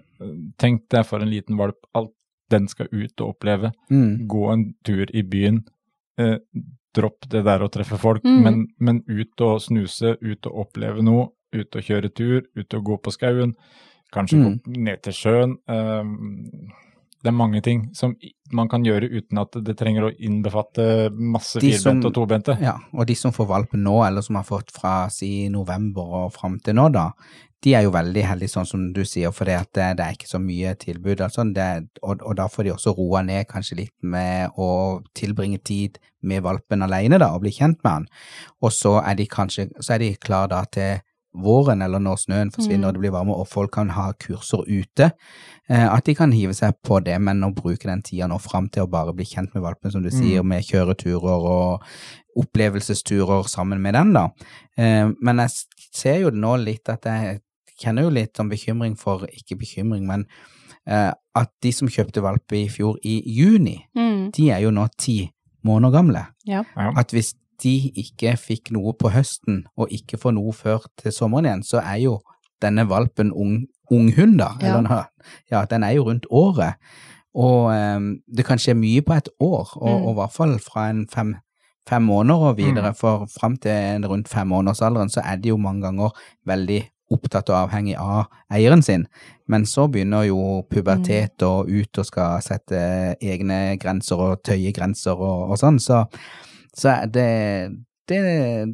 tenk 0.58 0.88
deg 0.90 1.06
for 1.06 1.20
en 1.20 1.30
liten 1.30 1.56
valp, 1.56 1.76
alt 1.94 2.12
den 2.50 2.68
skal 2.68 2.86
ut 2.92 3.20
og 3.20 3.34
oppleve. 3.36 3.72
Mm. 3.90 4.26
Gå 4.28 4.52
en 4.52 4.74
tur 4.84 5.06
i 5.14 5.22
byen. 5.22 5.64
Eh, 6.18 6.36
dropp 6.94 7.28
det 7.28 7.44
der 7.44 7.60
å 7.60 7.68
treffe 7.70 7.98
folk, 7.98 8.22
Mm. 8.24 8.42
men, 8.42 8.66
men 8.78 9.02
ut 9.08 9.40
og 9.40 9.60
snuse, 9.60 10.16
ut 10.22 10.46
og 10.46 10.66
oppleve 10.66 11.02
noe. 11.02 11.28
Ut 11.52 11.74
og 11.76 11.82
kjøre 11.82 12.12
tur, 12.14 12.42
ut 12.56 12.74
og 12.74 12.84
gå 12.84 12.96
på 13.02 13.12
skauen. 13.12 13.54
Kanskje 14.12 14.36
Mm. 14.38 14.60
gå 14.62 14.76
ned 14.76 15.02
til 15.02 15.12
sjøen. 15.12 15.56
Eh, 15.68 16.04
det 17.26 17.32
er 17.32 17.36
mange 17.40 17.60
ting 17.64 17.88
som 17.98 18.12
man 18.54 18.68
kan 18.70 18.84
gjøre 18.86 19.08
uten 19.10 19.40
at 19.42 19.56
det 19.66 19.74
trenger 19.80 20.06
å 20.06 20.12
innbefatte 20.14 21.10
masse 21.10 21.58
De 21.58 21.72
som- 21.74 21.96
firbente 21.98 22.12
og 22.12 22.14
tobente. 22.14 22.54
Ja, 22.62 22.76
og 22.94 23.08
de 23.08 23.16
som 23.18 23.32
får 23.34 23.48
valpen 23.50 23.82
nå, 23.82 23.96
eller 24.06 24.22
som 24.22 24.38
har 24.38 24.46
fått 24.46 24.70
fra 24.70 25.08
si 25.10 25.48
november 25.50 26.14
og 26.20 26.32
fram 26.36 26.60
til 26.62 26.78
nå, 26.78 26.92
da, 26.94 27.10
de 27.64 27.74
er 27.74 27.82
jo 27.82 27.90
veldig 27.90 28.22
heldige, 28.22 28.52
sånn 28.52 28.68
som 28.68 28.92
du 28.92 29.02
sier, 29.04 29.32
for 29.34 29.48
det, 29.48 29.56
det 29.74 29.98
er 29.98 30.14
ikke 30.14 30.28
så 30.30 30.38
mye 30.38 30.76
tilbud. 30.78 31.20
Altså, 31.24 31.42
det, 31.52 31.88
og, 32.02 32.22
og 32.22 32.36
da 32.38 32.46
får 32.46 32.68
de 32.68 32.74
også 32.76 32.94
roa 32.94 33.22
ned 33.26 33.48
kanskje 33.50 33.80
litt 33.80 33.94
med 34.02 34.54
å 34.56 35.02
tilbringe 35.18 35.58
tid 35.64 35.98
med 36.22 36.44
valpen 36.46 36.82
alene, 36.86 37.18
da, 37.18 37.32
og 37.34 37.42
bli 37.42 37.50
kjent 37.50 37.82
med 37.82 37.90
han. 37.92 38.06
Og 38.62 38.70
så 38.76 39.00
er 39.02 39.18
de 39.18 39.26
kanskje 39.26 39.70
så 39.80 39.96
er 39.96 40.04
de 40.04 40.14
klar 40.22 40.46
da 40.52 40.62
til 40.70 41.00
våren, 41.42 41.82
eller 41.84 42.00
når 42.00 42.16
snøen 42.24 42.50
forsvinner 42.54 42.86
Mm. 42.86 42.88
og 42.88 42.94
det 42.94 43.00
blir 43.00 43.12
varme, 43.14 43.34
og 43.36 43.48
folk 43.48 43.70
kan 43.72 43.90
ha 43.90 44.12
kurser 44.12 44.64
ute, 44.68 45.10
eh, 45.68 45.86
at 45.94 46.04
de 46.04 46.14
kan 46.14 46.32
hive 46.32 46.54
seg 46.54 46.74
på 46.84 47.02
det, 47.04 47.18
men 47.20 47.40
å 47.42 47.52
bruke 47.54 47.84
den 47.86 48.02
tida 48.02 48.26
nå 48.28 48.38
fram 48.40 48.68
til 48.68 48.84
å 48.84 48.90
bare 48.90 49.12
bli 49.14 49.24
kjent 49.24 49.54
med 49.54 49.62
valpen, 49.62 49.90
som 49.92 50.02
du 50.02 50.10
sier, 50.10 50.42
med 50.42 50.62
kjøreturer 50.64 51.46
og 51.50 51.82
opplevelsesturer 52.36 53.46
sammen 53.48 53.80
med 53.82 53.94
den, 53.94 54.12
da. 54.16 54.28
Eh, 54.78 55.08
men 55.22 55.36
jeg 55.44 55.50
ser 55.92 56.20
jo 56.24 56.30
nå 56.30 56.56
litt 56.62 56.88
at 56.92 57.04
jeg 57.08 57.40
kjenner 57.80 58.06
jo 58.06 58.10
litt 58.10 58.38
om 58.40 58.48
bekymring 58.52 58.96
for, 58.98 59.26
ikke 59.28 59.58
bekymring, 59.60 60.06
men 60.08 60.26
eh, 60.86 61.12
at 61.36 61.50
de 61.62 61.72
som 61.72 61.88
kjøpte 61.88 62.22
valp 62.24 62.52
i 62.56 62.66
fjor 62.72 62.96
i 63.04 63.18
juni, 63.26 63.78
mm, 63.96 64.30
de 64.36 64.50
er 64.54 64.62
jo 64.64 64.70
nå 64.70 64.86
ti 64.98 65.30
måneder 65.66 65.92
gamle. 65.92 66.26
ja. 66.46 66.62
Ja. 66.76 66.92
At 66.96 67.10
hvis 67.10 67.34
de 67.62 67.90
ikke 67.94 68.36
fikk 68.36 68.70
noe 68.72 68.92
på 68.98 69.08
høsten, 69.14 69.64
og 69.76 69.88
ikke 69.90 70.18
får 70.18 70.32
noe 70.36 70.52
før 70.52 70.84
til 71.00 71.12
sommeren 71.12 71.44
igjen, 71.48 71.62
så 71.64 71.80
er 71.82 71.96
jo 72.02 72.18
denne 72.62 72.86
valpen 72.88 73.32
ung, 73.32 73.66
ung 73.90 74.12
hund, 74.16 74.38
da. 74.38 74.50
Ja. 74.60 74.78
Eller, 74.78 75.04
ja, 75.50 75.64
den 75.70 75.82
er 75.84 75.90
jo 75.96 76.04
rundt 76.08 76.26
året. 76.30 76.74
Og 77.36 77.66
um, 77.68 78.16
det 78.32 78.46
kan 78.48 78.58
skje 78.58 78.72
mye 78.74 79.02
på 79.04 79.12
et 79.12 79.28
år, 79.40 79.76
og, 79.76 79.88
Mm. 80.00 80.04
og 80.06 80.10
i 80.10 80.14
hvert 80.20 80.32
fall 80.32 80.58
fra 80.58 80.88
en 80.90 81.06
fem, 81.12 81.34
fem 81.88 82.02
måneder 82.02 82.48
og 82.50 82.56
videre, 82.56 82.90
Mm. 82.90 82.96
for 82.96 83.26
fram 83.40 83.56
til 83.56 83.70
en 83.70 84.06
rundt 84.08 84.28
femmånedersalderen 84.28 85.10
så 85.12 85.20
er 85.24 85.36
de 85.36 85.48
jo 85.48 85.56
mange 85.56 85.82
ganger 85.82 86.10
veldig 86.46 86.82
opptatt 87.12 87.50
og 87.50 87.68
avhengig 87.68 87.94
av 87.98 88.24
eieren 88.50 88.82
sin. 88.82 89.06
Men 89.46 89.62
så 89.66 89.86
begynner 89.86 90.24
jo 90.26 90.62
pubertet 90.70 91.42
og 91.42 91.68
ut 91.68 91.98
og 91.98 92.06
skal 92.06 92.40
sette 92.42 93.16
egne 93.22 93.76
grenser 93.78 94.16
og 94.16 94.42
tøye 94.42 94.72
grenser 94.74 95.12
og, 95.14 95.50
og 95.50 95.58
sånn, 95.58 95.78
så, 95.78 96.06
så 96.76 96.92
det, 97.08 97.30
det, 98.10 98.20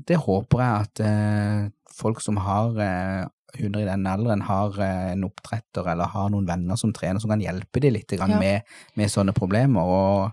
det 0.08 0.18
håper 0.24 0.62
jeg 0.62 0.86
at 0.86 1.02
eh, 1.06 1.68
folk 1.94 2.20
som 2.24 2.40
har 2.42 2.74
eh, 2.82 3.22
hunder 3.60 3.84
i 3.84 3.88
den 3.88 4.06
alderen, 4.08 4.42
har 4.48 4.74
eh, 4.80 5.12
en 5.12 5.26
oppdretter 5.28 5.86
eller 5.92 6.10
har 6.14 6.30
noen 6.32 6.48
venner 6.48 6.78
som 6.80 6.92
trener, 6.96 7.20
som 7.22 7.30
kan 7.32 7.42
hjelpe 7.44 7.82
dem 7.84 7.94
litt 7.94 8.12
Ja. 8.18 8.26
med, 8.26 8.62
med 8.96 9.12
sånne 9.12 9.34
problemer. 9.36 9.82
Og 9.86 10.30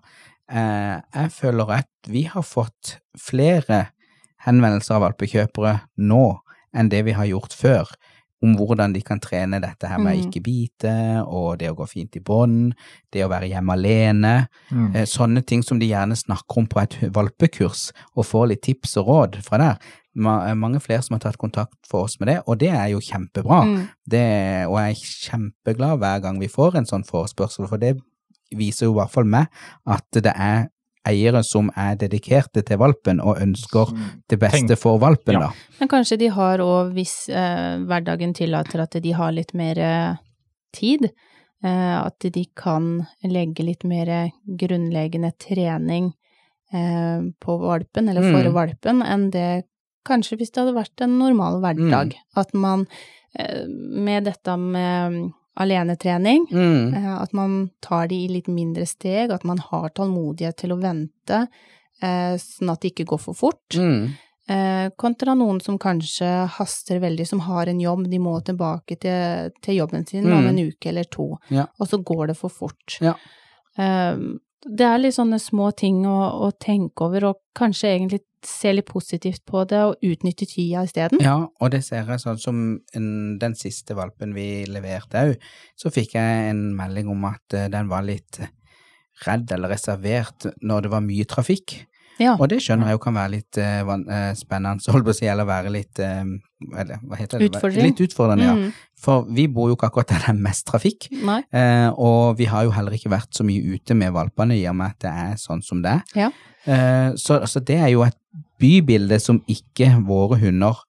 eh, 0.51 0.97
jeg 1.13 1.31
føler 1.35 1.75
at 1.81 1.89
vi 2.09 2.25
har 2.31 2.45
fått 2.47 2.97
flere 3.19 3.89
henvendelser 4.45 4.95
av 4.97 5.03
valpekjøpere 5.09 5.75
nå 5.99 6.23
enn 6.73 6.89
det 6.89 7.03
vi 7.07 7.15
har 7.17 7.27
gjort 7.27 7.53
før. 7.53 7.89
Om 8.41 8.55
hvordan 8.55 8.93
de 8.95 9.01
kan 9.03 9.19
trene 9.19 9.59
dette 9.61 9.87
her 9.87 9.97
med 9.99 10.15
å 10.15 10.19
Mm. 10.19 10.29
ikke 10.29 10.43
bite, 10.43 11.23
og 11.27 11.57
det 11.59 11.69
å 11.69 11.75
gå 11.75 11.87
fint 11.89 12.15
i 12.15 12.19
bånd, 12.19 12.73
det 13.11 13.25
å 13.25 13.29
være 13.29 13.49
hjemme 13.49 13.73
alene. 13.73 14.47
Mm. 14.71 14.95
Eh, 14.95 15.05
Sånne 15.05 15.45
ting 15.45 15.61
som 15.63 15.77
de 15.79 15.89
gjerne 15.89 16.15
snakker 16.15 16.57
om 16.57 16.67
på 16.67 16.81
et 16.81 16.95
valpekurs, 17.11 17.91
og 18.15 18.25
får 18.25 18.47
litt 18.47 18.61
tips 18.61 18.95
og 18.97 19.07
råd 19.07 19.41
fra 19.43 19.57
der. 19.57 19.77
Eh, 20.17 20.53
Mange 20.55 20.79
flere 20.79 21.03
som 21.03 21.15
har 21.15 21.19
tatt 21.19 21.37
kontakt 21.37 21.75
for 21.87 22.03
oss 22.03 22.17
med 22.19 22.27
det, 22.29 22.41
og 22.47 22.57
det 22.59 22.69
er 22.69 22.87
jo 22.89 22.99
kjempebra. 22.99 23.63
Mm. 23.65 23.89
Det, 24.07 24.67
og 24.67 24.77
jeg 24.79 24.91
er 24.95 25.29
kjempeglad 25.29 25.99
hver 25.99 26.21
gang 26.21 26.39
vi 26.39 26.47
får 26.47 26.75
en 26.75 26.85
sånn 26.85 27.05
forespørsel, 27.05 27.67
for 27.67 27.77
det 27.77 27.97
viser 28.55 28.85
jo 28.87 28.93
i 28.93 28.99
hvert 29.03 29.11
fall 29.11 29.25
meg 29.25 29.47
at 29.85 30.05
det 30.11 30.33
er 30.35 30.69
eiere 31.07 31.43
som 31.43 31.69
er 31.77 31.95
dedikerte 31.95 32.61
til 32.65 32.77
valpen 32.77 33.21
og 33.21 33.39
ønsker 33.41 33.91
det 34.29 34.39
beste 34.39 34.75
for 34.77 34.99
valpen, 34.99 35.33
Ja. 35.33 35.39
da. 35.39 35.51
Men 35.79 35.87
kanskje 35.87 36.17
de 36.19 36.27
har 36.29 36.59
òg, 36.59 36.93
hvis 36.93 37.29
eh, 37.29 37.77
hverdagen 37.87 38.33
tillater 38.35 38.81
at 38.81 38.91
de 39.01 39.11
har 39.11 39.31
litt 39.31 39.53
mer 39.53 39.77
eh, 39.79 40.15
tid, 40.73 41.09
eh, 41.63 41.97
at 42.05 42.19
de 42.19 42.45
kan 42.55 43.07
legge 43.23 43.63
litt 43.63 43.83
mer 43.83 44.31
grunnleggende 44.45 45.31
trening 45.39 46.11
eh, 46.73 47.21
på 47.41 47.57
valpen, 47.61 48.09
eller 48.09 48.21
for 48.21 48.43
Mm. 48.49 48.53
valpen, 48.53 49.01
enn 49.01 49.29
det 49.31 49.63
kanskje 50.05 50.37
hvis 50.37 50.51
det 50.51 50.61
hadde 50.63 50.75
vært 50.77 51.01
en 51.01 51.17
normal 51.19 51.61
hverdag. 51.61 52.13
At 52.35 52.53
man 52.53 52.87
eh, 53.37 53.65
med 53.67 54.25
dette 54.25 54.57
med 54.57 55.11
mm, 55.13 55.33
alenetrening, 55.59 56.47
Mm. 56.51 56.93
Eh, 56.95 57.21
At 57.21 57.33
man 57.33 57.69
tar 57.81 58.07
de 58.07 58.15
i 58.15 58.27
litt 58.27 58.47
mindre 58.47 58.85
steg, 58.87 59.31
at 59.31 59.43
man 59.43 59.57
har 59.57 59.89
tålmodighet 59.89 60.55
til 60.57 60.69
å 60.71 60.79
vente, 60.81 61.47
eh, 62.01 62.35
sånn 62.37 62.71
at 62.71 62.81
det 62.81 62.93
ikke 62.95 63.05
går 63.07 63.19
for 63.19 63.33
fort. 63.33 63.69
Mm. 63.75 64.09
Eh, 64.49 64.89
Kontra 64.97 65.35
noen 65.35 65.61
som 65.61 65.77
kanskje 65.77 66.47
haster 66.49 66.99
veldig, 66.99 67.27
som 67.27 67.39
har 67.39 67.67
en 67.67 67.79
jobb, 67.79 68.09
de 68.09 68.17
må 68.17 68.41
tilbake 68.43 68.97
til, 68.99 69.51
til 69.61 69.75
jobben 69.77 70.07
sin 70.07 70.25
om 70.25 70.43
Mm. 70.43 70.47
en 70.49 70.71
uke 70.71 70.87
eller 70.87 71.03
to, 71.03 71.37
Ja. 71.49 71.65
og 71.79 71.87
så 71.87 72.03
går 72.03 72.27
det 72.27 72.37
for 72.37 72.49
fort. 72.49 72.97
Ja. 73.01 73.13
Det 73.77 74.81
er 74.85 74.97
litt 74.97 75.15
sånne 75.15 75.39
små 75.39 75.71
ting 75.75 76.01
å, 76.05 76.17
å 76.47 76.51
tenke 76.59 77.05
over, 77.05 77.23
og 77.29 77.35
kanskje 77.55 77.93
egentlig 77.97 78.19
se 78.45 78.71
litt 78.73 78.87
positivt 78.87 79.43
på 79.47 79.63
det, 79.69 79.81
og 79.89 80.05
utnytte 80.05 80.47
tida 80.49 80.83
isteden. 80.87 81.21
Ja, 81.23 81.37
og 81.47 81.73
det 81.73 81.81
ser 81.87 82.07
jeg 82.07 82.21
sånn 82.23 82.39
som 82.41 82.61
en, 82.95 83.09
den 83.41 83.57
siste 83.59 83.97
valpen 83.97 84.35
vi 84.37 84.65
leverte 84.69 85.25
òg, 85.31 85.49
så 85.79 85.91
fikk 85.93 86.15
jeg 86.17 86.53
en 86.53 86.69
melding 86.77 87.11
om 87.11 87.27
at 87.31 87.57
eh, 87.57 87.69
den 87.71 87.91
var 87.91 88.07
litt 88.07 88.41
redd 89.25 89.51
eller 89.51 89.73
reservert 89.73 90.47
når 90.63 90.85
det 90.85 90.93
var 90.93 91.03
mye 91.03 91.27
trafikk. 91.27 91.75
Ja. 92.19 92.35
Og 92.35 92.49
det 92.51 92.59
skjønner 92.63 92.91
jeg 92.91 92.97
jo 92.97 93.01
kan 93.03 93.15
være 93.15 93.33
litt 93.37 93.59
uh, 93.59 94.33
spennende, 94.37 94.91
holdt 94.91 95.07
på 95.07 95.13
å 95.13 95.17
si, 95.17 95.27
eller 95.31 95.47
være 95.47 95.71
litt 95.73 96.01
eh, 96.03 96.25
eller, 96.75 96.99
hva 97.07 97.19
heter 97.19 97.39
det? 97.39 97.49
Utfordring. 97.53 97.85
Litt 97.87 98.01
utfordrende, 98.03 98.47
ja. 98.49 98.55
Mm. 98.57 98.89
For 98.99 99.23
vi 99.35 99.45
bor 99.47 99.69
jo 99.71 99.77
ikke 99.77 99.87
akkurat 99.87 100.11
der 100.11 100.25
det 100.25 100.33
er 100.33 100.41
mest 100.43 100.65
trafikk. 100.67 101.07
Eh, 101.15 101.87
og 101.95 102.35
vi 102.39 102.49
har 102.51 102.67
jo 102.67 102.73
heller 102.75 102.97
ikke 102.97 103.13
vært 103.13 103.31
så 103.37 103.45
mye 103.47 103.77
ute 103.77 103.95
med 103.95 104.11
valpene 104.15 104.57
i 104.59 104.65
og 104.67 104.75
med 104.81 104.97
at 104.97 105.05
det 105.05 105.13
er 105.23 105.39
sånn 105.39 105.63
som 105.63 105.83
det 105.85 105.95
er. 106.01 106.25
Ja. 106.25 106.29
Eh, 106.67 107.15
så, 107.15 107.39
så 107.47 107.63
det 107.63 107.79
er 107.79 107.93
jo 107.93 108.03
et 108.03 108.19
bybilde 108.59 109.21
som 109.23 109.39
ikke 109.47 109.93
våre 110.07 110.41
hunder 110.43 110.83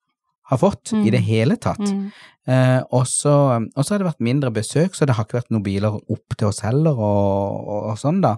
har 0.50 0.58
fått 0.58 0.90
Mm. 0.92 1.06
i 1.06 1.10
det 1.14 1.22
hele 1.22 1.56
tatt. 1.56 1.78
Mm. 1.78 2.10
Eh, 2.50 2.82
og, 2.90 3.06
så, 3.06 3.32
har 3.76 3.98
det 3.98 4.08
vært 4.08 4.24
mindre 4.24 4.50
besøk, 4.50 4.96
så 4.96 5.06
det 5.06 5.14
har 5.14 5.24
ikke 5.24 5.38
vært 5.38 5.52
noen 5.54 5.62
biler 5.62 5.94
opp 5.94 6.36
til 6.36 6.48
oss 6.48 6.62
heller 6.64 6.96
og, 6.98 7.68
og, 7.68 7.82
og 7.92 7.98
sånn 8.00 8.20
da. 8.24 8.36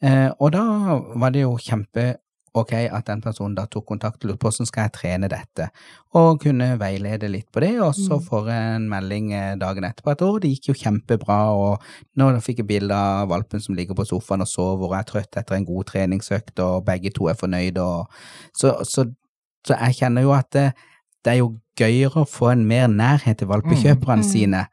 Eh, 0.00 0.30
og 0.40 0.54
da 0.54 0.64
var 1.20 1.34
det 1.34 1.42
jo 1.44 1.58
kjempe 1.60 2.14
ok 2.54 2.72
at 2.90 3.06
den 3.06 3.20
personen 3.22 3.54
da 3.54 3.64
tok 3.70 3.84
kontakt 3.86 4.24
og 4.24 4.30
lurte 4.30 4.40
på 4.42 4.48
hvordan 4.50 4.66
skal 4.66 4.82
jeg 4.88 4.92
trene 4.96 5.28
dette, 5.30 5.68
og 6.18 6.40
kunne 6.42 6.72
veilede 6.80 7.28
litt 7.30 7.46
på 7.52 7.60
det, 7.62 7.76
og 7.80 7.94
så 7.94 8.16
Mm. 8.18 8.24
får 8.26 8.48
jeg 8.50 8.74
en 8.76 8.88
melding 8.90 9.32
eh, 9.32 9.54
dagen 9.56 9.84
etterpå 9.84 10.10
at 10.10 10.22
å, 10.26 10.40
det 10.42 10.50
gikk 10.50 10.68
jo 10.72 10.74
kjempebra, 10.74 11.38
og 11.54 11.80
nå 12.16 12.40
fikk 12.40 12.58
jeg 12.64 12.66
bilde 12.66 12.94
av 12.94 13.28
valpen 13.28 13.60
som 13.60 13.74
ligger 13.78 13.94
på 13.94 14.04
sofaen 14.08 14.40
og 14.42 14.48
sover 14.50 14.88
og 14.88 14.96
er 14.98 15.06
trøtt 15.06 15.36
etter 15.36 15.54
en 15.56 15.64
god 15.64 15.84
treningsøkt, 15.92 16.58
og 16.58 16.84
begge 16.84 17.10
to 17.14 17.28
er 17.30 17.34
fornøyde, 17.38 17.80
og 17.80 18.08
så, 18.56 18.74
så, 18.84 19.06
så 19.66 19.76
jeg 19.78 19.94
kjenner 20.02 20.22
jo 20.22 20.32
at 20.34 20.50
det, 20.52 20.72
det 21.24 21.32
er 21.32 21.38
jo 21.44 21.56
gøyere 21.78 22.24
å 22.24 22.28
få 22.28 22.50
en 22.52 22.66
mer 22.66 22.88
nærhet 22.88 23.38
til 23.38 23.48
valpekjøperne 23.48 24.24
Mm. 24.24 24.30
sine 24.32 24.66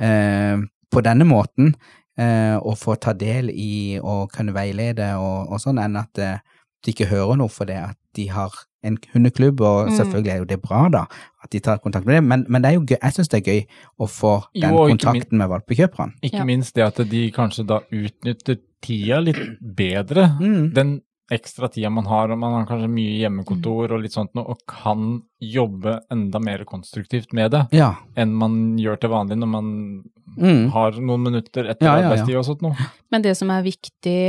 eh, 0.00 0.58
på 0.90 1.00
denne 1.04 1.24
måten, 1.24 1.74
eh, 2.18 2.56
og 2.58 2.76
få 2.78 2.96
ta 3.00 3.12
del 3.12 3.50
i 3.54 3.98
og 4.02 4.30
kunne 4.34 4.52
veilede 4.52 5.12
og, 5.16 5.52
og 5.52 5.60
sånn, 5.62 5.78
enn 5.78 5.96
at 6.00 6.18
eh, 6.18 6.38
de 6.84 6.92
ikke 6.94 7.06
hører 7.10 7.36
noe 7.36 7.48
for 7.48 7.64
det 7.66 7.76
at 7.76 7.96
de 8.16 8.26
har 8.28 8.50
en 8.82 8.96
hundeklubb, 9.12 9.60
og 9.60 9.88
Mm. 9.90 9.96
selvfølgelig 9.98 10.32
er 10.32 10.38
jo 10.38 10.44
det 10.44 10.62
bra 10.62 10.88
da, 10.88 11.02
at 11.44 11.50
de 11.52 11.60
tar 11.60 11.78
kontakt 11.78 12.06
med 12.06 12.14
det, 12.16 12.24
men, 12.24 12.46
men 12.48 12.62
det 12.62 12.70
er 12.70 12.74
jo 12.78 12.86
gøy, 12.86 12.96
jeg 13.02 13.12
synes 13.12 13.28
det 13.28 13.40
er 13.46 13.50
gøy 13.52 13.66
å 14.00 14.06
få 14.08 14.32
den 14.54 14.70
jo, 14.72 14.76
kontakten 14.88 15.12
kontakten 15.20 15.38
med 15.38 15.48
valpekjøperne. 15.52 16.12
Ikke 16.22 16.38
Ja. 16.40 16.44
minst 16.44 16.74
det 16.74 16.84
at 16.86 16.96
de 17.10 17.30
kanskje 17.30 17.66
da 17.66 17.80
utnytter 17.92 18.56
tida 18.82 19.20
litt 19.20 19.36
bedre. 19.60 20.30
Mm. 20.40 20.72
Den 20.74 21.00
ekstra 21.30 21.68
tida 21.70 21.90
man 21.92 22.06
har, 22.06 22.30
og 22.32 22.38
man 22.38 22.52
har 22.56 22.66
kanskje 22.66 22.88
mye 22.90 23.20
hjemmekontor 23.20 23.92
og 23.92 24.00
litt 24.02 24.12
sånt 24.16 24.32
noe, 24.34 24.48
og 24.48 24.58
kan 24.66 25.22
jobbe 25.40 26.00
enda 26.10 26.40
mer 26.40 26.64
konstruktivt 26.64 27.32
med 27.32 27.50
det 27.52 27.68
Ja. 27.72 27.94
enn 28.16 28.32
man 28.34 28.76
gjør 28.78 28.98
til 29.00 29.10
vanlig 29.10 29.36
når 29.38 29.46
man 29.48 30.02
Mm. 30.38 30.70
har 30.70 30.92
noen 30.92 31.22
minutter 31.22 31.64
etter 31.70 31.86
Ja, 31.86 31.96
ja, 31.96 32.00
ja. 32.02 32.08
arbeidstid 32.10 32.36
og 32.38 32.44
sånt 32.44 32.62
noe. 32.62 32.76
Men 33.10 33.22
det 33.22 33.36
som 33.36 33.50
er 33.50 33.62
viktig, 33.62 34.20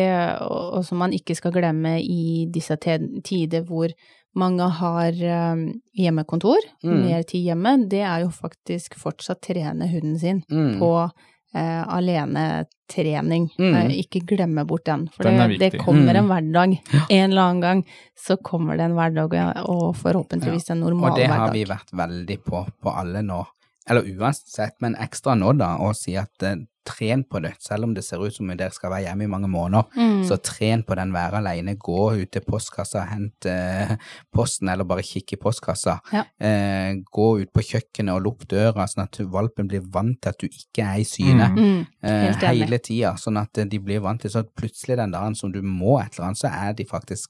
og 0.42 0.84
som 0.86 0.98
man 0.98 1.12
ikke 1.12 1.36
skal 1.36 1.52
glemme 1.52 2.00
i 2.02 2.48
disse 2.52 2.76
tider 2.78 3.64
hvor 3.68 3.90
mange 4.36 4.64
har 4.80 5.12
eh, 5.12 5.56
hjemmekontor, 5.98 6.58
Mm. 6.84 7.02
mer 7.06 7.24
tid 7.24 7.46
hjemme, 7.46 7.90
det 7.90 8.02
er 8.02 8.22
jo 8.22 8.30
faktisk 8.30 8.96
fortsatt 8.96 9.42
trene 9.42 9.88
hunden 9.92 10.18
sin 10.20 10.44
Mm. 10.50 10.80
på 10.80 11.12
eh, 11.54 11.84
alenetrening. 11.88 13.50
Mm. 13.60 13.76
Eh, 13.76 13.92
ikke 14.06 14.22
glemme 14.26 14.66
bort 14.68 14.86
den, 14.86 15.08
for 15.12 15.24
Den 15.24 15.50
det, 15.58 15.60
det 15.60 15.80
kommer 15.80 16.14
Mm. 16.14 16.18
en 16.18 16.28
hverdag. 16.28 16.78
En 17.10 17.32
eller 17.32 17.42
annen 17.42 17.62
gang 17.62 17.86
så 18.18 18.38
kommer 18.42 18.78
det 18.78 18.86
en 18.86 18.96
hverdag, 18.96 19.34
og 19.68 19.96
forhåpentligvis 19.96 20.70
en 20.72 20.80
normal 20.80 21.12
hverdag. 21.12 21.12
Og 21.12 21.18
det 21.18 21.28
har 21.28 21.50
hverdag. 21.50 21.54
vi 21.54 21.66
vært 21.66 21.92
veldig 21.94 22.38
på 22.46 22.66
på 22.82 22.96
alle 22.98 23.22
nå, 23.22 23.46
eller 23.90 24.06
uansett, 24.18 24.76
men 24.82 24.96
ekstra 24.96 25.34
nå 25.36 25.54
da, 25.58 25.76
å 25.82 25.94
si 25.98 26.14
at 26.20 26.44
eh, 26.46 26.60
tren 26.86 27.22
på 27.30 27.38
det, 27.44 27.52
selv 27.62 27.86
om 27.86 27.92
det 27.94 28.02
ser 28.04 28.22
ut 28.26 28.34
som 28.34 28.48
om 28.50 28.58
dere 28.58 28.74
skal 28.74 28.90
være 28.90 29.06
hjemme 29.06 29.28
i 29.28 29.30
mange 29.30 29.50
måneder, 29.52 29.86
Mm. 29.96 30.24
så 30.26 30.38
tren 30.42 30.82
på 30.84 30.96
den 30.98 31.12
være 31.14 31.38
alene, 31.38 31.76
gå 31.78 32.08
ut 32.22 32.32
til 32.32 32.42
postkassa, 32.42 33.04
hent 33.10 33.46
eh, 33.46 33.96
posten, 34.34 34.70
eller 34.70 34.84
bare 34.90 35.04
kikk 35.06 35.34
i 35.34 35.40
postkassa. 35.42 36.00
Ja. 36.14 36.24
Eh, 36.42 36.96
gå 37.14 37.28
ut 37.42 37.54
på 37.54 37.62
kjøkkenet 37.62 38.16
og 38.16 38.24
lukk 38.26 38.48
døra, 38.50 38.88
sånn 38.90 39.04
at 39.06 39.22
valpen 39.30 39.70
blir 39.70 39.86
vant 39.94 40.18
til 40.22 40.30
at 40.34 40.40
du 40.42 40.48
ikke 40.48 40.82
er 40.86 41.02
i 41.02 41.06
syne. 41.06 41.52
Mm. 41.54 41.62
Mm. 41.62 41.86
Eh, 42.02 42.48
hele 42.50 42.80
tida, 42.80 43.14
sånn 43.22 43.38
at 43.42 43.58
eh, 43.62 43.66
de 43.70 43.80
blir 43.80 44.02
vant 44.02 44.22
til 44.22 44.34
sånn 44.34 44.48
at 44.48 44.56
plutselig 44.58 44.98
den 44.98 45.14
dagen 45.14 45.36
som 45.38 45.52
du 45.54 45.62
må 45.62 46.00
et 46.02 46.18
eller 46.18 46.32
annet, 46.32 46.42
så 46.42 46.50
er 46.50 46.74
de 46.74 46.86
faktisk 46.90 47.30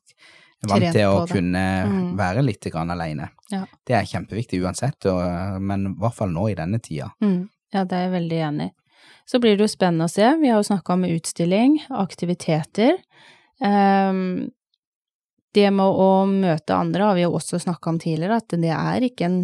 vant 0.68 0.92
til 0.94 1.08
å 1.10 1.28
kunne 1.28 1.64
Mm. 1.88 2.16
være 2.18 2.44
litt 2.46 2.62
grann 2.72 2.90
alene. 2.92 3.30
Ja. 3.52 3.66
Det 3.86 3.96
er 3.96 4.06
kjempeviktig 4.06 4.62
uansett, 4.64 5.06
og, 5.06 5.62
men 5.62 5.88
i 5.88 5.94
hvert 6.00 6.14
fall 6.14 6.30
nå 6.30 6.50
i 6.52 6.56
denne 6.56 6.80
tida. 6.80 7.12
Mm, 7.22 7.50
ja, 7.74 7.84
det 7.84 7.94
er 7.98 8.04
jeg 8.10 8.12
veldig 8.22 8.40
enig 8.50 8.68
i. 8.70 8.74
Så 9.26 9.40
blir 9.40 9.56
det 9.58 9.64
jo 9.66 9.72
spennende 9.78 10.06
å 10.06 10.12
se. 10.12 10.26
Vi 10.42 10.50
har 10.50 10.58
jo 10.62 10.68
snakka 10.70 10.94
om 10.94 11.04
utstilling, 11.08 11.80
aktiviteter. 11.90 12.98
Um, 13.62 14.50
det 15.54 15.70
med 15.74 15.86
å 15.86 16.26
møte 16.28 16.76
andre 16.78 17.04
har 17.10 17.16
vi 17.16 17.24
jo 17.26 17.32
også 17.38 17.60
snakka 17.62 17.90
om 17.94 18.00
tidligere, 18.00 18.38
at 18.42 18.48
det 18.50 18.72
er 18.72 19.02
ikke 19.08 19.26
en 19.26 19.40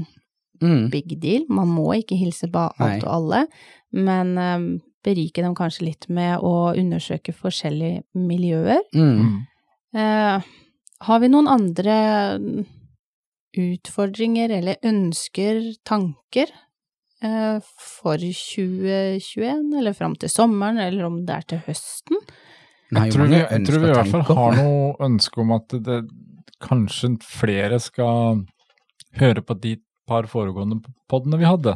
Mm. 0.61 0.89
big 0.89 1.19
deal. 1.21 1.43
Man 1.49 1.67
må 1.67 1.91
ikke 2.01 2.17
hilse 2.17 2.47
på 2.49 2.57
alt 2.57 2.79
Nei. 2.79 2.97
og 3.05 3.09
alle, 3.13 3.47
men 3.93 4.37
um, 4.37 4.81
berike 5.05 5.43
dem 5.43 5.53
kanskje 5.55 5.85
litt 5.85 6.07
med 6.09 6.39
å 6.41 6.73
undersøke 6.75 7.31
forskjellige 7.31 8.01
miljøer. 8.15 8.79
Mm. 8.95 9.45
Eh, 9.93 10.41
har 11.03 11.19
vi 11.21 11.29
noen 11.29 11.49
andre 11.51 11.97
utfordringer 13.57 14.53
eller 14.57 14.77
ønsker, 14.85 15.61
tanker, 15.87 16.51
eh, 17.23 17.59
for 17.61 18.17
2021, 18.17 19.73
eller 19.79 19.93
fram 19.97 20.15
til 20.15 20.29
sommeren, 20.29 20.79
eller 20.81 21.07
om 21.07 21.23
det 21.25 21.35
er 21.35 21.47
til 21.53 21.63
høsten? 21.67 22.21
Nei, 22.91 23.07
Jeg 23.07 23.13
tror, 23.17 23.27
vi, 23.27 23.39
jeg 23.41 23.65
tror 23.67 23.81
vi 23.83 23.89
i 23.89 23.95
hvert 23.97 24.13
fall 24.13 24.37
har 24.37 24.55
noe 24.61 24.95
ønske 25.03 25.41
om 25.43 25.51
at 25.57 25.75
det, 25.83 25.97
kanskje 26.63 27.11
flere 27.21 27.77
skal 27.83 28.45
høre 29.19 29.43
på 29.45 29.57
de 29.61 29.75
par 30.07 30.25
foregående 30.29 30.79
poddene 31.09 31.37
vi 31.37 31.49
hadde, 31.49 31.75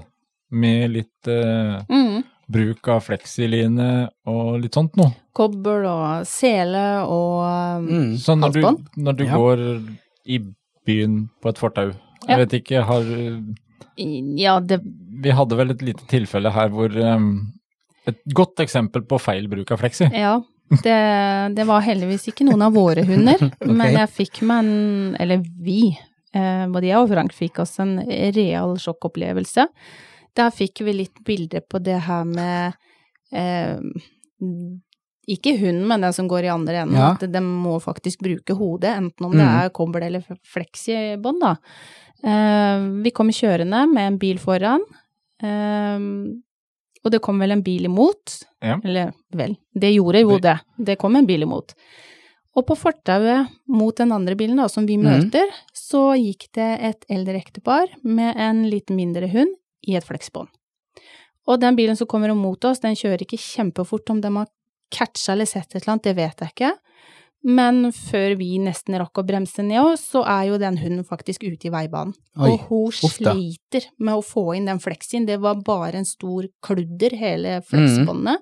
med 0.52 0.92
litt 0.96 1.28
eh, 1.28 1.84
Mm. 1.90 2.24
Bruk 2.52 2.88
av 2.92 3.02
fleksiline 3.06 3.86
og 4.30 4.60
litt 4.64 4.76
sånt 4.78 4.96
noe. 5.00 5.14
Kobbel 5.38 5.86
og 5.90 6.26
sele 6.30 6.84
og 7.08 7.82
Mm. 7.88 8.16
Så 8.20 8.36
når 8.38 8.54
du, 8.54 8.62
når 8.98 9.18
du 9.18 9.24
Ja. 9.26 9.38
går 9.38 9.62
i 10.28 10.40
byen 10.86 11.30
på 11.42 11.50
et 11.50 11.58
fortau, 11.58 11.92
Ja. 12.28 12.38
jeg 12.38 12.38
vet 12.48 12.62
ikke, 12.62 12.84
har 12.86 13.04
Ja, 13.98 14.60
det 14.60 14.82
Vi 15.22 15.30
hadde 15.32 15.56
vel 15.58 15.72
et 15.72 15.82
lite 15.82 16.06
tilfelle 16.08 16.52
her 16.52 16.70
hvor 16.70 16.90
um, 16.96 17.52
Et 18.08 18.18
godt 18.34 18.56
eksempel 18.58 19.04
på 19.06 19.20
feil 19.22 19.48
bruk 19.48 19.70
av 19.72 19.78
fleksi. 19.80 20.08
Ja. 20.12 20.40
Det, 20.72 21.56
det 21.56 21.66
var 21.68 21.82
heldigvis 21.84 22.30
ikke 22.32 22.46
noen 22.48 22.62
av 22.64 22.74
våre 22.74 23.04
hunder, 23.06 23.52
men 23.66 23.94
jeg 23.94 24.10
fikk 24.10 24.42
meg 24.48 24.64
en 24.66 25.16
Eller 25.20 25.38
vi, 25.60 25.92
eh, 26.34 26.66
både 26.72 26.88
jeg 26.88 26.98
og 26.98 27.10
Frank 27.12 27.34
fikk 27.36 27.60
oss 27.60 27.78
en 27.84 28.00
real 28.34 28.78
sjokkopplevelse. 28.80 29.68
Der 30.36 30.50
fikk 30.56 30.82
vi 30.86 30.94
litt 30.94 31.24
bilder 31.28 31.62
på 31.68 31.82
det 31.84 32.00
her 32.08 32.24
med 32.26 32.74
eh, 33.34 33.80
Ikke 35.32 35.54
hunden, 35.60 35.86
men 35.88 36.02
den 36.02 36.14
som 36.14 36.28
går 36.28 36.48
i 36.48 36.52
andre 36.52 36.80
enden. 36.82 36.98
Ja. 36.98 37.12
At 37.14 37.26
de 37.32 37.42
må 37.46 37.76
faktisk 37.84 38.24
bruke 38.26 38.56
hodet, 38.58 38.96
enten 38.98 39.26
om 39.28 39.32
det 39.38 39.46
Mm. 39.46 39.60
er 39.66 39.70
kobbel 39.70 40.04
eller 40.08 40.24
fleksibånd, 40.44 41.40
da. 41.40 41.56
Eh, 42.24 42.88
vi 43.04 43.12
kom 43.12 43.30
kjørende 43.30 43.84
med 43.94 44.08
en 44.08 44.18
bil 44.18 44.38
foran. 44.40 44.82
Eh, 45.42 46.00
og 47.04 47.12
det 47.12 47.22
kom 47.22 47.40
vel 47.40 47.52
en 47.52 47.62
bil 47.64 47.86
imot. 47.86 48.44
Ja. 48.62 48.80
Eller 48.84 49.14
vel, 49.34 49.56
det 49.74 49.94
gjorde 49.96 50.22
jo 50.22 50.38
Det- 50.38 50.42
det. 50.42 50.86
Det 50.86 50.98
kom 51.00 51.16
en 51.16 51.26
bil 51.26 51.44
imot. 51.44 51.74
Og 52.56 52.66
på 52.68 52.76
fortauet 52.76 53.48
mot 53.68 53.96
den 53.96 54.12
andre 54.12 54.36
bilen 54.36 54.58
da, 54.58 54.68
som 54.68 54.86
vi 54.86 54.98
møter, 54.98 55.24
møter, 55.32 55.48
så 55.74 56.16
gikk 56.18 56.50
det 56.54 56.82
et 56.82 57.06
eldre 57.10 57.38
ektepar 57.42 57.88
med 58.04 58.36
en 58.36 58.70
litt 58.70 58.88
mindre 58.90 59.30
hund 59.32 59.56
i 59.88 59.96
et 59.96 60.06
fleksbånd. 60.08 60.48
Og 61.50 61.60
den 61.60 61.76
bilen 61.76 61.98
som 61.98 62.08
kommer 62.08 62.34
mot 62.38 62.64
oss, 62.66 62.80
den 62.84 62.96
kjører 62.96 63.24
ikke 63.26 63.40
kjempefort. 63.42 64.10
Om 64.14 64.22
de 64.22 64.30
har 64.36 64.48
catcha 64.94 65.34
eller 65.34 65.46
sett 65.50 65.72
et 65.76 65.82
eller 65.82 65.96
annet, 65.96 66.04
det 66.04 66.16
vet 66.16 66.44
jeg 66.46 66.54
ikke. 66.54 66.72
Men 67.44 67.88
før 67.92 68.36
vi 68.38 68.60
nesten 68.62 68.94
rakk 69.02 69.18
å 69.18 69.24
bremse 69.26 69.64
ned 69.66 69.82
oss, 69.82 70.04
så 70.14 70.22
er 70.30 70.52
jo 70.52 70.60
den 70.62 70.78
hunden 70.78 71.04
faktisk 71.08 71.42
ute 71.48 71.66
i 71.68 71.72
veibanen. 71.74 72.14
Oi, 72.38 72.52
og 72.52 72.68
hun 72.70 72.92
da. 72.92 73.34
sliter 73.34 73.88
med 73.98 74.14
å 74.20 74.22
få 74.22 74.44
inn 74.56 74.70
den 74.70 74.78
fleksien. 74.84 75.26
Det 75.26 75.40
var 75.42 75.56
bare 75.66 75.96
en 75.98 76.06
stor 76.06 76.46
kludder, 76.62 77.10
Mhm. 77.12 77.18
hele 77.18 77.62
fleksbåndet. 77.66 78.38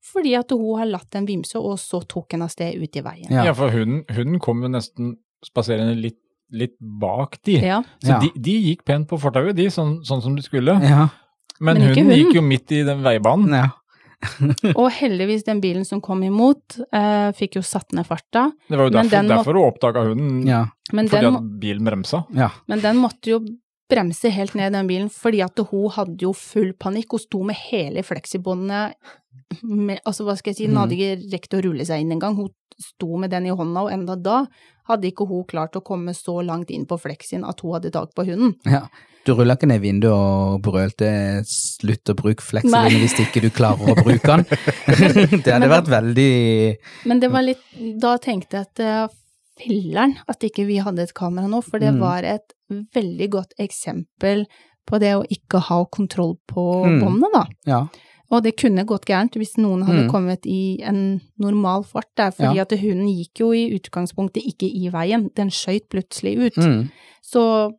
Fordi 0.00 0.32
at 0.38 0.50
hun 0.50 0.78
har 0.78 0.86
latt 0.86 1.10
den 1.10 1.26
vimse, 1.26 1.56
og 1.60 1.76
så 1.78 2.00
tok 2.08 2.30
den 2.30 2.40
av 2.42 2.48
sted 2.48 2.80
ut 2.80 2.96
i 2.96 3.02
veien. 3.02 3.28
Ja. 3.30 3.44
Ja, 3.44 3.52
for 3.52 3.68
hunden, 3.68 4.06
hunden 4.08 4.40
kom 4.40 4.62
jo 4.62 4.68
nesten 4.68 5.18
spaserende 5.44 6.00
litt, 6.00 6.16
litt 6.52 6.76
bak 6.80 7.38
de. 7.44 7.58
Ja. 7.60 7.82
Så 8.02 8.14
Ja. 8.16 8.18
de, 8.20 8.30
de 8.36 8.54
gikk 8.70 8.84
pent 8.84 9.08
på 9.08 9.18
fortauet, 9.20 9.54
de, 9.56 9.66
sånn, 9.70 10.00
sånn 10.04 10.22
som 10.22 10.34
de 10.36 10.42
skulle. 10.42 10.74
Ja. 10.82 11.08
Men, 11.60 11.76
Men 11.76 11.82
hunden 11.90 12.06
hun. 12.10 12.16
gikk 12.18 12.34
jo 12.34 12.42
midt 12.42 12.72
i 12.72 12.82
den 12.84 13.02
veibanen. 13.02 13.52
ja. 13.54 13.68
Og 14.76 14.90
heldigvis, 14.92 15.44
den 15.46 15.60
bilen 15.62 15.84
som 15.88 16.00
kom 16.04 16.22
imot, 16.22 16.76
eh, 16.92 17.30
fikk 17.32 17.56
jo 17.56 17.62
satt 17.64 17.92
ned 17.96 18.04
farta. 18.06 18.50
Det 18.68 18.76
var 18.76 18.90
jo 18.90 18.92
Men 18.92 19.08
derfor, 19.08 19.22
må- 19.22 19.28
derfor 19.36 19.54
hun 19.54 19.64
oppdaga 19.70 20.02
hunden, 20.10 20.46
ja. 20.46 20.66
Fordi 20.90 21.08
den, 21.08 21.36
at 21.36 21.60
bilen 21.60 21.84
bremsa. 21.86 22.24
ja. 22.34 22.50
men 22.68 22.80
den 22.80 22.96
måtte 23.00 23.30
jo 23.30 23.38
bremse 23.90 24.30
helt 24.32 24.54
ned 24.58 24.72
den 24.72 24.86
bilen, 24.90 25.10
fordi 25.12 25.42
at 25.44 25.58
hun 25.70 25.90
hadde 25.96 26.18
jo 26.24 26.32
full 26.36 26.72
panikk. 26.78 27.12
Hun 27.16 27.24
sto 27.26 27.42
med 27.46 27.56
hele 27.70 28.02
fleksibåndet 28.06 28.94
med, 29.62 30.00
Altså, 30.06 30.24
hva 30.24 30.36
skal 30.38 30.52
jeg 30.52 30.56
si, 30.56 30.66
den 30.66 30.74
Mhm. 30.76 30.80
hadde 30.80 30.96
ikke 30.96 31.32
rekt 31.34 31.54
å 31.58 31.62
rulle 31.64 31.84
seg 31.86 32.00
inn 32.00 32.12
engang. 32.12 32.36
Hun 32.36 32.48
sto 32.80 33.16
med 33.18 33.30
den 33.30 33.46
i 33.46 33.50
hånda, 33.50 33.82
og 33.84 33.92
enda 33.92 34.16
da 34.16 34.46
hadde 34.88 35.10
ikke 35.10 35.26
hun 35.28 35.44
klart 35.44 35.72
å 35.76 35.82
komme 35.84 36.14
så 36.16 36.40
langt 36.44 36.70
inn 36.70 36.86
på 36.86 36.98
fleksien 36.98 37.44
at 37.46 37.60
hun 37.60 37.72
hadde 37.74 37.90
tak 37.92 38.14
på 38.14 38.24
hunden. 38.26 38.54
ja. 38.66 38.86
Du 39.22 39.34
rulla 39.34 39.52
ikke 39.54 39.68
ned 39.68 39.82
vinduet 39.82 40.10
og 40.16 40.62
brølte 40.62 41.44
'slutt 41.44 42.08
å 42.08 42.14
bruke 42.16 42.40
Nei. 42.64 42.88
hvis 42.88 43.20
ikke 43.20 43.42
du 43.42 43.50
klarer 43.50 43.92
å 43.92 43.94
bruke 44.02 44.24
den'? 44.24 44.46
det 45.44 45.52
hadde 45.52 45.60
Men 45.60 45.68
vært 45.68 45.88
veldig 45.92 46.76
Men 47.04 47.20
det 47.20 47.30
var 47.30 47.42
litt 47.42 47.58
Da 48.00 48.16
tenkte 48.16 48.50
jeg 48.56 48.66
at 48.80 49.12
filler'n 49.60 50.16
at 50.28 50.40
ikke 50.46 50.66
vi 50.66 50.78
hadde 50.82 51.02
et 51.06 51.14
kamera 51.14 51.48
nå, 51.48 51.62
for 51.64 51.78
det 51.78 51.92
Mm. 51.94 52.00
var 52.00 52.22
et 52.24 52.52
veldig 52.70 53.30
godt 53.30 53.52
eksempel 53.60 54.46
på 54.86 54.98
det 55.00 55.14
å 55.14 55.24
ikke 55.30 55.60
ha 55.68 55.84
kontroll 55.84 56.36
på 56.48 56.86
Mm. 56.86 57.00
båndet, 57.02 57.32
da. 57.32 57.44
Ja. 57.66 57.86
Og 58.32 58.44
det 58.44 58.56
kunne 58.56 58.84
gått 58.86 59.06
gærent 59.06 59.32
hvis 59.34 59.56
noen 59.58 59.82
hadde 59.84 60.06
Mm. 60.06 60.10
kommet 60.10 60.46
i 60.46 60.80
en 60.82 61.20
normal 61.38 61.82
fart 61.82 62.06
der, 62.16 62.30
fordi 62.30 62.56
Ja. 62.56 62.62
at 62.62 62.70
hunden 62.70 63.08
gikk 63.08 63.38
jo 63.40 63.50
i 63.52 63.70
utgangspunktet 63.78 64.44
ikke 64.46 64.70
i 64.72 64.88
veien, 64.88 65.30
den 65.34 65.48
skøyt 65.50 65.88
plutselig 65.90 66.38
ut. 66.38 66.54
Mm. 66.56 66.90
Så 67.22 67.72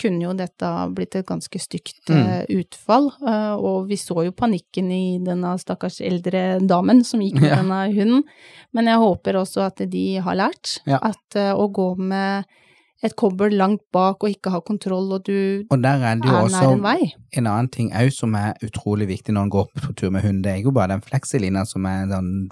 kunne 0.00 0.22
jo 0.24 0.32
dette 0.34 0.70
blitt 0.94 1.14
et 1.16 1.26
ganske 1.26 1.58
stygt 1.60 2.08
Mm. 2.10 2.26
eh, 2.26 2.44
utfall, 2.60 3.10
eh, 3.26 3.54
og 3.54 3.88
vi 3.88 3.96
så 3.96 4.24
jo 4.24 4.32
panikken 4.32 4.90
i 4.92 5.18
denne 5.24 5.54
stakkars 5.58 6.00
eldre 6.00 6.60
damen 6.66 7.04
som 7.04 7.20
gikk 7.20 7.40
med 7.40 7.50
Ja. 7.50 7.56
denne 7.62 7.94
hunden. 7.94 8.22
Men 8.72 8.86
jeg 8.86 8.98
håper 8.98 9.34
også 9.40 9.66
at 9.66 9.76
de 9.90 10.16
har 10.20 10.34
lært 10.36 10.80
Ja. 10.86 10.98
at 11.02 11.36
eh, 11.36 11.52
å 11.54 11.70
gå 11.72 11.96
med 11.98 12.44
et 13.02 13.16
kobbel 13.16 13.50
langt 13.52 13.82
bak 13.92 14.22
og 14.24 14.30
ikke 14.30 14.50
ha 14.50 14.60
kontroll, 14.60 15.12
og 15.12 15.24
du 15.24 15.64
Og 15.70 15.82
der 15.82 16.00
er 16.00 16.14
det 16.16 16.24
jo 16.24 16.36
er 16.36 16.48
nær 16.48 16.72
en 16.72 16.80
vei. 16.82 17.12
en 17.36 17.46
annen 17.46 17.68
ting 17.70 17.90
òg 17.92 18.10
som 18.12 18.34
er 18.34 18.54
utrolig 18.62 19.06
viktig 19.08 19.34
når 19.34 19.42
en 19.42 19.50
går 19.50 19.66
på 19.76 19.94
tur 19.94 20.10
med 20.10 20.22
hund. 20.22 20.42
Det 20.42 20.52
er 20.52 20.62
jo 20.62 20.70
bare 20.70 20.88
den 20.88 21.02
fleksilina 21.02 21.66
som 21.66 21.84
er 21.86 22.06
den 22.06 22.48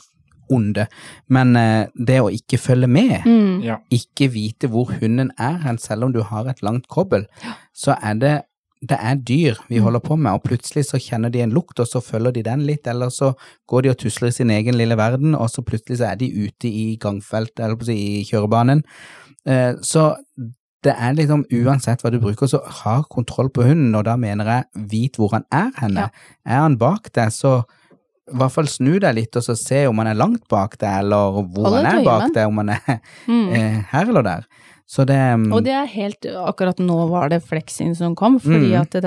onde, 0.52 0.86
men 1.28 1.56
eh, 1.56 1.86
det 1.96 2.20
å 2.22 2.30
ikke 2.30 2.58
følge 2.60 2.88
med, 2.88 3.24
Mm. 3.26 3.62
Ja. 3.64 3.76
ikke 3.90 4.28
vite 4.32 4.68
hvor 4.68 4.92
hunden 5.00 5.30
er 5.38 5.58
hen, 5.64 5.78
selv 5.78 6.04
om 6.04 6.12
du 6.12 6.22
har 6.22 6.46
et 6.52 6.62
langt 6.62 6.88
kobbel, 6.88 7.26
så 7.74 7.96
er 8.02 8.14
det 8.14 8.42
det 8.82 8.96
er 8.98 9.14
dyr 9.14 9.54
vi 9.68 9.76
Mm. 9.78 9.82
holder 9.84 10.00
på 10.00 10.16
med, 10.18 10.32
og 10.32 10.42
plutselig 10.42 10.82
så 10.88 10.98
kjenner 10.98 11.30
de 11.30 11.38
en 11.40 11.52
lukt, 11.54 11.78
og 11.78 11.86
så 11.86 12.00
følger 12.02 12.32
de 12.34 12.42
den 12.42 12.64
litt, 12.66 12.84
eller 12.90 13.10
så 13.14 13.32
går 13.70 13.82
de 13.82 13.90
og 13.90 13.98
tusler 13.98 14.28
i 14.28 14.32
sin 14.32 14.50
egen 14.50 14.74
lille 14.74 14.96
verden, 14.96 15.36
og 15.36 15.46
så 15.50 15.62
plutselig 15.62 15.98
så 15.98 16.10
er 16.10 16.16
de 16.16 16.26
ute 16.48 16.66
i 16.66 16.96
gangfeltet, 16.98 17.60
eller 17.62 17.76
på 17.76 17.84
å 17.86 17.86
si 17.86 18.20
i 18.20 18.24
kjørebanen. 18.24 18.82
Eh, 19.46 19.74
Så 19.82 20.16
det 20.82 20.96
er 20.98 21.14
liksom 21.14 21.44
uansett 21.52 22.02
hva 22.02 22.10
du 22.10 22.18
bruker, 22.18 22.48
så 22.50 22.58
ha 22.82 23.02
kontroll 23.08 23.50
på 23.50 23.62
hunden, 23.62 23.94
og 23.94 24.02
da 24.04 24.16
mener 24.16 24.44
jeg 24.44 24.88
vit 24.90 25.14
hvor 25.16 25.30
han 25.30 25.44
er 25.52 25.70
henne. 25.78 25.94
Ja. 25.94 26.08
Er 26.44 26.60
han 26.62 26.76
bak 26.76 27.12
deg, 27.12 27.28
så 27.30 27.62
i 28.30 28.36
hvert 28.38 28.52
fall 28.54 28.68
snu 28.70 28.98
deg 29.02 29.14
litt, 29.16 29.36
og 29.36 29.42
så 29.42 29.56
se 29.58 29.86
om 29.90 29.98
han 29.98 30.06
er 30.12 30.14
langt 30.14 30.44
bak 30.48 30.76
deg, 30.78 31.00
eller 31.02 31.40
hvor 31.42 31.66
Hold 31.66 31.84
han 31.84 31.98
er 31.98 32.04
bak 32.06 32.28
deg, 32.34 32.46
om 32.46 32.56
han 32.62 32.68
er 32.76 33.00
Mm. 33.28 33.48
eh, 33.52 33.80
her 33.90 34.08
eller 34.08 34.22
der. 34.22 34.44
Så 34.92 35.06
det 35.08 35.16
mm, 35.16 35.52
Og 35.54 35.62
det 35.64 35.72
er 35.72 35.86
helt 35.88 36.26
Akkurat 36.36 36.76
nå 36.82 37.08
var 37.08 37.28
det 37.30 37.38
fleksin 37.46 37.94
som 37.96 38.14
kom, 38.14 38.38
fordi 38.42 38.72
Mm. 38.74 38.80
at 38.82 38.90
det, 38.90 39.02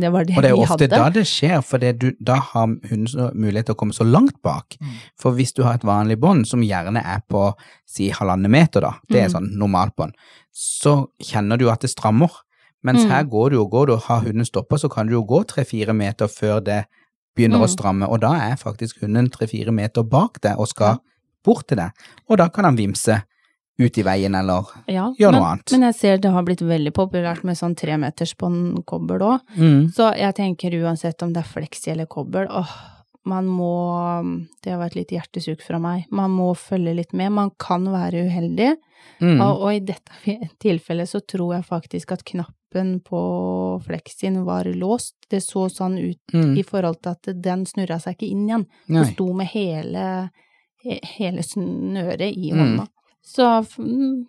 det 0.00 0.10
var 0.12 0.24
det, 0.24 0.36
Og 0.36 0.42
det 0.42 0.50
er 0.50 0.54
jo 0.56 0.62
ofte 0.64 0.88
hadde. 0.88 0.96
da 0.96 1.08
det 1.10 1.24
skjer, 1.30 1.62
for 1.62 1.78
det 1.78 1.98
du, 2.00 2.10
da 2.20 2.34
har 2.36 2.66
hunden 2.66 3.30
mulighet 3.38 3.66
til 3.66 3.74
å 3.76 3.78
komme 3.78 3.92
så 3.94 4.04
langt 4.04 4.40
bak. 4.42 4.76
Mm. 4.80 4.96
For 5.20 5.32
hvis 5.32 5.52
du 5.54 5.62
har 5.62 5.74
et 5.78 5.84
vanlig 5.86 6.18
bånd 6.18 6.46
som 6.48 6.60
gjerne 6.60 7.00
er 7.04 7.20
på 7.30 7.52
si 7.86 8.10
halvannen 8.10 8.50
meter, 8.50 8.80
da, 8.80 8.94
det 9.08 9.20
er 9.22 9.28
Mm. 9.28 9.32
sånn 9.36 9.48
normalt 9.58 9.94
bånd, 9.96 10.12
så 10.52 11.06
kjenner 11.22 11.56
du 11.58 11.68
at 11.70 11.80
det 11.80 11.90
strammer. 11.90 12.30
Mens 12.84 13.04
her 13.06 13.24
går 13.24 13.50
du 13.50 13.60
og 13.60 13.70
går 13.70 13.86
du, 13.86 13.96
har 13.96 14.20
hunden 14.20 14.44
stoppa, 14.44 14.76
så 14.78 14.88
kan 14.90 15.06
du 15.06 15.12
jo 15.14 15.22
gå 15.24 15.44
tre-fire 15.46 15.92
meter 15.94 16.26
før 16.26 16.60
det 16.64 16.84
begynner 17.36 17.58
å 17.58 17.68
Mm. 17.68 17.74
stramme, 17.76 18.08
og 18.08 18.20
da 18.20 18.32
er 18.50 18.56
faktisk 18.56 19.00
hunden 19.02 19.30
tre-fire 19.30 19.72
meter 19.72 20.02
bak 20.02 20.40
deg 20.40 20.58
og 20.58 20.68
skal 20.68 20.98
bort 21.44 21.66
til 21.68 21.76
deg. 21.76 21.90
Og 22.28 22.36
da 22.38 22.48
kan 22.48 22.64
han 22.64 22.76
vimse 22.76 23.22
ut 23.80 23.98
i 23.98 24.02
veien 24.02 24.34
eller 24.34 24.66
ja, 24.88 25.04
gjøre 25.14 25.32
men, 25.32 25.40
noe 25.40 25.50
annet. 25.52 25.70
Men 25.72 25.82
jeg 25.82 25.94
ser 25.94 26.18
det 26.18 26.32
har 26.32 26.42
blitt 26.42 26.60
veldig 26.66 26.92
populært 26.92 27.44
med 27.44 27.56
sånn 27.56 27.76
tremetersbåndkobbel 27.78 29.22
òg. 29.22 29.40
Mm. 29.56 29.92
Så 29.94 30.10
jeg 30.18 30.34
tenker 30.34 30.74
uansett 30.82 31.22
om 31.22 31.32
det 31.32 31.44
er 31.44 31.52
fleksi 31.52 31.92
eller 31.92 32.06
kobbel, 32.10 32.48
åh, 32.50 32.72
man 33.28 33.44
må 33.46 34.46
Det 34.62 34.72
har 34.72 34.80
vært 34.80 34.96
litt 34.96 35.10
hjertesuk 35.12 35.60
fra 35.62 35.78
meg. 35.78 36.06
Man 36.10 36.30
må 36.30 36.54
følge 36.56 36.94
litt 36.96 37.12
med. 37.12 37.30
Man 37.32 37.50
kan 37.60 37.84
være 37.84 38.24
uheldig. 38.26 38.76
Mm. 39.20 39.40
Og, 39.40 39.62
og 39.62 39.74
i 39.74 39.80
dette 39.80 40.48
tilfellet 40.62 41.08
så 41.08 41.20
tror 41.20 41.54
jeg 41.56 41.64
faktisk 41.68 42.12
at 42.12 42.24
knappen 42.70 43.00
på 43.00 43.82
Flexien 43.86 44.44
var 44.44 44.64
låst. 44.64 45.14
Det 45.30 45.40
så 45.40 45.68
sånn 45.70 45.98
ut 45.98 46.18
Mm. 46.32 46.58
i 46.58 46.62
forhold 46.62 47.02
til 47.02 47.10
at 47.10 47.42
den 47.42 47.64
snurra 47.66 47.98
seg 48.00 48.16
ikke 48.16 48.30
inn 48.30 48.46
igjen. 48.48 48.66
Nei. 48.88 49.02
Hun 49.04 49.12
sto 49.14 49.32
med 49.32 49.46
hele, 49.46 50.30
hele 50.84 51.42
snøret 51.42 52.20
i 52.36 52.52
Mm. 52.52 52.58
hånda. 52.58 52.88
Så 53.24 53.64
som 53.66 53.84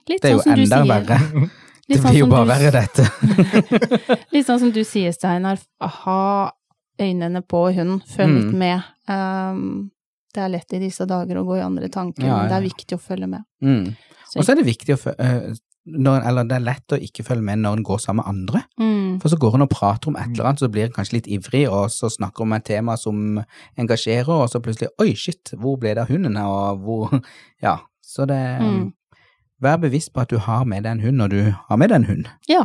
du 0.05 0.13
sier. 0.13 0.19
Det 0.21 0.31
er 0.31 0.37
sånn 0.37 0.57
jo 0.57 0.63
enda 0.63 0.85
verre. 0.85 1.49
Det 1.89 1.97
sånn 1.97 2.11
blir 2.11 2.19
jo 2.19 2.27
bare 2.27 2.45
du- 2.45 2.51
verre, 2.51 2.71
dette. 2.71 4.25
Litt 4.31 4.45
sånn 4.45 4.59
som 4.59 4.71
du 4.71 4.83
sier, 4.83 5.11
Steinar. 5.11 5.57
Ha 5.81 6.51
øynene 6.99 7.41
på 7.41 7.73
hunden. 7.73 7.99
Følg 8.05 8.35
litt 8.35 8.53
Mm. 8.53 8.57
med. 8.59 8.83
Um, 9.07 9.91
det 10.33 10.41
er 10.43 10.49
lett 10.49 10.73
i 10.73 10.79
disse 10.79 11.07
dager 11.07 11.35
å 11.37 11.45
gå 11.45 11.57
i 11.57 11.61
andre 11.65 11.89
tanker, 11.89 12.23
Ja, 12.23 12.37
men 12.37 12.49
det 12.49 12.57
er 12.57 12.69
viktig 12.69 12.93
å 12.97 13.01
følge 13.01 13.27
med. 13.27 13.43
Mm. 13.63 13.95
Og 14.35 14.43
så 14.45 14.51
er 14.51 14.55
det 14.57 14.65
viktig 14.65 14.93
å 14.93 14.97
følge 15.01 15.19
eh, 15.19 15.53
når, 15.89 16.21
Eller 16.29 16.47
det 16.49 16.55
er 16.57 16.65
lett 16.65 16.95
å 16.95 16.99
ikke 16.99 17.25
følge 17.27 17.45
med 17.45 17.61
når 17.63 17.79
en 17.79 17.85
går 17.87 17.99
sammen 18.03 18.23
med 18.23 18.29
andre. 18.33 18.61
Mm. 18.79 19.19
For 19.21 19.31
så 19.31 19.39
går 19.41 19.57
en 19.57 19.65
og 19.65 19.71
prater 19.73 20.11
om 20.11 20.19
et 20.19 20.29
eller 20.31 20.51
annet, 20.51 20.63
så 20.63 20.69
blir 20.71 20.87
en 20.87 20.95
kanskje 20.95 21.17
litt 21.17 21.29
ivrig, 21.31 21.65
og 21.69 21.89
så 21.93 22.11
snakker 22.13 22.45
om 22.45 22.53
et 22.57 22.67
tema 22.67 22.95
som 22.99 23.41
engasjerer, 23.79 24.29
og 24.29 24.49
så 24.51 24.61
plutselig 24.63 24.91
Oi, 25.01 25.13
shit, 25.17 25.53
hvor 25.57 25.79
ble 25.81 25.95
det 25.95 26.05
av 26.05 26.13
hunden 26.13 26.37
her, 26.39 26.49
og 26.49 26.85
hvor 26.85 27.19
Ja. 27.65 27.79
Så 28.01 28.25
det 28.29 28.39
Mm. 28.59 28.93
Vær 29.59 29.75
bevisst 29.75 30.13
på 30.15 30.21
at 30.23 30.31
du 30.31 30.37
har 30.39 30.63
med 30.63 30.85
deg 30.85 30.93
en 30.95 31.01
hund 31.03 31.19
når 31.19 31.33
du 31.33 31.39
har 31.51 31.77
med 31.77 31.91
deg 31.91 31.99
en 31.99 32.07
hund. 32.07 32.27
Ja. 32.47 32.61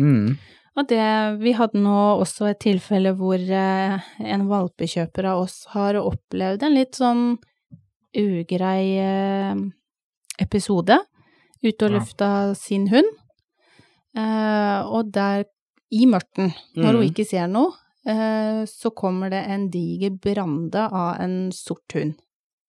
Mm. 0.00 0.38
Og 0.78 0.86
det, 0.88 1.02
vi 1.42 1.52
hadde 1.58 1.80
nå 1.82 1.98
også 2.22 2.52
et 2.52 2.60
tilfelle 2.62 3.12
hvor 3.18 3.36
eh, 3.36 4.06
en 4.22 4.46
valpekjøper 4.48 5.28
av 5.28 5.42
oss 5.42 5.66
har 5.74 5.98
opplevd 6.00 6.64
en 6.64 6.76
litt 6.76 6.96
sånn 6.96 7.24
ugrei 8.16 8.82
eh, 9.02 9.60
episode. 10.40 11.00
Ute 11.62 11.84
og 11.86 11.90
Ja. 11.90 11.98
lufta 11.98 12.54
sin 12.54 12.86
hund. 12.88 13.08
Eh, 14.16 14.80
og 14.86 15.10
der, 15.12 15.44
i 15.92 16.04
mørten, 16.06 16.52
når 16.76 16.92
hun 16.92 17.02
Mm. 17.02 17.10
ikke 17.14 17.26
ser 17.26 17.46
noe, 17.48 17.72
eh, 18.06 18.64
så 18.66 18.90
kommer 18.94 19.30
det 19.30 19.44
en 19.48 19.68
diger 19.70 20.10
brande 20.20 20.88
av 20.92 21.20
en 21.20 21.50
sort 21.52 21.92
hund. 21.94 22.14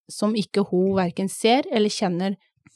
Som 0.10 0.34
ikke 0.36 0.66
hun 0.70 0.96
verken 0.96 1.30
ser 1.30 1.64
eller 1.72 1.90
kjenner 1.90 2.36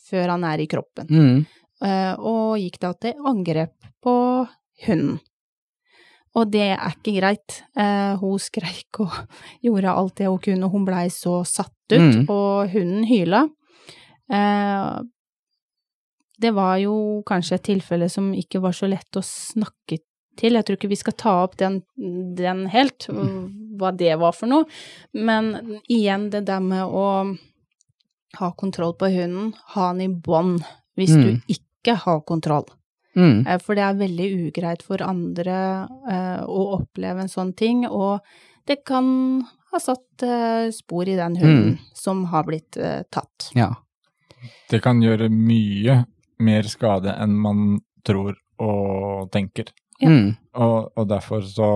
før 0.09 0.29
han 0.29 0.43
er 0.43 0.59
i 0.61 0.67
kroppen 0.67 1.07
Mm. 1.09 1.45
eh, 1.81 2.15
og 2.19 2.57
gikk 2.59 2.79
da 2.79 2.93
til 2.93 3.13
angrep 3.25 3.73
på 4.03 4.47
hunden. 4.85 5.19
Og 6.35 6.49
det 6.51 6.61
er 6.79 6.89
ikke 6.89 7.19
greit. 7.19 7.61
Eh, 7.77 8.15
hun 8.17 8.39
skreik 8.39 8.99
og 8.99 9.09
gjorde 9.63 9.85
alt 9.95 10.15
det 10.15 10.27
hun 10.27 10.39
kunne, 10.39 10.69
hun 10.71 10.85
blei 10.85 11.07
så 11.09 11.45
satt 11.45 11.69
ut, 11.91 11.99
Mm. 11.99 12.29
og 12.29 12.69
hunden 12.71 13.03
hyla. 13.05 13.47
Eh, 14.31 14.99
det 16.43 16.51
var 16.55 16.77
jo 16.81 16.95
kanskje 17.29 17.55
et 17.57 17.63
tilfelle 17.71 18.09
som 18.11 18.33
ikke 18.35 18.59
var 18.63 18.75
så 18.75 18.89
lett 18.91 19.15
å 19.19 19.23
snakke 19.23 19.99
til. 20.39 20.57
Jeg 20.57 20.65
tror 20.67 20.77
ikke 20.79 20.89
vi 20.91 20.97
skal 20.99 21.15
ta 21.21 21.33
opp 21.45 21.55
den, 21.61 21.81
den 22.35 22.65
helt, 22.73 23.07
hva 23.79 23.91
det 23.95 24.15
var 24.19 24.33
for 24.35 24.49
noe. 24.51 24.65
Men 25.13 25.53
igjen 25.87 26.29
det 26.33 26.43
der 26.49 26.59
med 26.63 26.83
å 26.89 27.05
ha 28.39 28.49
kontroll 28.57 28.95
på 28.97 29.09
hunden, 29.13 29.51
ha 29.75 29.91
den 29.93 30.01
i 30.07 30.13
bånd 30.13 30.63
hvis 30.97 31.13
Mm. 31.15 31.23
du 31.23 31.53
ikke 31.55 31.95
har 32.03 32.21
kontroll. 32.25 32.65
Mm. 33.15 33.45
Eh, 33.47 33.59
For 33.61 33.75
det 33.77 33.83
er 33.83 33.93
veldig 33.99 34.27
ugreit 34.47 34.81
for 34.81 34.97
andre 35.05 35.87
eh, 36.09 36.41
å 36.45 36.79
oppleve 36.79 37.21
en 37.21 37.29
sånn 37.29 37.53
ting, 37.55 37.85
og 37.85 38.21
det 38.65 38.83
kan 38.85 39.45
ha 39.71 39.79
satt 39.79 40.23
eh, 40.25 40.71
spor 40.73 41.07
i 41.07 41.15
den 41.15 41.35
hunden 41.37 41.73
Mm. 41.73 41.79
som 41.93 42.25
har 42.25 42.43
blitt 42.43 42.77
eh, 42.77 43.03
tatt. 43.11 43.51
Ja. 43.55 43.75
Det 44.69 44.81
kan 44.81 44.99
gjøre 45.01 45.29
mye 45.29 46.05
mer 46.39 46.63
skade 46.69 47.13
enn 47.19 47.35
man 47.39 47.81
tror 48.05 48.35
og 48.59 49.29
tenker. 49.33 49.69
Ja. 50.01 50.09
Mm. 50.09 50.31
Og, 50.55 50.91
og 50.97 51.07
derfor 51.09 51.41
så 51.45 51.69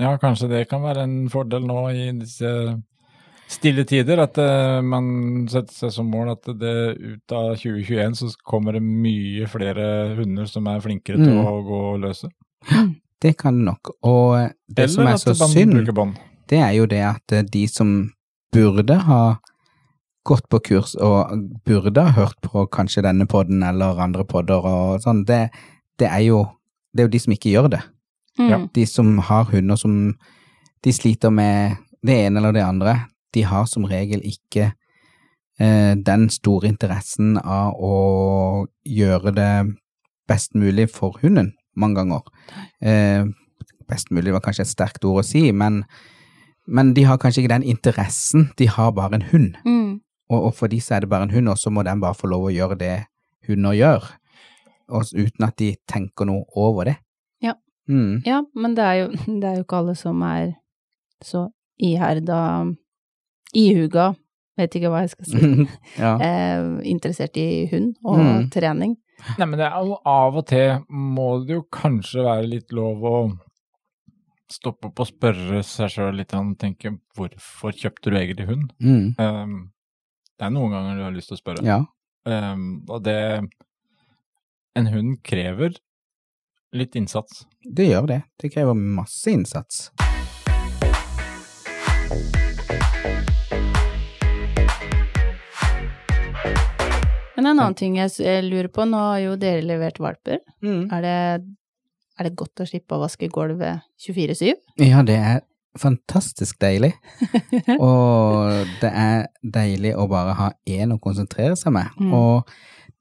Ja, 0.00 0.16
kanskje 0.18 0.48
det 0.50 0.64
kan 0.70 0.82
være 0.82 1.04
en 1.04 1.28
fordel 1.30 1.62
nå 1.68 1.84
i 1.94 2.08
disse 2.18 2.48
stille 3.52 3.84
tider, 3.84 4.18
at 4.24 4.38
uh, 4.40 4.80
man 4.82 5.44
setter 5.52 5.74
seg 5.76 5.92
som 5.92 6.08
mål 6.10 6.32
at 6.32 6.48
det 6.58 6.72
ut 6.96 7.34
av 7.36 7.52
2021 7.60 8.16
så 8.18 8.30
kommer 8.48 8.72
det 8.78 8.82
mye 8.82 9.46
flere 9.52 9.84
hunder 10.16 10.48
som 10.48 10.66
er 10.72 10.80
flinkere 10.80 11.20
til 11.20 11.34
Mm. 11.36 11.44
å 11.46 11.60
gå 11.66 11.80
løse. 12.02 12.30
Det 13.22 13.36
kan 13.38 13.58
det 13.60 13.66
nok. 13.68 13.92
Og 14.08 14.50
det 14.66 14.88
som 14.90 15.06
er 15.06 15.20
så 15.20 15.34
synd, 15.36 15.76
det 16.48 16.58
er 16.58 16.72
jo 16.72 16.86
det 16.86 17.02
at 17.06 17.36
de 17.52 17.66
som 17.68 18.10
burde 18.52 18.96
ha 19.06 19.36
gått 20.26 20.48
på 20.52 20.60
kurs 20.62 20.94
og 21.02 21.32
burde 21.66 22.04
ha 22.06 22.14
hørt 22.14 22.38
på 22.44 22.66
kanskje 22.70 23.02
denne 23.06 23.26
podden 23.26 23.64
eller 23.66 23.98
andre 24.02 24.24
podder 24.28 24.66
og 24.68 25.00
sånn, 25.02 25.24
det, 25.26 25.48
det 25.98 26.10
er 26.10 26.26
jo 26.28 26.44
det 26.92 27.02
er 27.02 27.08
jo 27.08 27.14
de 27.14 27.20
som 27.24 27.34
ikke 27.34 27.52
gjør 27.52 27.70
det. 27.72 27.80
Mm. 28.38 28.48
Ja. 28.50 28.60
De 28.74 28.84
som 28.88 29.16
har 29.28 29.48
hunder 29.52 29.80
som 29.80 29.96
de 30.84 30.92
sliter 30.92 31.32
med 31.32 31.78
det 32.04 32.18
ene 32.26 32.40
eller 32.40 32.54
det 32.56 32.64
andre, 32.66 32.96
de 33.34 33.44
har 33.48 33.66
som 33.70 33.86
regel 33.88 34.22
ikke 34.26 34.72
eh, 35.60 35.92
den 35.96 36.28
store 36.32 36.68
interessen 36.72 37.36
av 37.38 37.76
å 37.78 38.66
gjøre 38.84 39.34
det 39.36 39.52
best 40.28 40.56
mulig 40.58 40.88
for 40.92 41.18
hunden, 41.22 41.52
mange 41.76 42.00
ganger. 42.00 42.26
Eh, 42.82 43.24
best 43.88 44.12
mulig 44.12 44.34
var 44.34 44.44
kanskje 44.44 44.66
et 44.66 44.72
sterkt 44.72 45.06
ord 45.08 45.22
å 45.22 45.26
si, 45.26 45.46
men, 45.52 45.82
men 46.66 46.92
de 46.96 47.06
har 47.08 47.20
kanskje 47.22 47.44
ikke 47.44 47.54
den 47.54 47.68
interessen, 47.74 48.50
de 48.58 48.68
har 48.68 48.92
bare 48.96 49.20
en 49.20 49.28
hund. 49.32 49.60
Mm. 49.64 50.00
Og, 50.32 50.48
og 50.48 50.54
for 50.56 50.72
disse 50.72 50.94
er 50.96 51.04
det 51.04 51.10
bare 51.12 51.26
en 51.28 51.34
hund, 51.34 51.50
og 51.52 51.58
så 51.60 51.70
må 51.70 51.84
den 51.84 52.00
bare 52.02 52.16
få 52.16 52.30
lov 52.32 52.48
å 52.48 52.52
gjøre 52.54 52.78
det 52.80 52.92
hunder 53.48 53.74
gjør, 53.76 54.06
og, 54.92 55.08
uten 55.12 55.44
at 55.46 55.56
de 55.60 55.72
tenker 55.90 56.26
noe 56.28 56.44
over 56.56 56.88
det. 56.88 56.96
Ja. 57.44 57.52
Mm. 57.90 58.22
Ja, 58.26 58.40
men 58.56 58.74
det 58.78 58.84
er, 58.86 58.94
jo, 59.02 59.08
det 59.42 59.48
er 59.50 59.56
jo 59.60 59.64
ikke 59.66 59.80
alle 59.82 59.94
som 59.98 60.22
er 60.26 60.54
så 61.22 61.46
iherda, 61.82 62.40
ihuga, 63.54 64.12
vet 64.58 64.74
ikke 64.78 64.90
hva 64.92 65.02
jeg 65.04 65.12
skal 65.14 65.28
si, 65.32 65.68
ja. 66.02 66.12
eh, 66.22 66.66
interessert 66.92 67.36
i 67.40 67.48
hund 67.72 67.94
og 68.04 68.20
Mm. 68.22 68.50
trening. 68.54 68.96
Nei, 69.38 69.46
men 69.46 69.58
det 69.60 69.68
er 69.68 69.84
jo 69.86 69.96
av 70.08 70.36
og 70.40 70.46
til 70.50 70.80
må 70.90 71.28
det 71.46 71.54
jo 71.58 71.62
kanskje 71.72 72.24
være 72.26 72.48
litt 72.56 72.72
lov 72.74 73.04
å 73.06 73.16
stoppe 74.52 74.88
opp 74.90 75.00
og 75.04 75.08
spørre 75.08 75.60
seg 75.64 75.92
sjøl 75.94 76.16
litt 76.18 76.34
og 76.36 76.50
tenke 76.60 76.90
hvorfor 77.16 77.72
kjøpte 77.76 78.10
du 78.12 78.16
egentlig 78.18 78.48
hund? 78.50 78.72
Mm. 78.82 79.14
Um, 79.22 79.54
det 80.38 80.46
er 80.48 80.54
noen 80.54 80.72
ganger 80.74 80.98
du 80.98 81.04
har 81.06 81.14
lyst 81.14 81.32
til 81.32 81.38
å 81.38 81.42
spørre. 81.42 81.66
ja. 81.66 81.82
Um, 82.22 82.84
og 82.86 83.02
det 83.02 83.42
En 84.78 84.86
hund 84.86 85.16
krever 85.26 85.74
litt 86.72 86.94
innsats. 86.96 87.42
Det 87.60 87.88
gjør 87.90 88.06
det. 88.06 88.20
Det 88.40 88.48
krever 88.54 88.78
masse 88.78 89.28
innsats. 89.28 89.90
Men 97.36 97.46
en 97.46 97.58
annen 97.58 97.74
ting 97.74 97.98
jeg 97.98 98.44
lurer 98.46 98.70
på, 98.72 98.84
nå 98.86 98.98
har 99.02 99.20
jo 99.24 99.36
dere 99.40 99.64
levert 99.66 99.98
valper. 100.00 100.40
Mm. 100.62 100.86
Er 100.94 101.04
det, 101.04 101.16
er 102.16 102.28
det 102.28 102.36
godt 102.38 102.62
å 102.62 102.68
slippe 102.68 102.96
å 102.96 103.02
vaske 103.02 103.28
gulvet 103.34 103.82
24-7? 104.06 104.52
Ja, 104.86 105.02
det 105.02 105.18
er 105.18 105.40
fantastisk 105.78 106.58
deilig. 106.62 106.92
Og 107.80 108.68
det 108.82 108.90
er 108.90 109.26
deilig 109.42 109.94
å 109.96 110.08
bare 110.10 110.36
ha 110.38 110.50
én 110.68 110.94
å 110.94 111.00
konsentrere 111.02 111.56
seg 111.58 111.74
med. 111.76 111.92
Mm. 112.00 112.12
Og 112.16 112.52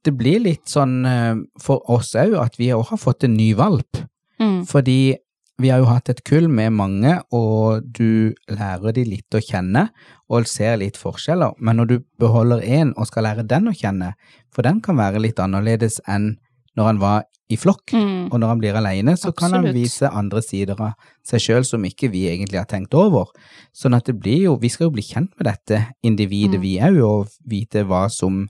det 0.05 0.13
blir 0.17 0.41
litt 0.41 0.69
sånn 0.71 1.01
eh, 1.05 1.35
for 1.61 1.83
oss 1.91 2.15
òg 2.17 2.37
at 2.41 2.57
vi 2.59 2.71
òg 2.73 2.87
har 2.93 3.01
fått 3.01 3.27
en 3.27 3.35
ny 3.37 3.51
valp. 3.57 4.01
Mm. 4.41 4.63
Fordi 4.69 5.17
vi 5.61 5.69
har 5.69 5.81
jo 5.83 5.89
hatt 5.91 6.09
et 6.09 6.23
kull 6.25 6.47
med 6.49 6.73
mange, 6.73 7.17
og 7.37 7.85
du 7.85 8.33
lærer 8.49 8.95
de 8.95 9.03
litt 9.05 9.35
å 9.37 9.41
kjenne, 9.43 9.89
og 10.31 10.47
ser 10.49 10.79
litt 10.81 10.97
forskjeller. 10.97 11.53
Men 11.59 11.77
når 11.77 11.91
du 11.91 11.97
beholder 12.21 12.63
én 12.65 12.95
og 12.95 13.09
skal 13.09 13.27
lære 13.27 13.45
den 13.45 13.69
å 13.69 13.75
kjenne, 13.77 14.15
for 14.49 14.65
den 14.65 14.81
kan 14.81 14.97
være 14.97 15.21
litt 15.21 15.41
annerledes 15.43 15.99
enn 16.09 16.33
når 16.81 16.89
han 16.89 16.99
var 17.05 17.23
i 17.51 17.57
flokk, 17.59 17.91
Mm. 17.93 18.29
og 18.31 18.39
når 18.39 18.47
han 18.47 18.59
blir 18.61 18.77
alene, 18.79 19.13
så 19.19 19.33
kan 19.35 19.51
han 19.51 19.65
vise 19.75 20.07
andre 20.07 20.39
sider 20.41 20.79
av 20.79 20.93
seg 21.27 21.41
sjøl 21.43 21.65
som 21.67 21.83
ikke 21.83 22.07
vi 22.09 22.21
egentlig 22.31 22.57
har 22.61 22.65
tenkt 22.69 22.93
over. 22.95 23.27
Sånn 23.75 23.93
at 23.97 24.05
det 24.07 24.15
blir 24.21 24.45
jo, 24.45 24.53
vi 24.61 24.69
skal 24.71 24.87
jo 24.87 24.93
bli 24.95 25.03
kjent 25.03 25.33
med 25.37 25.49
dette 25.51 25.81
individet 26.01 26.59
Mm. 26.59 26.63
vi 26.63 26.77
òg, 26.79 27.01
og 27.03 27.27
vite 27.45 27.83
hva 27.85 28.05
som 28.09 28.47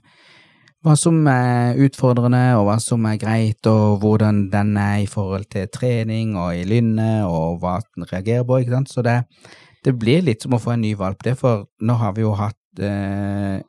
hva 0.84 0.96
som 0.98 1.14
er 1.30 1.76
utfordrende, 1.78 2.56
og 2.58 2.64
hva 2.66 2.80
som 2.82 3.04
er 3.06 3.16
greit, 3.16 3.64
og 3.70 4.00
hvordan 4.02 4.48
den 4.50 4.76
er 4.76 5.02
i 5.04 5.06
forhold 5.06 5.44
til 5.48 5.68
trening 5.70 6.32
og 6.36 6.56
i 6.58 6.64
lynnet, 6.66 7.22
og 7.24 7.60
hva 7.62 7.76
den 7.94 8.04
reagerer 8.10 8.42
på, 8.44 8.58
ikke 8.58 8.74
sant. 8.74 8.88
Så 8.90 9.02
det, 9.06 9.20
det 9.84 9.94
blir 9.96 10.22
litt 10.26 10.42
som 10.42 10.54
å 10.54 10.58
få 10.58 10.72
en 10.74 10.80
ny 10.82 10.94
valp, 10.98 11.22
det, 11.22 11.36
for 11.38 11.66
nå 11.80 11.94
har 12.00 12.12
vi 12.14 12.22
jo 12.22 12.32
hatt 12.34 12.58
eh, 12.82 13.60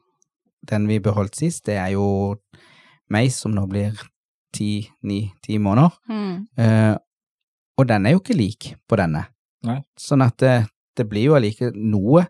Den 0.65 0.87
vi 0.87 0.97
beholdt 0.99 1.35
sist, 1.35 1.65
det 1.65 1.75
er 1.77 1.91
jo 1.93 2.35
meg 3.11 3.29
som 3.31 3.51
nå 3.53 3.67
blir 3.69 3.93
ti, 4.53 4.71
ni, 5.03 5.25
ti 5.43 5.57
måneder. 5.61 5.97
Mm. 6.09 6.33
Eh, 6.57 6.95
og 7.79 7.87
den 7.89 8.05
er 8.05 8.15
jo 8.15 8.21
ikke 8.23 8.37
lik 8.37 8.73
på 8.89 8.97
denne. 9.01 9.25
Nei. 9.65 9.79
Sånn 9.99 10.21
at 10.25 10.37
det, 10.43 10.55
det 10.97 11.07
blir 11.09 11.29
jo 11.31 11.37
allike 11.39 11.71
noe. 11.73 12.25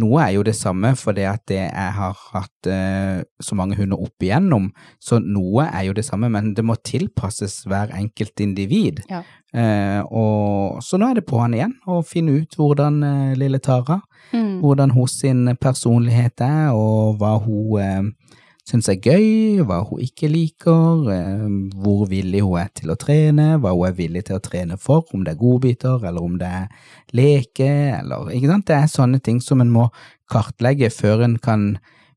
Noe 0.00 0.22
er 0.24 0.30
jo 0.38 0.42
det 0.46 0.54
samme 0.56 0.94
fordi 0.96 1.24
at 1.28 1.42
det 1.50 1.58
jeg 1.60 1.92
har 1.98 2.16
hatt 2.32 2.68
eh, 2.72 3.18
så 3.44 3.56
mange 3.58 3.76
hunder 3.76 4.00
opp 4.00 4.24
igjennom, 4.24 4.70
så 5.00 5.18
noe 5.20 5.66
er 5.68 5.84
jo 5.90 5.92
det 5.98 6.04
samme, 6.06 6.30
men 6.32 6.54
det 6.56 6.64
må 6.64 6.78
tilpasses 6.80 7.58
hver 7.68 7.92
enkelt 7.98 8.40
individ. 8.40 9.02
Ja. 9.12 9.20
Eh, 9.52 10.00
og 10.08 10.80
så 10.84 10.96
nå 10.96 11.10
er 11.12 11.20
det 11.20 11.26
på 11.28 11.42
han 11.42 11.52
igjen 11.58 11.74
å 11.92 11.98
finne 12.08 12.38
ut 12.40 12.56
hvordan 12.56 13.02
eh, 13.04 13.34
lille 13.40 13.60
Tara, 13.60 14.00
Mm. 14.32 14.60
hvordan 14.62 14.92
hun 14.94 15.08
sin 15.10 15.40
personlighet 15.60 16.40
er, 16.40 16.70
og 16.72 17.18
hva 17.20 17.34
hun 17.42 17.80
eh, 17.82 18.30
syns 18.68 18.88
er 18.92 19.00
gøy, 19.02 19.62
hva 19.66 19.80
hun 19.88 20.02
ikke 20.04 20.28
liker, 20.30 21.08
eh, 21.10 21.46
hvor 21.82 22.04
villig 22.10 22.42
hun 22.44 22.60
er 22.60 22.68
til 22.76 22.92
å 22.94 22.98
trene, 23.00 23.56
hva 23.58 23.72
hun 23.74 23.88
er 23.88 23.96
villig 23.98 24.26
til 24.28 24.38
å 24.38 24.44
trene 24.44 24.78
for, 24.78 25.02
om 25.14 25.24
det 25.26 25.34
er 25.34 25.40
godbiter, 25.40 26.04
eller 26.06 26.22
om 26.22 26.36
det 26.38 26.50
er 26.60 26.68
leke, 27.16 27.70
eller 27.98 28.30
ikke 28.30 28.52
sant. 28.52 28.68
Det 28.70 28.76
er 28.78 28.92
sånne 28.92 29.22
ting 29.22 29.40
som 29.42 29.60
en 29.64 29.72
må 29.72 29.88
kartlegge 30.30 30.92
før 30.94 31.26
en 31.26 31.36
kan 31.42 31.72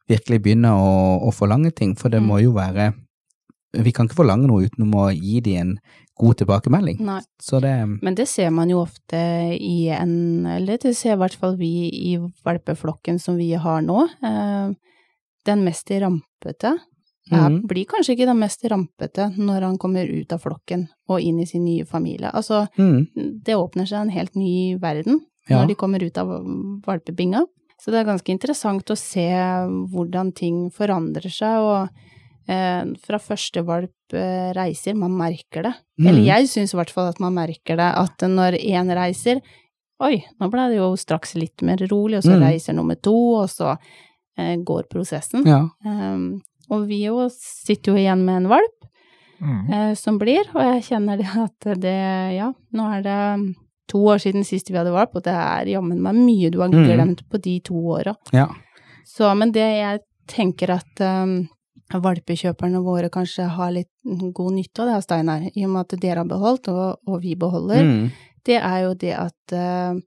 virkelig 0.09 0.43
begynne 0.45 0.69
å, 0.69 1.17
å 1.25 1.33
forlange 1.33 1.73
ting, 1.73 1.95
for 1.97 2.13
det 2.13 2.21
Mm. 2.21 2.27
må 2.27 2.41
jo 2.43 2.53
være 2.53 2.93
Vi 3.75 3.91
kan 3.91 4.07
ikke 4.07 4.21
forlange 4.21 4.47
noe 4.47 4.69
uten 4.69 4.87
å 4.95 5.09
gi 5.11 5.41
de 5.41 5.57
en 5.59 5.79
god 6.17 6.37
tilbakemelding. 6.39 7.01
Nei. 7.03 7.19
Så 7.41 7.59
det 7.59 7.73
Men 8.01 8.15
det 8.15 8.29
ser 8.29 8.49
man 8.49 8.69
jo 8.69 8.79
ofte 8.79 9.17
i 9.51 9.89
en, 9.91 10.45
eller 10.45 10.77
det 10.77 10.95
ser 10.95 11.17
i 11.17 11.19
hvert 11.19 11.35
fall 11.35 11.57
vi 11.57 11.89
i 11.91 12.15
valpeflokken 12.45 13.19
som 13.19 13.35
vi 13.35 13.51
har 13.51 13.81
nå. 13.81 14.07
Eh, 14.23 14.71
den 15.45 15.65
mest 15.65 15.85
rampete 16.45 16.79
Mhm. 17.31 17.65
blir 17.67 17.85
kanskje 17.85 18.13
ikke 18.13 18.25
den 18.27 18.37
mest 18.37 18.61
rampete 18.69 19.35
når 19.35 19.61
han 19.61 19.77
kommer 19.79 20.05
ut 20.05 20.31
av 20.31 20.41
flokken 20.43 20.87
og 21.09 21.19
inn 21.21 21.39
i 21.39 21.45
sin 21.45 21.63
nye 21.65 21.83
familie. 21.83 22.29
Altså, 22.31 22.67
mm, 22.77 23.41
det 23.43 23.55
åpner 23.55 23.87
seg 23.87 24.01
en 24.01 24.09
helt 24.11 24.35
ny 24.35 24.75
verden 24.77 25.21
Ja. 25.49 25.57
når 25.63 25.67
de 25.69 25.75
kommer 25.75 26.03
ut 26.03 26.17
av 26.19 26.27
valpebinga. 26.85 27.43
Så 27.81 27.91
det 27.91 27.95
er 28.05 28.11
ganske 28.13 28.29
interessant 28.31 28.85
å 28.85 28.95
se 28.97 29.27
hvordan 29.91 30.35
ting 30.35 30.69
forandrer 30.69 31.31
seg, 31.31 31.59
og 31.59 31.89
eh, 32.47 32.83
fra 33.01 33.17
første 33.17 33.65
valp 33.65 33.89
eh, 34.13 34.53
reiser, 34.53 34.93
man 34.95 35.11
merker 35.17 35.63
det. 35.63 35.73
Mm. 35.99 36.07
Eller 36.07 36.21
jeg 36.25 36.45
syns 36.47 36.73
i 36.75 36.77
hvert 36.77 36.91
fall 36.91 37.09
at 37.09 37.19
man 37.19 37.33
merker 37.33 37.75
det, 37.75 37.91
at 37.97 38.17
når 38.19 38.59
én 38.61 38.93
reiser 38.93 39.41
Oi, 40.01 40.21
nå 40.41 40.51
ble 40.51 40.67
det 40.69 40.75
jo 40.77 40.93
straks 40.97 41.35
litt 41.35 41.61
mer 41.63 41.77
rolig, 41.77 42.17
og 42.17 42.23
så 42.23 42.35
Mm. 42.37 42.41
reiser 42.43 42.73
nummer 42.75 42.95
to, 43.01 43.13
og 43.41 43.47
så 43.47 43.77
går 44.37 44.83
prosessen. 44.91 45.45
ja. 45.47 45.61
Um, 45.85 46.41
og 46.69 46.87
vi 46.89 47.03
jo 47.05 47.27
sitter 47.29 47.91
jo 47.93 47.97
igjen 48.01 48.23
med 48.25 48.43
en 48.43 48.47
valp 48.49 48.71
Mm. 49.41 49.69
eh, 49.73 49.93
som 49.99 50.17
blir, 50.17 50.47
og 50.55 50.61
jeg 50.63 50.83
kjenner 50.87 51.17
det 51.21 51.27
at 51.35 51.65
det, 51.81 52.35
ja, 52.37 52.53
nå 52.73 52.83
er 52.97 53.01
det 53.03 53.55
to 53.91 53.99
år 54.07 54.17
siden 54.23 54.45
sist 54.47 54.69
vi 54.71 54.77
hadde 54.79 54.93
valp, 54.95 55.11
og 55.15 55.23
det 55.23 55.33
er 55.35 55.65
jammen 55.73 55.99
meg 56.01 56.15
mye 56.15 56.49
du 56.49 56.61
har 56.61 56.69
Mm. 56.71 56.85
glemt 56.87 57.21
på 57.29 57.41
de 57.43 57.59
to 57.59 57.75
åra. 57.75 58.15
Ja. 58.31 58.47
Så, 59.05 59.27
men 59.37 59.51
det 59.51 59.59
jeg 59.81 59.99
tenker 60.27 60.71
at 60.79 61.01
um, 61.03 61.47
valpekjøperne 61.93 62.81
våre 62.81 63.09
kanskje 63.13 63.47
har 63.57 63.71
litt 63.75 63.91
god 64.33 64.53
nytte 64.55 64.81
av 64.85 64.87
det, 64.93 65.03
Steinar, 65.05 65.41
i 65.53 65.65
og 65.65 65.73
med 65.75 65.81
at 65.85 65.99
dere 66.01 66.23
har 66.23 66.29
beholdt, 66.31 66.67
og, 66.71 66.97
og 67.05 67.21
vi 67.21 67.35
beholder, 67.35 67.83
Mm. 67.83 68.11
det 68.45 68.57
er 68.61 68.79
jo 68.87 68.93
det 68.93 69.13
at 69.19 69.53
uh, 69.53 69.99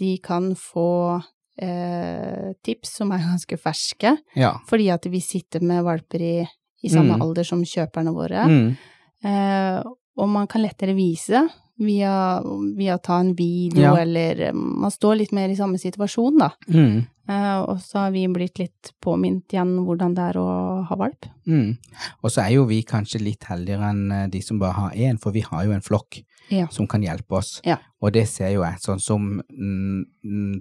de 0.00 0.16
kan 0.24 0.54
få 0.56 1.22
eh, 1.58 2.52
tips 2.64 2.96
som 3.00 3.12
er 3.12 3.18
ganske 3.30 3.58
ferske, 3.58 4.16
Ja. 4.36 4.54
fordi 4.68 4.90
at 4.92 5.06
vi 5.10 5.20
sitter 5.20 5.60
med 5.62 5.84
valper 5.84 6.20
i, 6.22 6.46
i 6.82 6.88
samme 6.88 7.16
Mm. 7.16 7.22
alder 7.22 7.44
som 7.44 7.62
kjøperne 7.62 8.14
våre. 8.14 8.46
Mm. 8.48 8.76
Eh, 9.24 9.82
og 10.20 10.28
man 10.28 10.46
kan 10.46 10.62
lettere 10.62 10.94
vise 10.96 11.48
via, 11.80 12.40
via 12.76 12.98
ta 12.98 13.18
en 13.20 13.34
video, 13.34 13.82
Ja. 13.82 13.96
eller 14.02 14.40
eh, 14.48 14.52
man 14.54 14.90
står 14.90 15.16
litt 15.18 15.32
mer 15.32 15.48
i 15.48 15.56
samme 15.56 15.78
situasjon, 15.80 16.38
da. 16.38 16.50
Mm. 16.68 17.06
Eh, 17.30 17.58
og 17.62 17.78
så 17.78 17.98
har 18.06 18.10
vi 18.10 18.26
blitt 18.26 18.58
litt 18.58 18.90
påminnet 19.00 19.52
igjen 19.54 19.76
hvordan 19.86 20.14
det 20.16 20.24
er 20.32 20.38
å 20.40 20.82
ha 20.88 20.96
valp. 20.96 21.26
Mm. 21.46 21.76
Og 22.24 22.30
så 22.30 22.42
er 22.42 22.56
jo 22.56 22.64
vi 22.66 22.82
kanskje 22.82 23.20
litt 23.22 23.44
heldigere 23.44 23.90
enn 23.92 24.10
eh, 24.12 24.26
de 24.28 24.40
som 24.42 24.58
bare 24.58 24.72
har 24.72 24.90
én, 24.92 25.18
for 25.20 25.30
vi 25.32 25.40
har 25.46 25.64
jo 25.64 25.72
en 25.72 25.80
flokk 25.84 26.24
Ja. 26.50 26.66
som 26.68 26.86
kan 26.88 27.00
hjelpe 27.02 27.30
oss. 27.38 27.60
Ja. 27.64 27.76
Og 28.02 28.12
det 28.12 28.26
ser 28.28 28.50
jo 28.50 28.62
jeg, 28.64 28.80
sånn 28.82 28.98
som 29.00 29.40
mm, 29.48 30.04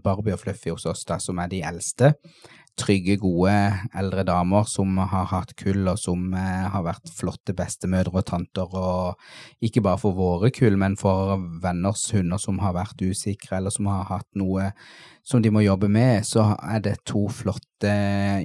Barbie 0.04 0.36
og 0.36 0.42
Fluffy 0.44 0.74
hos 0.74 0.88
oss, 0.90 1.06
da, 1.08 1.20
som 1.22 1.40
er 1.42 1.52
de 1.52 1.62
eldste. 1.66 2.14
Trygge, 2.80 3.18
gode 3.22 3.54
eldre 3.98 4.24
damer 4.28 4.66
som 4.70 4.98
har 4.98 5.28
hatt 5.34 5.54
kull, 5.60 5.84
og 5.92 6.00
som 6.00 6.34
eh, 6.38 6.66
har 6.72 6.86
vært 6.86 7.12
flotte 7.14 7.56
bestemødre 7.58 8.22
og 8.22 8.28
tanter, 8.30 8.74
og 8.74 9.66
ikke 9.66 9.84
bare 9.86 10.02
for 10.02 10.18
våre 10.18 10.52
kull, 10.56 10.80
men 10.80 10.98
for 11.00 11.38
venners 11.64 12.08
hunder 12.16 12.42
som 12.42 12.62
har 12.64 12.78
vært 12.78 13.02
usikre, 13.04 13.60
eller 13.60 13.74
som 13.76 13.90
har 13.92 14.08
hatt 14.10 14.30
noe 14.40 14.72
som 15.30 15.44
de 15.44 15.52
må 15.54 15.62
jobbe 15.62 15.90
med, 15.92 16.26
så 16.26 16.56
er 16.58 16.82
det 16.84 16.96
to 17.08 17.28
flotte 17.30 17.92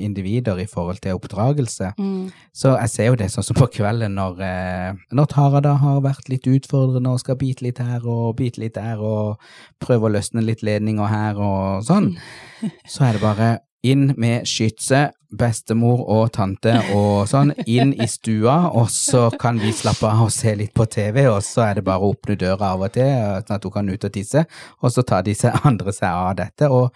individer 0.05 0.59
i 0.61 0.66
forhold 0.68 1.01
til 1.03 1.16
oppdragelse. 1.16 1.95
Mm. 1.97 2.28
Så 2.53 2.74
jeg 2.74 2.93
ser 2.93 3.09
jo 3.09 3.18
det 3.20 3.30
sånn 3.32 3.47
som 3.47 3.57
på 3.59 3.70
kvelden 3.72 4.16
når, 4.18 4.43
eh, 4.45 5.05
når 5.16 5.30
Tara 5.32 5.62
da 5.64 5.76
har 5.80 6.03
vært 6.05 6.28
litt 6.28 6.49
utfordrende 6.51 7.14
og 7.14 7.22
skal 7.22 7.39
bite 7.41 7.64
litt 7.64 7.80
her 7.80 8.05
og 8.05 8.37
bite 8.41 8.61
litt 8.61 8.76
der 8.76 9.01
og 9.01 9.41
prøve 9.80 10.11
å 10.11 10.14
løsne 10.16 10.45
litt 10.45 10.64
ledninger 10.66 11.09
her 11.09 11.41
og 11.41 11.87
sånn, 11.89 12.12
så 12.93 13.09
er 13.09 13.16
det 13.16 13.24
bare 13.24 13.49
inn 13.85 14.14
med 14.20 14.47
skytset, 14.49 15.12
bestemor 15.35 16.05
og 16.14 16.28
tante 16.37 16.72
og 16.95 17.24
sånn, 17.26 17.51
inn 17.66 17.91
i 17.99 18.07
stua, 18.09 18.70
og 18.70 18.87
så 18.95 19.26
kan 19.41 19.59
vi 19.59 19.72
slappe 19.74 20.07
av 20.07 20.28
og 20.28 20.32
se 20.32 20.53
litt 20.57 20.70
på 20.78 20.87
TV, 20.87 21.24
og 21.26 21.41
så 21.43 21.64
er 21.68 21.80
det 21.80 21.85
bare 21.89 21.99
å 22.07 22.12
åpne 22.14 22.37
døra 22.39 22.70
av 22.76 22.85
og 22.87 22.93
til, 22.95 23.11
sånn 23.43 23.57
at 23.59 23.66
hun 23.66 23.74
kan 23.74 23.91
ut 23.91 24.07
og 24.07 24.14
tisse, 24.14 24.45
og 24.80 24.95
så 24.95 25.03
tar 25.03 25.26
de 25.26 25.35
andre 25.68 25.93
seg 25.97 26.09
av 26.11 26.37
dette, 26.39 26.70
og, 26.70 26.95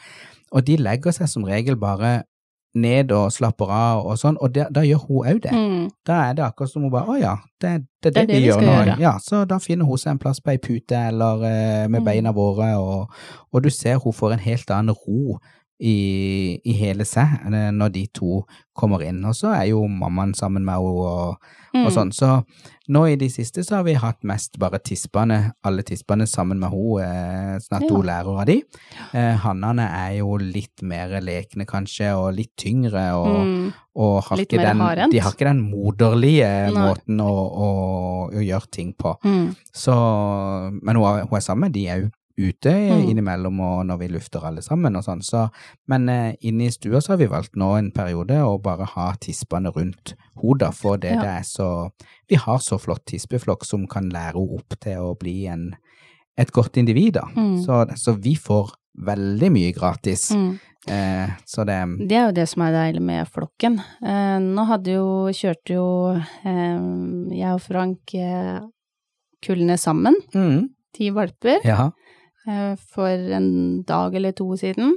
og 0.55 0.67
de 0.71 0.79
legger 0.79 1.17
seg 1.19 1.29
som 1.35 1.45
regel 1.51 1.77
bare 1.83 2.21
ned 2.79 3.11
og 3.17 3.33
slapper 3.35 3.71
av 3.75 4.05
og 4.07 4.19
sånn, 4.21 4.37
og 4.45 4.53
det, 4.55 4.69
da 4.77 4.85
gjør 4.87 5.01
hun 5.09 5.27
òg 5.33 5.39
det. 5.43 5.53
Mm. 5.57 5.85
Da 6.07 6.19
er 6.29 6.35
det 6.39 6.45
akkurat 6.47 6.71
som 6.71 6.85
hun 6.85 6.93
bare 6.93 7.11
Å 7.11 7.17
ja, 7.19 7.33
det, 7.65 7.71
det 8.05 8.13
det, 8.15 8.23
er 8.23 8.27
det 8.29 8.37
vi 8.37 8.43
vi 8.45 8.51
gjør 8.53 8.61
nå. 8.63 8.75
gjøre. 8.77 8.97
Ja, 9.03 9.15
så 9.25 9.41
da 9.49 9.57
finner 9.65 9.89
hun 9.89 9.99
seg 9.99 10.13
en 10.15 10.21
plass 10.23 10.39
på 10.45 10.53
ei 10.53 10.61
pute 10.63 11.01
eller 11.09 11.43
eh, 11.49 11.87
med 11.91 12.05
Mm. 12.05 12.07
beina 12.07 12.33
våre, 12.37 12.69
og, 12.79 13.09
og 13.51 13.65
du 13.65 13.71
ser 13.75 13.99
hun 14.05 14.15
får 14.15 14.37
en 14.37 14.45
helt 14.47 14.71
annen 14.71 14.95
ro 14.95 15.41
i, 15.81 16.59
i 16.65 16.73
hele 16.75 17.05
seg 17.07 17.39
eh, 17.53 17.71
når 17.71 17.93
de 17.95 18.07
to 18.15 18.43
kommer 18.79 19.03
inn. 19.07 19.21
Og 19.27 19.35
så 19.35 19.53
er 19.55 19.69
jo 19.73 19.85
mammaen 19.91 20.35
sammen 20.39 20.65
med 20.67 20.75
henne 20.75 21.07
og, 21.15 21.39
Mm. 21.69 21.83
og 21.85 21.93
sånn. 21.93 22.09
Så 22.17 22.29
nå 22.89 23.03
i 23.13 23.17
de 23.21 23.27
siste 23.29 23.61
så 23.61 23.75
har 23.77 23.83
vi 23.85 23.93
hatt 24.01 24.23
mest 24.25 24.55
bare 24.59 24.79
tispene, 24.81 25.53
alle 25.69 25.83
tispene 25.85 26.25
sammen 26.27 26.57
med 26.63 26.71
henne, 26.73 27.03
eh, 27.05 27.59
sånn 27.61 27.77
at 27.77 27.83
Ja. 27.85 27.91
hun 27.93 28.07
lærer 28.09 28.39
av 28.41 28.47
de. 28.49 28.63
Eh, 29.13 29.37
Hannene 29.37 29.85
er 29.85 30.15
jo 30.17 30.39
litt 30.41 30.81
mer 30.83 31.21
lekne 31.21 31.67
kanskje, 31.69 32.09
og 32.17 32.33
litt 32.35 32.57
tyngre, 32.57 33.13
og, 33.13 33.45
Mm. 33.45 33.73
og 33.97 34.25
har 34.25 34.39
ikke 34.39 34.57
den, 34.65 34.79
de 35.11 35.19
har 35.19 35.33
ikke 35.33 35.45
den 35.45 35.61
moderlige 35.71 36.73
Nei. 36.73 36.81
måten 36.89 37.21
å, 37.21 37.29
å, 37.53 37.69
å 38.33 38.41
gjøre 38.41 38.71
ting 38.71 38.95
på. 38.95 39.15
Mm. 39.23 39.55
Så, 39.71 39.93
men 40.83 40.97
hun, 40.97 41.05
hun 41.29 41.37
er 41.37 41.41
sammen 41.45 41.61
med 41.69 41.73
de 41.75 41.85
òg 41.93 42.11
ute 42.39 42.71
Mm. 42.71 43.09
innimellom 43.11 43.61
og 43.61 43.87
når 43.87 43.99
vi 43.99 44.09
lufter 44.09 44.45
alle 44.47 44.63
sammen 44.63 44.95
og 44.97 45.03
sånn. 45.05 45.23
Så, 45.23 45.49
men 45.89 46.09
eh, 46.09 46.35
inne 46.41 46.67
i 46.69 46.71
stua 46.71 47.01
så 47.03 47.13
har 47.13 47.19
vi 47.19 47.27
valgt 47.27 47.57
nå 47.57 47.73
en 47.79 47.91
periode 47.91 48.39
å 48.45 48.61
bare 48.63 48.87
ha 48.95 49.13
tispene 49.21 49.73
rundt 49.75 50.15
hodet, 50.37 50.73
for 50.75 50.97
det, 50.97 51.13
Ja. 51.17 51.21
det 51.23 51.29
er 51.41 51.43
så 51.43 51.91
Vi 52.29 52.37
har 52.37 52.59
så 52.59 52.79
flott 52.79 53.05
tispeflokk 53.07 53.65
som 53.65 53.87
kan 53.87 54.11
lære 54.11 54.35
henne 54.37 54.55
opp 54.59 54.79
til 54.81 54.99
å 54.99 55.15
bli 55.19 55.47
en, 55.49 55.75
et 56.37 56.51
godt 56.53 56.77
individ, 56.77 57.15
da. 57.15 57.23
Mm. 57.35 57.63
Så, 57.65 57.87
så 57.97 58.15
vi 58.21 58.35
får 58.37 58.75
veldig 59.01 59.51
mye 59.53 59.73
gratis. 59.73 60.31
Mm. 60.33 60.59
Eh, 60.89 61.29
så 61.47 61.65
det 61.67 62.09
Det 62.09 62.17
er 62.17 62.27
jo 62.27 62.33
det 62.33 62.49
som 62.49 62.63
er 62.63 62.73
deilig 62.73 63.03
med 63.03 63.27
flokken. 63.29 63.81
Eh, 64.03 64.39
nå 64.41 64.65
hadde 64.67 64.93
jo, 64.95 65.29
kjørte 65.33 65.75
jo 65.75 65.87
eh, 66.45 66.79
jeg 67.37 67.53
og 67.55 67.61
Frank 67.61 68.15
eh, 68.15 68.61
kullene 69.45 69.77
sammen, 69.79 70.15
mm, 70.35 70.69
ti 70.95 71.11
valper, 71.11 71.61
Ja. 71.65 71.91
Eh, 72.49 72.75
for 72.95 73.09
en 73.39 73.83
dag 73.89 74.15
eller 74.19 74.33
to 74.33 74.49
siden. 74.57 74.95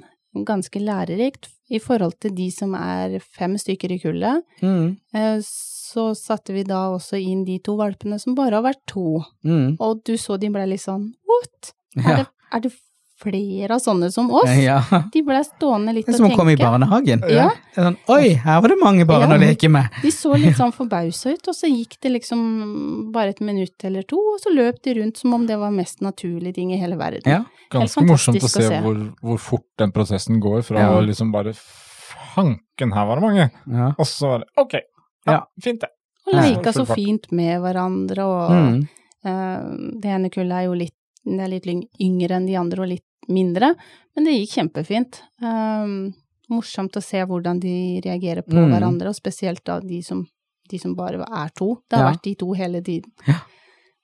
Ganske 0.47 0.80
lærerikt 0.80 1.49
i 1.72 1.80
forhold 1.80 2.18
til 2.24 2.34
de 2.36 2.47
som 2.52 2.74
er 2.76 3.18
fem 3.20 3.58
stykker 3.60 3.91
i 3.91 3.99
kullet. 4.04 4.43
Mm, 4.64 4.97
Eh, 5.14 5.39
så 5.43 6.14
satte 6.16 6.54
vi 6.56 6.64
da 6.64 6.86
også 6.95 7.20
inn 7.20 7.43
de 7.45 7.58
to 7.60 7.76
valpene 7.76 8.16
som 8.20 8.36
bare 8.36 8.56
har 8.60 8.64
vært 8.64 8.80
to. 8.88 9.22
mm, 9.43 9.76
Og 9.80 10.04
du 10.08 10.14
så 10.18 10.38
de 10.39 10.47
ble 10.49 10.64
litt 10.72 10.84
sånn 10.86 11.10
what? 11.28 11.74
Er, 11.97 12.08
ja. 12.08 12.16
det, 12.22 12.28
er 12.54 12.60
det 12.64 12.72
flere 13.22 13.76
av 13.78 13.80
sånne 13.84 14.09
som 14.11 14.30
oss? 14.34 14.49
ja. 14.59 14.80
De 15.13 15.22
ble 15.24 15.39
stående 15.45 15.93
litt 15.93 16.05
Det 16.09 16.15
er 16.15 16.17
som 16.17 16.30
å 16.32 16.36
komme 16.36 16.53
i 16.55 16.59
barnehagen. 16.59 17.22
Ja. 17.30 17.49
Det 17.76 17.78
er 17.82 17.88
sånn, 17.91 17.97
Oi, 18.15 18.34
her 18.43 18.61
var 18.61 18.74
det 18.74 18.78
mange 18.82 19.05
barn 19.09 19.30
Ja. 19.30 19.38
å 19.38 19.39
leke 19.39 19.69
med. 19.69 19.89
De 20.01 20.11
så 20.11 20.34
litt 20.38 20.57
sånn 20.57 20.74
forbausa 20.76 21.32
ut, 21.36 21.47
og 21.47 21.55
så 21.55 21.69
gikk 21.69 21.97
det 22.01 22.11
liksom 22.17 23.11
bare 23.13 23.30
et 23.36 23.39
minutt 23.41 23.84
eller 23.88 24.03
to, 24.03 24.17
og 24.34 24.39
så 24.43 24.49
løp 24.53 24.82
de 24.84 24.93
rundt 24.99 25.17
som 25.22 25.34
om 25.38 25.45
det 25.47 25.57
var 25.61 25.72
mest 25.72 26.01
naturlige 26.01 26.55
ting 26.55 26.74
i 26.74 26.78
hele 26.82 26.97
verden. 26.99 27.22
Ja. 27.26 27.43
Ganske 27.72 28.03
morsomt 28.03 28.41
å 28.43 28.49
se, 28.49 28.65
å 28.65 28.67
se. 28.69 28.82
Hvor, 28.84 28.97
hvor 29.22 29.38
fort 29.39 29.67
den 29.80 29.91
prosessen 29.95 30.41
går 30.43 30.61
fra 30.67 30.80
Ja. 30.80 30.89
å 30.97 31.05
liksom 31.05 31.32
bare 31.32 31.53
Fanken, 32.34 32.93
her 32.95 33.05
var 33.05 33.19
det 33.19 33.24
mange! 33.26 33.49
Ja. 33.67 33.89
Og 33.99 34.05
så 34.07 34.28
var 34.30 34.39
det 34.39 34.47
ok, 34.61 34.74
ja, 35.28 35.34
Ja. 35.34 35.39
fint 35.61 35.82
det. 35.82 35.89
Og 36.28 36.34
Ja. 36.34 36.41
leika 36.41 36.72
så 36.72 36.86
fint 36.88 37.32
med 37.32 37.59
hverandre, 37.61 38.19
og 38.24 38.51
Mm. 38.51 38.88
uh, 39.26 39.99
det 39.99 40.05
ene 40.09 40.30
kullet 40.30 40.51
er 40.53 40.63
jo 40.65 40.74
litt, 40.74 40.95
det 41.26 41.39
er 41.39 41.47
litt 41.49 41.65
yngre 41.99 42.32
enn 42.38 42.45
de 42.47 42.55
andre 42.55 42.82
og 42.82 42.88
litt 42.89 43.03
mindre, 43.32 43.75
men 44.15 44.25
det 44.27 44.34
gikk 44.36 44.57
kjempefint. 44.59 45.21
Um, 45.41 46.13
morsomt 46.51 46.97
å 46.99 47.03
se 47.03 47.21
hvordan 47.25 47.59
de 47.63 48.01
reagerer 48.03 48.43
på 48.43 48.53
Mm. 48.57 48.71
hverandre, 48.73 49.07
og 49.09 49.15
spesielt 49.15 49.63
da 49.63 49.79
de 49.79 50.01
som, 50.03 50.25
de 50.69 50.77
som 50.79 50.95
bare 50.95 51.21
er 51.23 51.49
to. 51.55 51.82
Det 51.89 51.97
har 51.97 52.05
Ja. 52.05 52.11
vært 52.13 52.23
de 52.23 52.36
to 52.36 52.51
hele 52.53 52.82
tiden. 52.82 53.11
Ja. 53.27 53.39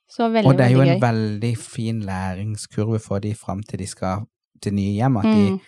Så 0.08 0.30
veldig, 0.32 0.32
veldig 0.32 0.44
gøy. 0.44 0.48
Og 0.48 0.56
det 0.56 0.66
er 0.66 0.70
jo 0.70 0.80
en 0.80 1.00
veldig 1.00 1.56
fin 1.58 2.00
læringskurve 2.00 3.00
for 3.00 3.20
de 3.20 3.34
fram 3.34 3.62
til 3.62 3.78
de 3.78 3.86
skal 3.86 4.26
til 4.62 4.72
nye 4.72 4.94
hjem, 4.96 5.16
at 5.18 5.24
Mm. 5.24 5.34
de 5.58 5.60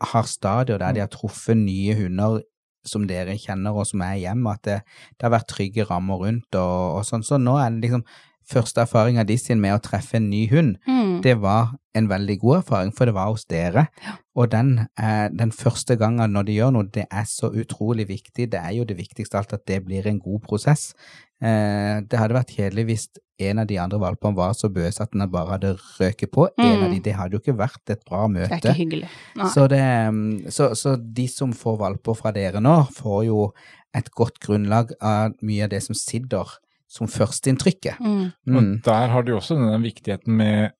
har 0.00 0.22
stadier 0.22 0.78
der 0.78 0.92
de 0.92 1.00
har 1.00 1.08
truffet 1.08 1.56
nye 1.56 1.94
hunder 1.94 2.40
som 2.84 3.06
dere 3.06 3.34
kjenner 3.36 3.74
og 3.76 3.86
som 3.86 4.00
er 4.00 4.16
hjemme, 4.16 4.52
at 4.52 4.62
det, 4.62 4.82
det 5.18 5.22
har 5.22 5.30
vært 5.38 5.48
trygge 5.48 5.84
rammer 5.90 6.16
rundt 6.18 6.54
og, 6.54 6.96
og 6.98 7.04
sånn. 7.04 7.22
Så 7.22 7.36
nå 7.38 7.58
er 7.58 7.68
det 7.70 7.90
liksom 7.90 8.04
første 8.50 8.82
erfaringa 8.84 9.24
de 9.26 9.36
sin 9.38 9.60
med 9.62 9.74
å 9.76 9.82
treffe 9.82 10.18
en 10.18 10.28
ny 10.30 10.46
hund, 10.50 10.76
Mm. 10.88 11.20
det 11.22 11.36
var 11.40 11.76
en 11.94 12.08
veldig 12.08 12.36
god 12.40 12.56
erfaring, 12.62 12.92
for 12.94 13.04
det 13.06 13.14
var 13.14 13.30
hos 13.32 13.44
dere. 13.50 13.88
Og 14.36 14.50
den, 14.50 14.86
eh, 14.98 15.28
den 15.28 15.50
første 15.50 15.96
gangen 15.98 16.32
når 16.32 16.44
de 16.46 16.52
gjør 16.58 16.72
noe, 16.72 16.84
det 16.90 17.06
er 17.10 17.24
så 17.26 17.50
utrolig 17.50 18.06
viktig. 18.08 18.50
Det 18.50 18.60
er 18.60 18.72
jo 18.76 18.84
det 18.84 18.96
viktigste 18.96 19.34
alt 19.38 19.52
at 19.52 19.66
det 19.66 19.84
blir 19.84 20.06
en 20.06 20.20
god 20.20 20.40
prosess. 20.46 20.94
Eh, 21.42 22.00
det 22.02 22.18
hadde 22.18 22.34
vært 22.36 22.54
kjedelig 22.54 22.84
hvis 22.86 23.08
en 23.40 23.58
av 23.58 23.66
de 23.66 23.78
andre 23.80 23.98
valpene 23.98 24.36
var 24.36 24.52
så 24.52 24.68
bøs 24.68 25.00
at 25.00 25.10
den 25.12 25.28
bare 25.32 25.54
hadde 25.58 25.74
røket 25.98 26.30
på 26.30 26.48
en 26.58 26.78
Mm. 26.78 26.84
av 26.84 26.90
de. 26.90 26.98
Det 27.00 27.14
hadde 27.14 27.32
jo 27.32 27.38
ikke 27.40 27.56
vært 27.56 27.88
et 27.90 28.04
bra 28.04 28.26
møte. 28.28 28.60
Det 28.60 28.64
er 28.66 28.74
ikke 28.74 28.84
hyggelig. 28.84 29.08
Så, 29.54 29.66
det, 29.68 29.80
mm, 30.12 30.50
så, 30.50 30.70
så 30.76 30.96
de 31.14 31.26
som 31.26 31.52
får 31.52 31.78
valper 31.78 32.14
fra 32.16 32.30
dere 32.32 32.60
nå, 32.60 32.86
får 32.92 33.24
jo 33.26 33.52
et 33.94 34.10
godt 34.14 34.38
grunnlag 34.38 34.92
av 35.00 35.32
mye 35.42 35.64
av 35.64 35.70
det 35.70 35.82
som 35.82 35.94
sitter 35.94 36.44
som 36.90 37.06
førsteinntrykket. 37.10 38.00
Mm. 38.02 38.32
Mm. 38.50 38.70
Der 38.86 39.08
har 39.12 39.22
du 39.26 39.36
også 39.36 39.54
denne 39.58 39.78
viktigheten 39.84 40.34
med 40.36 40.72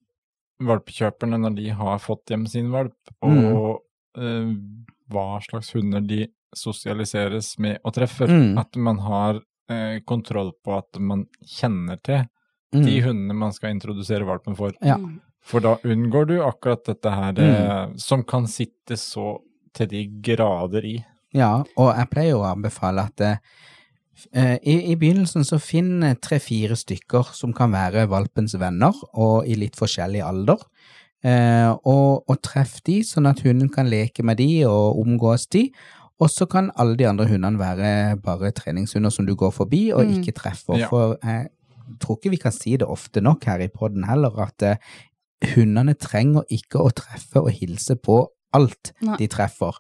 valpekjøperne 0.61 1.39
når 1.41 1.55
de 1.57 1.69
har 1.79 2.01
fått 2.03 2.33
hjem 2.33 2.47
sin 2.51 2.73
valp, 2.75 3.15
og 3.25 3.81
eh, 4.19 4.51
hva 5.11 5.29
slags 5.47 5.71
hunder 5.77 6.03
de 6.05 6.27
sosialiseres 6.57 7.55
med 7.63 7.79
og 7.87 7.95
treffer. 7.95 8.31
Mm. 8.31 8.59
At 8.61 8.77
man 8.77 8.99
har 9.07 9.39
eh, 9.71 10.01
kontroll 10.07 10.53
på 10.65 10.77
at 10.81 11.01
man 11.01 11.27
kjenner 11.47 12.01
til 12.05 12.27
Mm. 12.71 12.85
de 12.87 13.01
hundene 13.03 13.35
man 13.35 13.51
skal 13.51 13.73
introdusere 13.75 14.23
valpen 14.23 14.55
for. 14.55 14.71
Ja. 14.87 14.95
Mm. 14.95 15.17
For 15.43 15.59
da 15.59 15.73
unngår 15.83 16.27
du 16.29 16.37
akkurat 16.47 16.85
dette 16.87 17.11
her 17.11 17.33
Mm. 17.33 17.41
eh, 17.49 17.97
som 17.99 18.23
kan 18.23 18.47
sitte 18.47 18.95
så 18.97 19.41
til 19.75 19.89
de 19.91 20.05
grader 20.23 20.85
i. 20.87 21.05
Ja, 21.35 21.65
og 21.77 21.89
jeg 21.97 22.11
pleier 22.13 22.31
jo 22.31 22.45
å 22.45 22.53
anbefale 22.53 23.09
at 23.11 23.21
eh, 23.27 23.37
i, 24.35 24.93
i 24.93 24.97
begynnelsen 24.97 25.45
så 25.47 25.59
finn 25.63 26.03
tre-fire 26.23 26.77
stykker 26.77 27.31
som 27.37 27.53
kan 27.57 27.73
være 27.73 28.07
valpens 28.11 28.55
venner, 28.61 28.93
og 29.15 29.47
i 29.49 29.55
litt 29.59 29.77
forskjellig 29.79 30.23
alder. 30.25 30.59
Eh, 31.23 31.69
og, 31.85 32.25
og 32.31 32.39
treff 32.43 32.79
de, 32.87 33.01
sånn 33.05 33.29
at 33.29 33.43
hunden 33.45 33.69
kan 33.73 33.89
leke 33.93 34.25
med 34.25 34.39
de 34.41 34.65
og 34.69 35.01
omgås 35.03 35.47
de. 35.53 35.67
Og 36.21 36.29
så 36.33 36.47
kan 36.49 36.71
alle 36.77 36.97
de 37.01 37.07
andre 37.09 37.27
hundene 37.29 37.61
være 37.61 38.17
bare 38.21 38.51
treningshunder 38.57 39.13
som 39.13 39.27
du 39.29 39.35
går 39.37 39.53
forbi 39.57 39.87
og 39.93 40.05
Mm. 40.07 40.19
ikke 40.21 40.35
treffer. 40.37 40.79
Ja. 40.83 40.89
For 40.89 41.17
jeg 41.25 41.49
tror 42.01 42.17
ikke 42.19 42.31
vi 42.31 42.37
kan 42.41 42.53
si 42.53 42.77
det 42.77 42.89
ofte 42.89 43.21
nok 43.25 43.45
her 43.49 43.61
i 43.65 43.69
podden 43.69 44.05
heller, 44.09 44.33
at 44.41 44.63
eh, 44.63 44.77
hundene 45.55 45.95
trenger 45.97 46.45
ikke 46.53 46.79
å 46.81 46.91
treffe 46.93 47.41
og 47.41 47.51
hilse 47.57 47.97
på 47.97 48.27
alt 48.53 48.93
Nei. 49.01 49.17
de 49.17 49.29
treffer. 49.31 49.77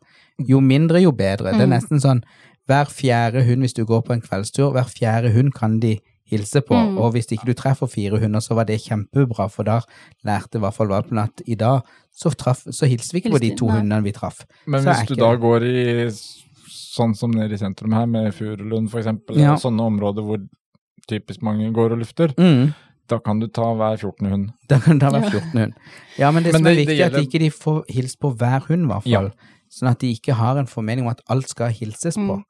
Jo 0.48 0.60
mindre, 0.60 1.00
jo 1.02 1.10
bedre. 1.12 1.52
Det 1.52 1.60
er 1.60 1.66
Mm. 1.66 1.74
nesten 1.76 2.00
sånn 2.00 2.22
hver 2.70 2.86
fjerde 2.94 3.42
hund, 3.48 3.64
hvis 3.66 3.74
du 3.76 3.84
går 3.88 4.04
på 4.06 4.14
en 4.14 4.22
kveldstur, 4.22 4.70
hver 4.76 4.86
fjerde 4.88 5.32
hund 5.34 5.50
kan 5.56 5.80
de 5.82 5.96
hilse 6.30 6.60
på. 6.62 6.76
Mm. 6.78 6.98
Og 7.02 7.10
hvis 7.16 7.26
ikke 7.34 7.48
du 7.48 7.54
treffer 7.58 7.88
fire 7.90 8.20
hunder, 8.22 8.38
så 8.40 8.54
var 8.54 8.64
det 8.68 8.76
kjempebra, 8.84 9.48
for 9.50 9.66
da 9.66 9.80
lærte 10.26 10.60
i 10.60 10.62
hvert 10.62 10.76
fall 10.76 10.86
valpen 10.92 11.18
at 11.18 11.42
i 11.50 11.56
dag 11.58 11.80
så, 12.14 12.30
traf, 12.38 12.62
så 12.70 12.86
hilser 12.86 13.16
vi 13.16 13.22
ikke 13.24 13.32
på 13.34 13.40
de 13.42 13.50
to 13.58 13.66
nei. 13.66 13.80
hundene 13.80 14.04
vi 14.06 14.12
traff. 14.14 14.44
Men 14.70 14.84
Så 14.84 14.94
hvis 14.94 15.08
du 15.10 15.14
da 15.18 15.32
går 15.42 15.66
i 15.66 15.80
sånn 16.70 17.16
som 17.18 17.30
nede 17.34 17.54
i 17.54 17.58
sentrum 17.58 17.92
her, 17.96 18.06
med 18.06 18.30
Furulund 18.34 18.90
for 18.92 19.00
eksempel, 19.02 19.38
Ja. 19.42 19.56
sånne 19.58 19.82
områder 19.90 20.22
hvor 20.26 20.38
typisk 21.10 21.42
mange 21.42 21.72
går 21.74 21.92
og 21.92 21.98
lufter, 22.04 22.34
Mm. 22.38 22.74
da 23.08 23.18
kan 23.18 23.40
du 23.40 23.46
ta 23.48 23.74
hver 23.74 23.96
14. 23.98 24.30
hund. 24.30 24.50
Da 24.68 24.78
kan 24.78 24.98
du 24.98 25.06
ta 25.06 25.10
hver 25.10 25.30
14 25.30 25.58
hund. 25.58 25.72
Ja, 26.18 26.30
men 26.30 26.42
det 26.44 26.52
Men 26.52 26.60
som 26.62 26.66
er 26.66 26.74
det- 26.74 26.78
er 26.78 26.86
viktig, 26.86 27.00
er 27.00 27.04
at 27.06 27.12
gjelder- 27.12 27.26
ikke 27.26 27.38
de 27.40 27.50
får 27.50 27.84
hilst 27.90 28.20
på 28.20 28.36
hver 28.36 28.60
hund, 28.68 28.84
i 28.84 28.86
hvert 28.86 29.06
Ja. 29.06 29.28
Sånn 29.72 29.90
at 29.90 29.98
de 30.00 30.12
ikke 30.14 30.34
har 30.34 30.58
en 30.58 30.66
formening 30.66 31.02
om 31.04 31.10
at 31.10 31.20
alt 31.28 31.48
skal 31.48 31.70
hilses 31.70 32.16
på. 32.16 32.36
Mm. 32.38 32.44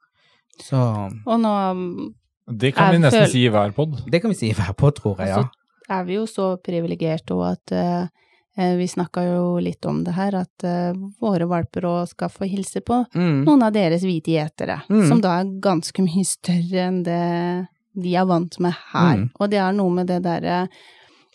Så 0.63 0.79
Og 1.27 1.41
nå 1.41 1.53
mm, 1.75 2.15
Det 2.61 2.73
kan 2.75 2.93
vi 2.93 2.99
nesten 3.03 3.25
føl- 3.25 3.31
si 3.33 3.45
i 3.47 3.51
hver 3.51 3.73
pod. 3.75 3.99
det 4.11 4.21
kan 4.23 4.31
vi 4.31 4.37
si 4.37 4.51
i 4.51 4.55
hver 4.55 4.73
pod, 4.77 4.95
tror 4.99 5.19
jeg, 5.19 5.29
ja. 5.29 5.43
Så 5.45 5.95
er 6.01 6.05
vi 6.07 6.15
jo 6.15 6.25
så 6.27 6.57
privilegerte 6.63 7.35
òg 7.35 7.53
at 7.53 7.73
eh, 7.73 8.75
vi 8.77 8.87
snakka 8.91 9.23
jo 9.25 9.59
litt 9.63 9.87
om 9.87 10.03
det 10.05 10.13
her, 10.15 10.35
at 10.35 10.65
uh, 10.67 10.93
våre 11.23 11.47
valper 11.49 11.87
òg 11.89 12.09
skal 12.11 12.29
få 12.29 12.45
hilse 12.51 12.81
på 12.85 12.99
Mm. 13.15 13.45
noen 13.47 13.63
av 13.63 13.73
deres 13.73 14.03
hvite 14.03 14.35
gjetere, 14.35 14.83
Mm. 14.91 15.09
som 15.09 15.21
da 15.21 15.39
er 15.41 15.45
ganske 15.61 16.03
mye 16.05 16.25
større 16.27 16.83
enn 16.89 17.03
det 17.03 17.69
de 17.97 18.15
er 18.17 18.25
vant 18.27 18.59
med 18.61 18.75
her. 18.93 19.17
Mm. 19.17 19.31
Og 19.41 19.51
det 19.51 19.59
er 19.59 19.73
noe 19.73 19.91
med 19.91 20.07
det 20.09 20.23
derre 20.23 20.63
eh, 20.63 20.69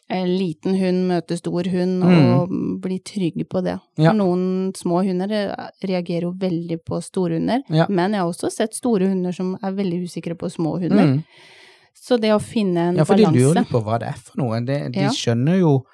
liten 0.10 0.76
hund 0.78 1.08
møter 1.10 1.38
stor 1.38 1.64
hund, 1.72 2.03
Mm. 2.03 2.34
og 2.36 2.82
bli 2.82 2.99
trygg 2.99 3.47
på 3.49 3.64
det. 3.64 3.80
Ja. 3.97 4.12
For 4.12 4.18
noen 4.20 4.74
små 4.78 5.03
hunder 5.03 5.32
eh, 5.32 5.70
reagerer 5.88 6.22
jo 6.30 6.32
veldig 6.38 6.78
på 6.86 7.01
store 7.01 7.39
hunder, 7.39 7.64
Ja. 7.70 7.88
men 7.89 8.12
jeg 8.12 8.22
har 8.22 8.30
også 8.30 8.51
sett 8.51 8.74
store 8.76 9.08
hunder 9.10 9.32
som 9.34 9.56
er 9.64 9.72
veldig 9.72 10.03
usikre 10.06 10.36
på 10.36 10.49
små 10.51 10.80
hunder. 10.80 11.06
Mm. 11.16 11.24
Så 11.95 12.20
det 12.22 12.30
å 12.36 12.39
finne 12.39 12.89
en 12.89 12.95
balanse 12.95 12.97
Ja, 12.97 13.03
for 13.06 13.16
de 13.16 13.39
lurer 13.39 13.56
litt 13.62 13.70
på 13.70 13.82
hva 13.84 13.99
det 13.99 14.08
er 14.10 14.20
for 14.20 14.38
noe. 14.38 14.60
De, 14.66 14.89
de 14.91 14.99
Ja. 14.99 15.10
skjønner 15.10 15.60
jo 15.60 15.86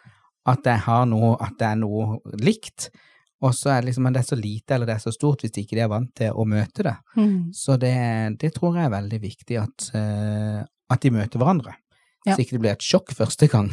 at 0.45 0.65
har 0.65 1.05
noe, 1.05 1.37
at 1.39 1.57
det 1.57 1.67
er 1.67 1.75
noe 1.75 2.19
likt. 2.41 2.89
Og 3.41 3.53
så 3.53 3.71
er 3.71 3.81
det 3.81 3.89
liksom, 3.89 4.03
men 4.03 4.13
det 4.13 4.19
er 4.21 4.35
så 4.35 4.39
lite 4.41 4.71
eller 4.75 4.85
det 4.85 4.95
er 4.95 5.09
så 5.09 5.13
stort 5.13 5.41
hvis 5.41 5.51
ikke 5.57 5.77
de 5.77 5.81
er 5.81 5.87
vant 5.87 6.13
til 6.15 6.31
å 6.33 6.45
møte 6.45 6.83
det. 6.83 6.95
Mm. 7.17 7.53
Så 7.53 7.77
det, 7.79 8.37
det 8.39 8.53
tror 8.53 8.75
jeg 8.75 8.85
er 8.85 9.01
veldig 9.01 9.21
viktig 9.21 9.57
at, 9.61 9.87
eh, 9.95 10.63
at 10.89 10.99
de 11.01 11.09
møter 11.09 11.39
hverandre. 11.39 11.73
Ja. 12.27 12.35
Så 12.35 12.43
ikke 12.43 12.57
det 12.57 12.61
blir 12.65 12.75
et 12.75 12.85
sjokk 12.85 13.13
første 13.17 13.47
gang. 13.51 13.71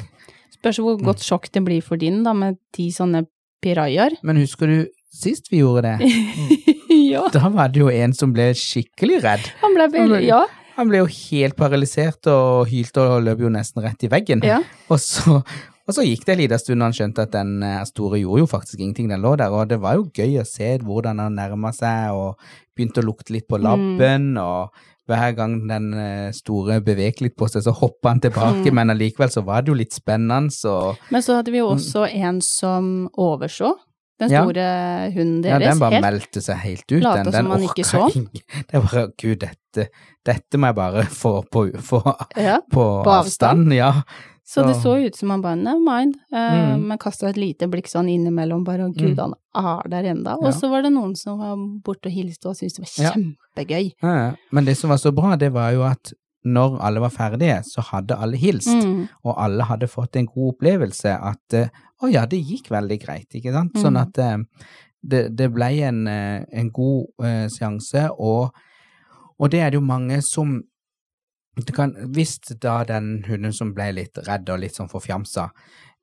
Spørs 0.59 0.79
hvor 0.83 0.97
godt 1.05 1.23
sjokk 1.23 1.51
det 1.55 1.63
blir 1.67 1.83
for 1.85 2.01
din, 2.01 2.23
da, 2.27 2.33
med 2.35 2.57
ti 2.75 2.89
sånne 2.95 3.27
pirajaer. 3.63 4.17
Men 4.27 4.41
husker 4.41 4.71
du 4.71 4.79
sist 5.15 5.51
vi 5.53 5.61
gjorde 5.63 5.93
det? 5.99 6.11
ja, 7.13 7.25
Da 7.35 7.49
var 7.53 7.71
det 7.75 7.83
jo 7.83 7.89
en 7.93 8.15
som 8.17 8.33
ble 8.35 8.51
skikkelig 8.57 9.23
redd. 9.25 9.49
han 9.63 9.75
ble 9.77 9.89
veldig 9.95 10.23
Ja. 10.27 10.45
Han 10.79 10.87
ble 10.93 11.01
jo 11.01 11.09
helt 11.11 11.57
paralysert 11.59 12.29
og 12.31 12.69
hylte 12.71 13.03
og 13.03 13.25
løp 13.27 13.41
jo 13.43 13.49
nesten 13.51 13.83
rett 13.83 14.05
i 14.07 14.11
veggen. 14.13 14.45
ja. 14.47 14.61
Og 14.89 15.01
så, 15.03 15.41
og 15.43 15.95
så 15.97 16.05
gikk 16.07 16.23
det 16.29 16.37
en 16.37 16.43
liten 16.45 16.61
stund, 16.63 16.85
han 16.87 16.95
skjønte 16.95 17.25
at 17.27 17.33
den 17.35 17.57
eh, 17.67 17.81
store 17.89 18.21
gjorde 18.21 18.45
jo 18.45 18.47
faktisk 18.53 18.79
ingenting, 18.79 19.09
den 19.11 19.25
lå 19.25 19.33
der. 19.41 19.51
Og 19.51 19.67
det 19.73 19.81
var 19.83 19.97
jo 19.99 20.07
gøy 20.15 20.39
å 20.39 20.47
se 20.47 20.77
hvordan 20.85 21.19
han 21.25 21.35
nærma 21.35 21.73
seg, 21.75 22.15
og 22.15 22.39
begynte 22.79 23.03
å 23.03 23.09
lukte 23.09 23.35
litt 23.35 23.49
på 23.51 23.59
labben, 23.59 24.37
og 24.39 24.71
hver 25.09 25.35
gang 25.37 25.57
den 25.69 25.89
eh, 25.95 26.31
store 26.37 26.81
bevegde 26.85 27.23
litt 27.27 27.37
på 27.41 27.49
seg, 27.51 27.63
så 27.65 27.73
hoppa 27.75 28.11
han 28.15 28.21
tilbake, 28.21 28.67
Mm. 28.69 28.75
men 28.75 28.91
allikevel 28.95 29.31
så 29.33 29.43
var 29.45 29.63
det 29.63 29.73
jo 29.73 29.79
litt 29.81 29.93
spennende, 29.97 30.53
så 30.53 30.97
Men 31.11 31.23
så 31.23 31.37
hadde 31.41 31.51
vi 31.53 31.59
jo 31.63 31.71
også 31.75 32.07
en 32.15 32.41
som 32.45 33.09
overså 33.17 33.73
den 34.21 34.29
store 34.33 34.55
Ja. 34.59 35.11
hunden 35.15 35.45
Ja, 35.45 35.59
den 35.63 35.79
bare 35.79 35.95
helt. 35.95 36.05
meldte 36.05 36.41
seg 36.43 36.57
helt 36.59 36.91
ut. 36.93 37.03
Lata 37.03 37.23
den, 37.25 37.33
som 37.33 37.45
den 37.45 37.53
han 37.53 37.63
ikke 37.69 37.85
så. 37.87 38.09
Det 38.71 38.83
var 38.83 39.13
Gud, 39.17 39.39
dette, 39.39 39.89
dette 40.27 40.59
må 40.59 40.67
jeg 40.67 40.75
bare 40.75 41.03
få 41.05 41.43
på, 41.51 41.71
få 41.81 42.03
Ja. 42.37 42.59
på, 42.71 43.05
På 43.05 43.11
avstand. 43.23 43.69
avstand. 43.71 43.75
Ja. 43.75 44.03
Så 44.49 44.63
det 44.65 44.77
Så- 44.81 44.97
ut 44.97 45.15
som 45.15 45.29
han 45.31 45.43
bare 45.45 45.57
never 45.57 45.79
mind, 45.81 46.15
uh, 46.33 46.77
Mm. 46.79 46.87
men 46.89 46.99
kasta 46.99 47.29
et 47.29 47.37
lite 47.37 47.67
blikk 47.69 47.85
sånn 47.87 48.09
innimellom, 48.09 48.65
bare 48.65 48.87
og 48.87 48.95
gud, 48.97 49.17
Mm. 49.19 49.35
han 49.55 49.67
er 49.85 49.89
der 49.91 50.05
enda. 50.15 50.37
Og 50.41 50.55
så 50.55 50.71
var 50.71 50.83
det 50.83 50.93
noen 50.93 51.15
som 51.15 51.39
var 51.39 51.57
borte 51.85 52.07
og 52.07 52.13
hilste 52.13 52.47
og 52.49 52.57
syntes 52.57 52.79
det 52.97 53.05
var 53.05 53.13
kjempegøy. 53.13 53.93
Men 54.53 54.65
det 54.65 54.77
som 54.79 54.89
var 54.89 54.97
så 54.97 55.13
bra, 55.15 55.37
det 55.37 55.53
var 55.53 55.73
jo 55.73 55.83
at 55.83 56.13
når 56.47 56.79
alle 56.81 57.01
var 57.01 57.11
ferdige, 57.11 57.63
så 57.65 57.83
hadde 57.83 58.17
alle 58.17 58.37
hilst. 58.39 58.69
Mm. 58.69 59.09
og 59.25 59.35
alle 59.37 59.65
hadde 59.65 59.87
fått 59.87 60.17
en 60.17 60.25
god 60.27 60.55
opplevelse 60.55 61.05
at 61.23 61.53
eh, 61.53 61.69
å 62.03 62.11
ja, 62.11 62.25
det 62.25 62.43
gikk 62.43 62.69
veldig 62.71 62.99
greit, 63.05 63.27
ikke 63.35 63.53
sant? 63.53 63.75
Sånn 63.75 63.97
Mm. 63.97 64.01
at 64.03 64.19
eh, 64.19 64.37
det, 65.07 65.37
det 65.37 65.53
ble 65.53 65.83
en, 65.83 66.07
en 66.09 66.71
god 66.71 67.05
uh, 67.23 67.49
seanse, 67.49 68.09
og, 68.19 68.51
og 69.39 69.51
det 69.51 69.61
er 69.61 69.71
det 69.71 69.75
jo 69.81 69.85
mange 69.87 70.23
som 70.23 70.63
kan, 71.67 71.93
Hvis 72.13 72.39
da 72.61 72.85
den 72.85 73.25
hunden 73.27 73.53
som 73.53 73.73
ble 73.75 73.93
litt 73.93 74.19
redd 74.27 74.49
og 74.51 74.61
litt 74.61 74.75
sånn 74.75 74.89
forfjamsa, 74.91 75.51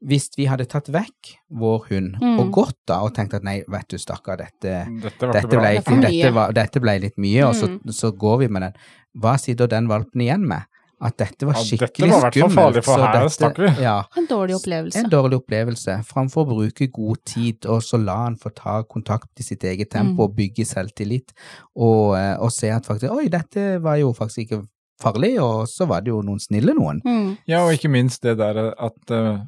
hvis 0.06 0.30
vi 0.38 0.46
hadde 0.46 0.66
tatt 0.68 0.88
vekk 0.92 1.38
vår 1.52 1.86
hund 1.90 2.18
Mm. 2.22 2.40
og 2.40 2.52
gått 2.52 2.78
da 2.86 3.00
og 3.02 3.14
tenkt 3.16 3.34
at 3.34 3.44
nei, 3.44 3.64
vet 3.68 3.88
du, 3.88 3.98
stakkar, 3.98 4.38
dette 4.38 4.86
Dette 5.02 5.32
dette 5.32 5.48
ble, 5.48 5.82
Det 5.82 6.02
dette, 6.02 6.34
var, 6.34 6.52
dette 6.52 6.80
ble 6.82 7.00
litt 7.00 7.18
mye, 7.18 7.48
og 7.48 7.56
så, 7.56 7.68
Mm. 7.68 7.80
så 7.92 8.12
går 8.12 8.40
vi 8.40 8.48
med 8.50 8.62
den. 8.62 8.74
Hva 9.18 9.38
sitter 9.40 9.68
den 9.68 9.88
valpen 9.88 10.22
igjen 10.22 10.46
med? 10.46 10.64
At 11.02 11.18
dette 11.18 11.46
var 11.46 11.54
Ja, 11.56 11.60
dette 11.60 11.78
skikkelig 11.78 12.10
var 12.10 12.18
i 12.18 12.22
hvert 12.22 12.34
fall 12.34 12.50
skummelt. 12.50 12.56
farlig, 12.56 12.84
for 12.86 12.98
så 12.98 13.06
her 13.06 13.14
dette- 13.20 13.32
stakk 13.36 13.58
vi. 13.58 13.82
Ja, 13.84 14.04
En 14.16 14.28
dårlig 14.28 14.56
opplevelse. 14.56 14.96
en 14.96 15.10
dårlig 15.10 15.42
opplevelse. 15.44 16.06
Framfor 16.06 16.46
å 16.46 16.48
bruke 16.56 16.92
god 16.92 17.18
tid, 17.26 17.66
og 17.66 17.82
så 17.82 18.04
la 18.04 18.16
han 18.24 18.36
få 18.38 18.54
ta 18.56 18.82
kontakt 18.84 19.28
i 19.40 19.44
sitt 19.44 19.60
eget 19.64 19.90
tempo 19.90 20.14
Mm. 20.16 20.20
og 20.24 20.36
bygge 20.36 20.66
selvtillit, 20.66 21.34
og, 21.76 22.16
eh, 22.18 22.38
og 22.40 22.50
se 22.52 22.70
at 22.70 22.86
faktisk 22.86 23.12
Oi, 23.12 23.28
dette 23.28 23.82
var 23.82 23.96
jo 23.98 24.14
faktisk 24.14 24.48
ikke 24.50 24.68
farlig, 25.02 25.36
og 25.44 25.66
så 25.70 25.88
var 25.90 26.04
det 26.06 26.14
jo 26.14 26.22
noen 26.26 26.42
snille 26.42 26.76
noen. 26.78 27.02
Mm. 27.06 27.30
Ja, 27.50 27.64
og 27.66 27.76
ikke 27.76 27.92
minst 27.92 28.24
det 28.26 28.38
der 28.40 28.62
at 28.74 29.14
uh, 29.14 29.44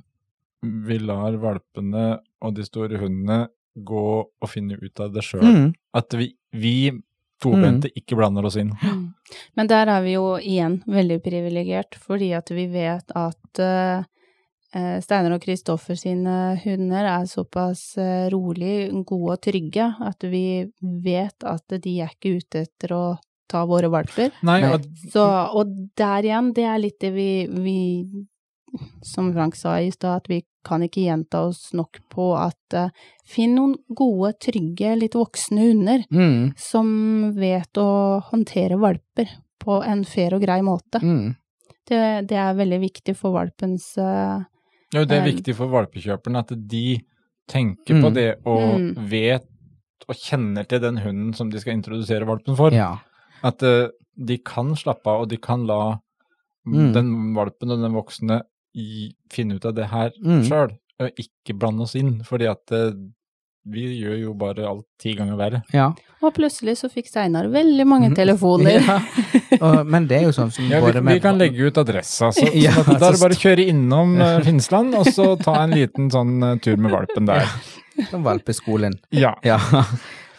vi 0.62 1.00
lar 1.00 1.38
valpene 1.42 2.18
og 2.44 2.58
de 2.58 2.66
store 2.68 3.00
hundene 3.02 3.46
gå 3.78 4.08
og 4.26 4.50
finne 4.50 4.78
ut 4.82 5.04
av 5.04 5.14
det 5.14 5.24
sjøl. 5.26 5.46
Mm. 5.46 5.70
At 5.98 6.14
vi, 6.18 6.32
vi 6.58 6.92
tobente 7.42 7.92
ikke 7.94 8.18
blander 8.18 8.48
oss 8.50 8.58
inn. 8.58 8.74
Mm. 8.82 9.04
Men 9.60 9.70
der 9.70 9.92
er 9.94 10.04
vi 10.06 10.16
jo 10.16 10.36
igjen 10.42 10.80
veldig 10.90 11.20
privilegert, 11.26 11.98
fordi 12.02 12.32
at 12.34 12.50
vi 12.54 12.66
vet 12.72 13.14
at 13.14 13.62
eh, 13.62 14.08
eh, 14.74 14.96
Steinar 15.06 15.36
og 15.38 15.44
Kristoffer 15.46 16.00
sine 16.00 16.58
hunder 16.64 17.12
er 17.20 17.30
såpass 17.30 17.92
rolig, 18.34 18.90
gode 19.06 19.38
og 19.38 19.44
trygge 19.46 19.92
at 20.10 20.26
vi 20.26 20.66
vet 20.82 21.46
at 21.46 21.78
de 21.78 22.00
er 22.02 22.18
ikke 22.18 22.40
ute 22.42 22.66
etter 22.66 22.98
å 22.98 23.06
ta 23.48 23.66
våre 23.66 23.88
valper. 23.90 24.32
Nei, 24.44 24.60
Nei. 24.62 24.74
og, 24.76 24.86
Så, 25.12 25.24
og 25.56 25.68
der 25.98 26.24
igjen, 26.28 26.54
det 26.54 26.66
er 26.68 26.80
litt 26.84 27.00
det 27.00 27.14
vi, 27.16 27.30
vi 27.48 27.78
Som 29.02 29.30
Frank 29.34 29.56
sa 29.56 29.78
i 29.80 29.90
stad, 29.92 30.18
at 30.22 30.28
vi 30.30 30.42
kan 30.68 30.84
ikke 30.84 31.06
gjenta 31.06 31.46
oss 31.48 31.70
nok 31.74 32.02
på 32.12 32.26
at 32.36 32.76
uh, 32.76 32.90
finn 33.26 33.54
noen 33.56 33.78
gode, 33.96 34.34
trygge, 34.44 34.92
litt 35.00 35.16
voksne 35.16 35.70
hunder 35.70 36.04
Mm. 36.12 36.52
som 36.60 36.90
vet 37.40 37.80
å 37.80 38.20
håndtere 38.28 38.76
valper 38.78 39.32
på 39.64 39.80
en 39.88 40.04
fair 40.06 40.36
og 40.36 40.42
grei 40.44 40.60
måte. 40.62 41.00
Mm. 41.02 41.36
Det, 41.88 42.28
det 42.28 42.36
er 42.38 42.54
veldig 42.60 42.82
viktig 42.84 43.16
for 43.16 43.32
valpens 43.32 43.94
uh, 43.98 44.44
Jo, 44.94 45.06
det 45.08 45.16
er 45.16 45.24
Eh, 45.24 45.32
viktig 45.32 45.56
for 45.56 45.72
valpekjøperen 45.72 46.38
at 46.44 46.52
de 46.68 47.00
tenker 47.48 48.02
på 48.02 48.10
Mm. 48.12 48.14
det 48.14 48.30
og 48.46 48.80
Mm. 48.80 49.10
vet 49.10 49.48
og 50.10 50.16
kjenner 50.16 50.68
til 50.68 50.80
den 50.84 50.98
hunden 50.98 51.34
som 51.34 51.50
de 51.50 51.60
skal 51.60 51.74
introdusere 51.80 52.28
valpen 52.28 52.56
for. 52.56 52.72
Ja. 52.76 52.98
At 53.44 53.62
uh, 53.64 53.88
de 54.18 54.38
kan 54.42 54.74
slappe 54.76 55.06
av, 55.08 55.22
og 55.26 55.30
de 55.30 55.38
kan 55.38 55.66
la 55.70 55.98
Mm. 56.68 56.92
den 56.92 57.10
valpen 57.34 57.72
og 57.72 57.80
den 57.80 57.94
voksne 57.96 58.42
i, 58.76 59.14
finne 59.32 59.56
ut 59.56 59.64
av 59.66 59.74
det 59.78 59.86
her 59.88 60.10
Mm. 60.20 60.42
sjøl, 60.44 60.74
og 61.00 61.10
ikke 61.22 61.54
blande 61.58 61.86
oss 61.86 61.94
inn. 61.96 62.18
Fordi 62.28 62.50
at 62.52 62.74
uh, 62.76 62.92
vi 63.70 63.86
gjør 64.02 64.18
jo 64.20 64.34
bare 64.34 64.66
alt 64.68 64.84
ti 65.00 65.14
ganger 65.16 65.38
verre. 65.40 65.62
ja. 65.74 65.94
Og 66.22 66.34
plutselig 66.34 66.76
så 66.80 66.90
fikk 66.92 67.08
Steinar 67.08 67.48
veldig 67.48 67.86
mange 67.88 68.10
telefoner. 68.16 68.82
Ja. 68.84 69.00
Og, 69.62 69.86
men 69.88 70.08
det 70.10 70.18
er 70.18 70.24
jo 70.28 70.32
sånn 70.36 70.52
som 70.52 70.66
Ja, 70.68 70.80
vi, 70.84 70.92
med 71.00 71.14
vi 71.14 71.20
kan 71.24 71.38
legge 71.40 71.68
ut 71.70 71.78
adressa, 71.78 72.32
så, 72.36 72.48
Ja, 72.66 72.72
så 72.74 72.98
da 73.00 73.08
er 73.12 73.16
det 73.16 73.22
bare 73.22 73.38
å 73.38 73.42
kjøre 73.46 73.68
innom 73.70 74.18
uh, 74.20 74.42
Finnsland, 74.44 74.96
og 74.98 75.06
så 75.08 75.38
ta 75.40 75.62
en 75.64 75.72
liten 75.80 76.10
sånn 76.12 76.42
uh, 76.44 76.56
tur 76.60 76.76
med 76.76 76.92
valpen 76.92 77.26
der. 77.30 77.48
som 78.10 78.24
valpeskolen. 78.28 79.00
Ja. 79.16 79.36
Ja. 79.46 79.60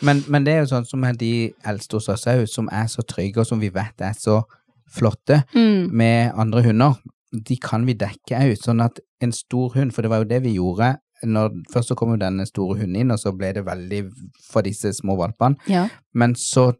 Men, 0.03 0.23
men 0.29 0.45
det 0.45 0.53
er 0.55 0.61
jo 0.63 0.71
sånn 0.75 0.87
som 0.87 1.03
de 1.19 1.53
eldste 1.67 1.97
hos 1.99 2.09
oss 2.09 2.27
òg, 2.27 2.47
som 2.49 2.69
er 2.73 2.87
så 2.87 3.03
trygge, 3.03 3.41
og 3.43 3.47
som 3.47 3.61
vi 3.61 3.69
vet 3.75 4.01
er 4.01 4.13
så 4.19 4.43
flotte 4.91 5.43
Mm. 5.55 5.91
med 5.93 6.33
andre 6.37 6.63
hunder. 6.63 6.95
De 7.33 7.57
kan 7.61 7.85
vi 7.85 7.95
dekke 7.95 8.53
ut, 8.53 8.59
sånn 8.63 8.81
at 8.85 9.01
en 9.21 9.33
stor 9.33 9.71
hund, 9.75 9.93
for 9.93 10.03
det 10.03 10.11
var 10.11 10.19
jo 10.23 10.29
det 10.31 10.43
vi 10.43 10.55
gjorde 10.57 10.97
når 11.27 11.51
Først 11.73 11.89
så 11.91 11.97
kom 11.97 12.11
jo 12.11 12.17
denne 12.17 12.47
store 12.47 12.79
hunden 12.79 12.97
inn, 12.97 13.11
og 13.11 13.19
så 13.19 13.33
ble 13.37 13.53
det 13.53 13.65
veldig 13.67 14.05
for 14.53 14.63
disse 14.63 14.93
små 14.95 15.17
valpene. 15.19 15.57
Ja. 15.67 15.89
Men 16.15 16.35
så 16.39 16.73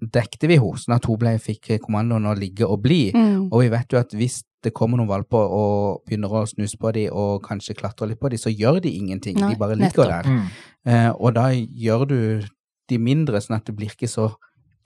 dekte 0.00 0.46
vi 0.46 0.56
henne, 0.56 0.78
sånn 0.78 0.94
at 0.94 1.04
hun 1.10 1.18
ble, 1.18 1.32
fikk 1.42 1.72
kommandoen 1.82 2.24
å 2.30 2.36
ligge 2.38 2.64
og 2.70 2.80
bli. 2.84 3.10
Mm. 3.12 3.48
Og 3.50 3.60
vi 3.64 3.68
vet 3.68 3.90
jo 3.92 3.98
at 3.98 4.14
hvis 4.14 4.44
det 4.62 4.72
kommer 4.76 4.96
noen 5.00 5.08
valper 5.10 5.42
og 5.42 6.04
begynner 6.06 6.30
å 6.30 6.46
snuse 6.46 6.78
på 6.78 6.92
dem 6.94 7.10
og 7.12 7.42
kanskje 7.42 7.74
klatre 7.74 8.06
litt 8.08 8.20
på 8.20 8.30
dem, 8.30 8.38
så 8.38 8.52
gjør 8.54 8.80
de 8.80 8.94
ingenting. 8.96 9.36
Nei, 9.40 9.50
de 9.54 9.58
bare 9.58 9.74
ligger 9.74 9.90
nettopp. 9.90 10.06
der. 10.06 10.30
Mm. 10.30 10.46
Eh, 10.86 11.10
og 11.18 11.34
da 11.34 11.48
gjør 11.50 12.06
du 12.08 12.46
de 12.90 12.98
mindre, 13.00 13.40
sånn 13.42 13.58
at 13.58 13.68
det 13.68 13.76
blir 13.78 13.92
ikke 13.94 14.10
så 14.10 14.30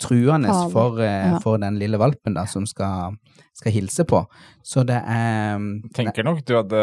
truende 0.01 0.53
for, 0.73 0.99
eh, 1.03 1.31
ja. 1.31 1.41
for 1.43 1.61
den 1.63 1.79
lille 1.79 1.99
valpen 2.01 2.35
da, 2.35 2.47
som 2.51 2.67
skal, 2.67 3.15
skal 3.55 3.75
hilse 3.75 4.07
på. 4.09 4.25
Så 4.67 4.83
det 4.87 4.99
er 4.99 5.61
Tenker 5.95 6.27
nok 6.27 6.43
du 6.47 6.57
hadde 6.59 6.81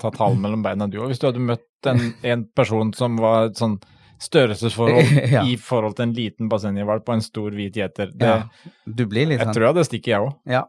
tatt 0.00 0.20
halen 0.20 0.40
mellom 0.42 0.64
beina 0.64 0.88
du 0.88 0.98
òg, 1.02 1.10
hvis 1.12 1.20
du 1.20 1.28
hadde 1.28 1.44
møtt 1.44 1.90
en, 1.90 2.00
en 2.24 2.46
person 2.56 2.92
som 2.96 3.18
var 3.20 3.52
sånn 3.58 3.76
størrelsesforhold 4.24 5.10
Ja. 5.34 5.42
i 5.44 5.56
forhold 5.60 5.96
til 5.98 6.08
en 6.08 6.16
liten 6.16 6.48
bassengvalp 6.48 7.08
og 7.08 7.18
en 7.18 7.24
stor 7.24 7.54
hvit 7.54 7.76
gjeter. 7.76 8.12
Det, 8.14 8.30
ja, 8.30 8.72
Du 8.86 9.04
blir 9.10 9.28
litt 9.28 9.42
Jeg 9.42 9.50
sånn 9.50 9.58
tror 9.58 9.68
jeg 9.68 9.78
det 9.78 9.86
stikker, 9.90 10.14
jeg 10.14 10.20
òg. 10.24 10.32
Ja. 10.48 10.64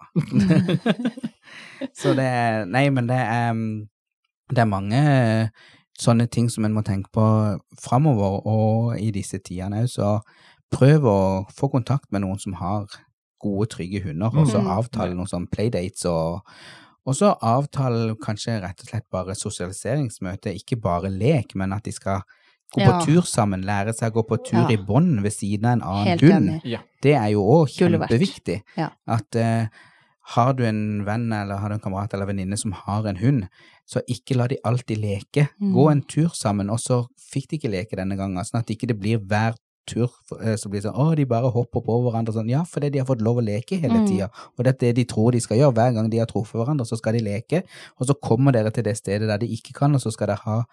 så 2.00 2.16
det 2.18 2.26
er 2.26 2.66
Nei, 2.70 2.88
men 2.94 3.08
det 3.12 3.20
er 3.22 3.54
um, 3.56 3.66
Det 4.52 4.62
er 4.64 4.70
mange 4.70 5.00
eh, 5.00 5.66
sånne 6.00 6.30
ting 6.30 6.50
som 6.50 6.66
en 6.66 6.74
må 6.74 6.84
tenke 6.84 7.10
på 7.14 7.26
framover, 7.80 8.42
og 8.48 8.98
i 9.00 9.12
disse 9.12 9.40
tidene 9.40 9.84
òg, 9.84 9.90
så 9.90 10.22
prøv 10.72 11.04
å 11.08 11.20
få 11.56 11.70
kontakt 11.72 12.12
med 12.12 12.22
noen 12.22 12.40
som 12.40 12.54
har 12.54 12.88
gode, 13.42 13.68
trygge 13.70 14.02
hunder, 14.04 14.28
og 14.36 14.48
så 14.48 14.60
Mhm. 14.62 14.68
avtale 14.78 15.14
noen 15.16 15.28
sånn 15.28 15.48
playdates 15.50 16.06
og 16.06 16.42
og 17.08 17.14
så 17.14 17.38
avtale 17.40 18.16
kanskje 18.18 18.60
rett 18.64 18.80
og 18.82 18.88
slett 18.90 19.06
bare 19.12 19.36
sosialiseringsmøte, 19.36 20.50
ikke 20.56 20.82
bare 20.82 21.10
lek, 21.12 21.54
men 21.56 21.72
at 21.74 21.84
de 21.84 21.92
skal 21.92 22.22
gå 22.76 22.82
Ja. 22.82 23.00
på 23.00 23.06
tur 23.06 23.22
sammen, 23.22 23.64
lære 23.64 23.94
seg 23.94 24.12
å 24.12 24.24
gå 24.24 24.28
på 24.28 24.44
tur 24.44 24.58
Ja. 24.62 24.68
i 24.70 24.78
bånd 24.78 25.22
ved 25.22 25.32
siden 25.32 25.66
av 25.66 26.08
en 26.08 26.18
annen 26.18 26.20
hund. 26.20 26.62
Ja. 26.66 26.80
Det 27.04 27.14
er 27.14 27.28
jo 27.30 27.44
òg 27.44 27.68
kjempeviktig. 27.70 28.64
Ja. 28.76 28.90
At 29.08 29.36
eh, 29.36 29.68
har 30.34 30.54
du 30.58 30.64
en 30.66 31.04
venn 31.06 31.28
eller 31.34 31.60
har 31.62 31.70
du 31.70 31.76
en 31.76 31.84
kamerat 31.84 32.14
eller 32.14 32.26
venninne 32.26 32.58
som 32.58 32.74
har 32.74 33.06
en 33.06 33.20
hund, 33.22 33.44
så 33.86 34.02
ikke 34.10 34.38
la 34.40 34.48
de 34.50 34.58
alltid 34.66 34.98
leke. 34.98 35.50
Mm. 35.62 35.74
Gå 35.76 35.90
en 35.92 36.02
tur 36.02 36.32
sammen, 36.34 36.72
og 36.74 36.80
så 36.82 37.04
fikk 37.22 37.52
de 37.52 37.60
ikke 37.60 37.70
leke 37.70 38.00
denne 38.00 38.18
gangen, 38.18 38.42
sånn 38.46 38.64
at 38.64 38.72
ikke 38.74 38.90
det 38.90 38.98
blir 39.00 39.22
hver 39.22 39.54
tur 39.86 40.10
eh, 40.42 40.56
så 40.58 40.66
blir 40.66 40.82
det 40.82 40.88
sånn 40.88 40.98
å, 40.98 41.12
de 41.14 41.28
bare 41.30 41.52
hopper 41.54 41.84
på 41.86 42.00
hverandre 42.08 42.34
sånn. 42.34 42.50
Ja, 42.50 42.64
fordi 42.66 42.90
de 42.90 43.04
har 43.04 43.06
fått 43.06 43.22
lov 43.22 43.38
å 43.38 43.46
leke 43.46 43.78
hele 43.78 44.00
Mm. 44.02 44.08
tida, 44.10 44.30
og 44.58 44.64
det 44.66 44.72
er 44.74 44.80
det 44.82 44.96
de 44.96 45.04
tror 45.06 45.32
de 45.32 45.40
skal 45.40 45.58
gjøre. 45.60 45.76
Hver 45.78 45.94
gang 45.94 46.10
de 46.10 46.18
har 46.18 46.26
truffet 46.26 46.58
hverandre, 46.58 46.88
så 46.90 46.98
skal 46.98 47.14
de 47.14 47.20
leke, 47.20 47.62
og 48.00 48.08
så 48.10 48.16
kommer 48.18 48.52
dere 48.52 48.72
til 48.74 48.84
det 48.84 48.98
stedet 48.98 49.30
der 49.30 49.38
de 49.38 49.46
ikke 49.46 49.74
kan, 49.78 49.94
og 49.94 50.02
så 50.02 50.12
skal 50.12 50.28
dere 50.34 50.42
ha 50.42 50.64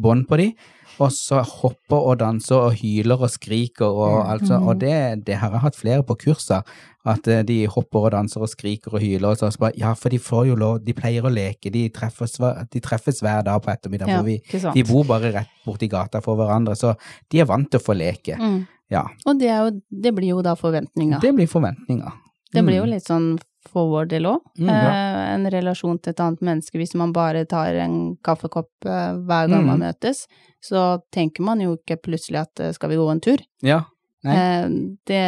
bånd 0.00 0.24
på 0.26 0.38
de, 0.40 0.54
og 1.00 1.10
så 1.12 1.42
hopper 1.42 1.96
og 1.96 2.18
danser 2.20 2.56
og 2.56 2.72
hyler 2.74 3.20
og 3.22 3.30
skriker 3.30 3.86
og 3.86 4.24
Mm. 4.24 4.30
altså, 4.32 4.58
Mm. 4.60 4.66
og 4.68 4.78
det, 4.80 5.24
det 5.26 5.36
har 5.36 5.50
jeg 5.50 5.60
hatt 5.60 5.76
flere 5.76 6.02
på 6.02 6.14
kurser, 6.18 6.62
at 7.06 7.26
eh, 7.28 7.42
de 7.42 7.66
hopper 7.66 7.98
og 8.04 8.10
danser 8.12 8.40
og 8.40 8.48
skriker 8.48 8.94
og 8.94 9.00
hyler, 9.00 9.28
og 9.28 9.36
så 9.38 9.50
så 9.52 9.58
bare, 9.58 9.72
ja, 9.76 9.92
for 9.94 10.08
de 10.08 10.18
får 10.18 10.46
jo 10.48 10.54
lov, 10.54 10.84
de 10.84 10.92
pleier 10.92 11.22
å 11.22 11.30
leke, 11.32 11.70
de 11.72 11.88
treffes, 11.88 12.38
de 12.70 12.80
treffes 12.80 13.20
hver 13.20 13.42
dag 13.44 13.60
på 13.62 13.70
ettermiddag, 13.72 14.08
Ja, 14.08 14.22
vi, 14.22 14.40
de 14.74 14.82
bor 14.84 15.04
bare 15.04 15.32
rett 15.32 15.48
borti 15.66 15.88
gata 15.88 16.20
for 16.20 16.36
hverandre, 16.36 16.74
så 16.76 16.94
de 17.30 17.40
er 17.40 17.44
vant 17.46 17.70
til 17.70 17.80
å 17.80 17.82
få 17.82 17.94
leke. 17.96 18.36
Mm. 18.38 18.66
Ja, 18.90 19.04
Og 19.26 19.38
det, 19.38 19.48
jo, 19.48 19.80
det 20.02 20.14
blir 20.14 20.28
jo 20.28 20.42
da 20.42 20.54
forventninga. 20.54 21.20
det 21.20 21.34
blir 21.34 21.46
forventninger. 21.48 22.12
Det 22.52 22.62
blir 22.64 22.76
jo 22.76 22.84
Mm. 22.84 22.90
litt 22.90 23.04
sånn 23.04 23.38
for 23.68 23.88
vår 23.90 24.08
del 24.10 24.26
òg. 24.26 24.40
Mm, 24.58 24.68
eh, 24.68 25.34
en 25.34 25.46
relasjon 25.50 25.98
til 26.02 26.10
et 26.10 26.20
annet 26.20 26.40
menneske. 26.42 26.78
Hvis 26.78 26.94
man 26.98 27.12
bare 27.12 27.44
tar 27.46 27.74
en 27.74 28.16
kaffekopp 28.24 28.70
eh, 28.86 29.12
hver 29.22 29.48
gang 29.48 29.62
Mm. 29.62 29.66
man 29.66 29.80
møtes, 29.80 30.26
så 30.60 31.00
tenker 31.12 31.42
man 31.44 31.60
jo 31.60 31.76
ikke 31.76 31.96
plutselig 32.02 32.40
at 32.40 32.60
eh, 32.60 32.72
skal 32.72 32.90
vi 32.90 32.96
gå 32.96 33.10
en 33.10 33.20
tur. 33.20 33.38
Ja, 33.62 33.84
Nei. 34.24 34.34
Eh, 34.36 34.68
det, 35.06 35.22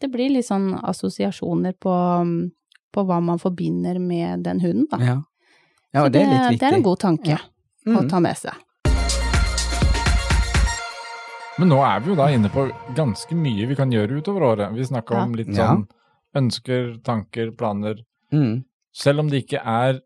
det 0.00 0.10
blir 0.12 0.28
litt 0.30 0.44
sånn 0.46 0.74
assosiasjoner 0.82 1.72
på, 1.80 1.92
mm, 2.24 2.50
på 2.92 3.04
hva 3.06 3.20
man 3.22 3.38
forbinder 3.38 3.98
med 3.98 4.42
den 4.44 4.60
hunden, 4.60 4.86
da. 4.90 4.98
ja. 4.98 5.22
Ja, 5.94 6.02
Så 6.06 6.10
det, 6.12 6.24
det 6.24 6.36
er 6.36 6.50
litt 6.50 6.60
det 6.60 6.66
er 6.72 6.74
en 6.74 6.82
god 6.82 6.98
tanke 7.00 7.28
Ja. 7.30 7.38
å 7.86 8.00
Mm. 8.02 8.08
ta 8.10 8.18
med 8.20 8.36
seg. 8.36 8.52
Men 11.58 11.68
nå 11.70 11.78
er 11.86 12.00
vi 12.02 12.10
jo 12.10 12.16
da 12.18 12.26
inne 12.34 12.48
på 12.50 12.64
ganske 12.96 13.36
mye 13.38 13.66
vi 13.70 13.76
kan 13.78 13.92
gjøre 13.94 14.18
utover 14.18 14.42
året. 14.42 14.72
Vi 14.74 14.82
snakka 14.88 15.20
om 15.22 15.34
litt 15.38 15.48
Ja. 15.54 15.68
sånn 15.76 15.86
ønsker, 16.34 16.96
tanker, 17.04 17.50
planer. 17.56 18.02
Mm. 18.32 18.64
Selv 18.94 19.20
om 19.20 19.28
det 19.30 19.44
ikke 19.44 19.60
er 19.64 20.00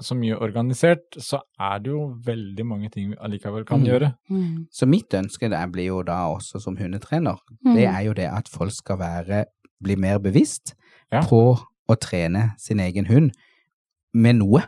så 0.00 0.14
mye 0.16 0.36
organisert, 0.40 1.02
så 1.20 1.40
er 1.60 1.78
det 1.84 1.90
jo 1.92 2.14
veldig 2.24 2.64
mange 2.66 2.88
ting 2.90 3.10
vi 3.10 3.16
allikevel 3.20 3.66
kan 3.68 3.80
Mm. 3.82 3.86
gjøre. 3.86 4.14
Mm. 4.30 4.66
Så 4.72 4.86
mitt 4.88 5.10
ønske 5.14 5.50
der 5.50 5.66
blir 5.68 5.86
jo 5.90 6.02
da 6.02 6.22
også 6.34 6.60
som 6.60 6.76
hundetrener, 6.76 7.36
Mm. 7.66 7.74
det 7.74 7.84
er 7.86 8.00
jo 8.06 8.12
det 8.14 8.28
at 8.30 8.48
folk 8.48 8.72
skal 8.72 8.96
være, 8.98 9.44
bli 9.82 9.96
mer 9.96 10.18
bevisst 10.18 10.74
Ja. 11.12 11.20
på 11.20 11.58
å 11.88 11.96
trene 12.00 12.54
sin 12.58 12.78
egen 12.80 13.06
hund 13.06 13.32
med 14.14 14.36
noe. 14.36 14.62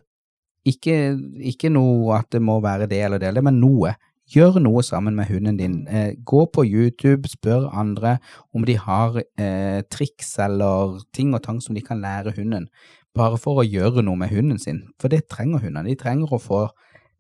Ikke, 0.67 1.19
ikke 1.43 1.71
noe 1.73 2.19
at 2.19 2.31
det 2.31 2.43
må 2.43 2.61
være 2.63 2.87
det 2.89 3.03
eller 3.03 3.19
det, 3.19 3.29
eller, 3.29 3.43
men 3.43 3.61
noe. 3.61 3.95
Gjør 4.31 4.61
noe 4.63 4.85
sammen 4.87 5.17
med 5.19 5.27
hunden 5.29 5.59
din. 5.59 5.75
Eh, 5.91 6.15
gå 6.25 6.45
på 6.55 6.65
YouTube, 6.65 7.29
spør 7.29 7.67
andre 7.75 8.17
om 8.55 8.65
de 8.65 8.77
har 8.79 9.19
eh, 9.19 9.83
triks 9.91 10.37
eller 10.41 11.01
ting 11.13 11.35
og 11.35 11.43
tang 11.43 11.59
som 11.61 11.75
de 11.75 11.83
kan 11.85 12.01
lære 12.01 12.37
hunden, 12.39 12.69
bare 13.15 13.41
for 13.41 13.61
å 13.61 13.67
gjøre 13.67 14.05
noe 14.07 14.17
med 14.17 14.31
hunden 14.33 14.61
sin. 14.63 14.85
For 15.03 15.13
det 15.13 15.27
trenger 15.33 15.65
hundene. 15.65 15.91
De 15.91 15.99
trenger 15.99 16.33
å 16.33 16.41
få 16.41 16.65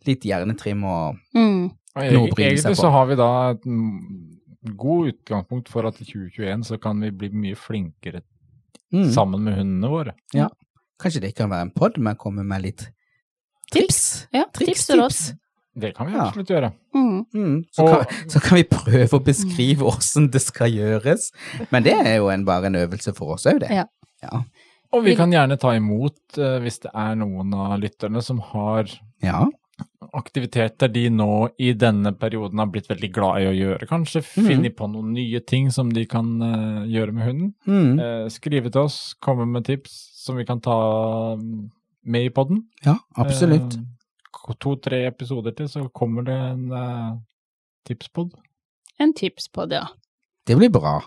litt 0.06 0.24
hjernetrim 0.26 0.84
og 0.84 1.18
Mm. 1.34 1.70
Noe 1.92 2.24
å 2.24 2.28
bry 2.32 2.32
bryne 2.32 2.56
seg 2.56 2.70
egentlig 2.72 2.78
så 2.80 2.88
har 2.94 3.08
vi 3.10 3.16
da 3.20 3.28
et 3.52 3.66
mm, 3.68 4.76
god 4.80 5.10
utgangspunkt 5.10 5.68
for 5.68 5.84
at 5.84 5.98
i 6.00 6.06
2021 6.08 6.64
så 6.70 6.78
kan 6.80 7.02
vi 7.04 7.10
bli 7.12 7.28
mye 7.36 7.58
flinkere 7.58 8.22
mm. 8.94 9.10
sammen 9.12 9.44
med 9.44 9.58
hundene 9.58 9.90
våre. 9.92 10.14
Kanskje 11.02 11.26
det 11.26 11.34
kan 11.36 11.50
være 11.52 11.68
en 11.68 11.74
pod 11.76 11.98
med 12.00 12.16
å 12.16 12.22
komme 12.22 12.46
med 12.46 12.64
litt 12.64 12.86
Tips. 13.72 14.28
Ja, 14.36 14.44
Triks, 14.52 14.84
tips 14.84 14.88
tips. 14.92 15.20
Det 15.74 15.94
kan 15.96 16.06
vi 16.06 16.12
Ja. 16.12 16.26
absolutt 16.26 16.50
gjøre. 16.52 16.72
Mm. 16.94 17.24
Mm, 17.34 17.64
så, 17.72 17.82
Og- 17.82 18.06
kan, 18.06 18.28
så 18.28 18.40
kan 18.40 18.56
vi 18.56 18.64
prøve 18.64 19.18
å 19.18 19.24
beskrive 19.24 19.88
åssen 19.88 20.30
det 20.30 20.42
skal 20.42 20.70
gjøres. 20.70 21.30
Men 21.70 21.82
det 21.82 21.94
er 21.94 22.16
jo 22.16 22.28
en, 22.28 22.44
bare 22.44 22.66
en 22.66 22.76
øvelse 22.76 23.14
for 23.16 23.34
oss 23.34 23.46
òg, 23.46 23.60
det. 23.60 23.70
Ja. 23.70 23.86
Ja. 24.22 24.44
Og 24.92 25.04
vi 25.06 25.16
kan 25.16 25.32
gjerne 25.32 25.56
ta 25.56 25.72
imot 25.76 26.38
uh, 26.38 26.58
hvis 26.62 26.82
det 26.84 26.92
er 26.92 27.16
noen 27.16 27.52
av 27.56 27.78
lytterne 27.80 28.20
som 28.22 28.42
har 28.52 28.90
ja. 29.24 29.46
aktiviteter 30.12 30.90
de 30.92 31.06
nå 31.10 31.48
i 31.58 31.72
denne 31.72 32.12
perioden 32.12 32.60
har 32.60 32.68
blitt 32.74 32.90
veldig 32.90 33.10
glad 33.14 33.40
i 33.40 33.48
å 33.48 33.54
gjøre. 33.56 33.88
Kanskje 33.88 34.20
mm. 34.20 34.50
finne 34.50 34.72
på 34.76 34.90
noen 34.92 35.14
nye 35.16 35.40
ting 35.40 35.70
som 35.72 35.92
de 35.96 36.04
kan 36.04 36.34
uh, 36.44 36.84
gjøre 36.84 37.16
med 37.16 37.28
hunden. 37.30 37.54
Mm. 37.64 38.02
Eh, 38.04 38.26
skrive 38.34 38.72
til 38.72 38.84
oss, 38.84 39.14
komme 39.24 39.48
med 39.48 39.64
tips 39.70 39.96
som 40.22 40.36
vi 40.36 40.44
kan 40.46 40.60
ta 40.62 40.76
mm, 41.40 41.70
med 42.12 42.28
i 42.28 42.34
podden. 42.34 42.66
ja, 42.84 42.98
absolutt. 43.16 43.80
To-tre 44.62 45.04
episoder 45.06 45.54
til, 45.56 45.68
så 45.68 45.84
kommer 45.94 46.24
det 46.26 46.34
en 46.36 46.64
uh, 46.72 47.16
tipspod. 47.88 48.32
En 49.00 49.12
tipspod, 49.14 49.72
ja. 49.72 49.86
Det 50.46 50.56
blir 50.58 50.70
bra. 50.72 50.98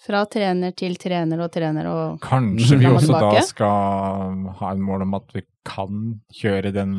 Fra 0.00 0.22
trener 0.32 0.72
til 0.72 0.94
trener 0.96 1.42
og 1.44 1.50
trener 1.52 1.84
og 1.90 2.20
Kanskje 2.24 2.78
vi 2.80 2.86
Fram 2.86 2.94
og 2.94 3.02
også 3.02 3.18
da 3.20 3.42
skal 3.44 4.38
ha 4.60 4.70
en 4.72 4.80
mål 4.86 5.02
om 5.04 5.18
at 5.18 5.34
vi 5.36 5.42
kan 5.68 5.98
kjøre 6.32 6.72
den 6.72 6.94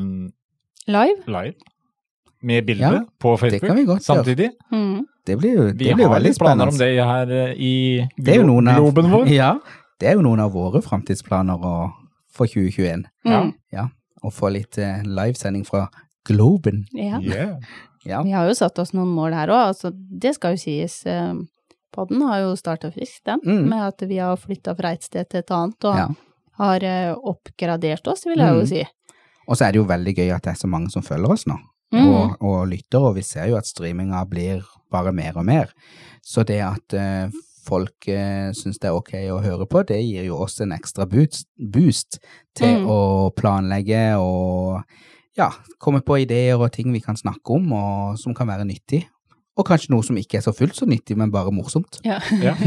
live. 0.85 1.23
live. 1.25 1.55
Med 2.43 2.65
bilde 2.65 2.81
Ja, 2.81 2.99
på 3.21 3.33
Det 3.35 3.39
Facebook 3.41 3.67
kan 3.69 3.77
vi 3.77 3.85
godt 3.85 4.03
samtidig. 4.03 4.51
samtidig. 4.69 4.85
Mm. 4.93 5.07
Det 5.25 5.37
blir 5.37 5.51
jo 5.55 5.63
det 5.71 5.79
Vi 5.79 5.93
blir 5.93 6.03
jo 6.05 6.09
har 6.09 6.15
veldig 6.19 6.29
litt 6.29 6.39
planer 6.39 6.67
om 6.67 6.71
spennende. 6.73 6.97
det 6.97 7.05
her 7.05 7.31
eh, 7.31 7.55
i 7.57 7.73
glo 8.17 8.57
av, 8.57 8.75
globen 8.75 9.11
vår. 9.11 9.25
Ja, 9.41 9.51
det 9.99 10.09
er 10.09 10.13
jo 10.17 10.21
noen 10.21 10.39
av 10.39 10.51
våre 10.53 10.81
framtidsplaner 10.81 11.57
for 12.29 12.45
2021. 12.47 13.05
Mm. 13.25 13.53
Ja. 13.73 13.87
Å 14.23 14.31
få 14.31 14.51
litt 14.53 14.77
eh, 14.77 15.01
livesending 15.03 15.65
fra 15.65 15.87
Globen. 16.27 16.85
Ja. 16.93 17.19
Yeah. 17.21 17.57
Ja. 18.03 18.23
Vi 18.25 18.31
har 18.33 18.47
jo 18.49 18.53
satt 18.57 18.79
oss 18.81 18.95
noen 18.97 19.11
mål 19.13 19.33
her 19.37 19.51
òg, 19.53 19.59
altså 19.75 19.91
det 19.93 20.31
skal 20.33 20.55
jo 20.55 20.57
sies. 20.63 21.05
eh, 21.05 21.35
Podden 21.93 22.23
har 22.25 22.39
jo 22.41 22.55
starta 22.57 22.89
friskt, 22.91 23.21
den, 23.25 23.39
Mm. 23.45 23.67
med 23.69 23.83
at 23.91 24.01
vi 24.09 24.17
har 24.17 24.37
flytta 24.41 24.73
fra 24.75 24.89
et 24.95 25.03
sted 25.03 25.29
til 25.29 25.39
et 25.43 25.51
annet 25.51 25.85
og 25.85 25.95
Ja. 25.99 26.07
har 26.57 26.83
eh, 26.83 27.13
oppgradert 27.13 28.07
oss, 28.07 28.25
vil 28.25 28.39
jeg 28.39 28.49
jo 28.55 28.61
Mm. 28.61 28.67
si. 28.67 28.83
Og 29.47 29.55
så 29.55 29.67
er 29.67 29.71
det 29.73 29.77
jo 29.77 29.85
veldig 29.85 30.15
gøy 30.17 30.33
at 30.35 30.41
det 30.41 30.49
er 30.53 30.59
så 30.63 30.67
mange 30.67 30.89
som 30.89 31.03
følger 31.03 31.29
oss 31.31 31.45
nå. 31.45 31.59
Mm. 31.93 32.07
og, 32.07 32.37
og 32.41 32.67
lytter, 32.69 32.99
og 33.05 33.15
vi 33.15 33.21
ser 33.21 33.49
jo 33.49 33.57
at 33.57 33.65
streaminga 33.65 34.25
blir 34.27 34.63
bare 34.91 35.11
mer 35.13 35.37
og 35.37 35.45
mer. 35.45 35.69
Så 36.25 36.43
det 36.43 36.61
at 36.61 36.93
eh, 36.93 37.29
folk 37.67 38.07
uh, 38.09 38.49
syns 38.57 38.79
det 38.81 38.89
er 38.89 38.97
ok 38.97 39.13
å 39.33 39.39
høre 39.43 39.67
på, 39.69 39.83
det 39.87 39.99
gir 40.01 40.25
jo 40.29 40.39
oss 40.43 40.59
en 40.63 40.73
ekstra 40.75 41.05
boost, 41.09 41.47
boost 41.57 42.19
til 42.57 42.81
Mm. 42.81 42.89
å 42.91 42.99
planlegge 43.37 44.03
og 44.19 44.81
ja, 45.37 45.49
komme 45.79 46.01
på 46.03 46.19
ideer 46.25 46.59
og 46.59 46.71
ting 46.75 46.91
vi 46.91 46.99
kan 46.99 47.15
snakke 47.15 47.55
om, 47.55 47.71
og 47.73 48.17
som 48.19 48.33
kan 48.35 48.47
være 48.49 48.65
nyttig. 48.67 49.05
Og 49.59 49.65
kanskje 49.67 49.91
noe 49.91 50.03
som 50.03 50.15
ikke 50.17 50.37
er 50.39 50.43
så 50.45 50.53
fullt 50.55 50.75
så 50.79 50.85
nyttig, 50.87 51.15
men 51.19 51.31
bare 51.31 51.51
morsomt. 51.51 51.99
Ja. 52.07 52.19
Ja. 52.41 52.55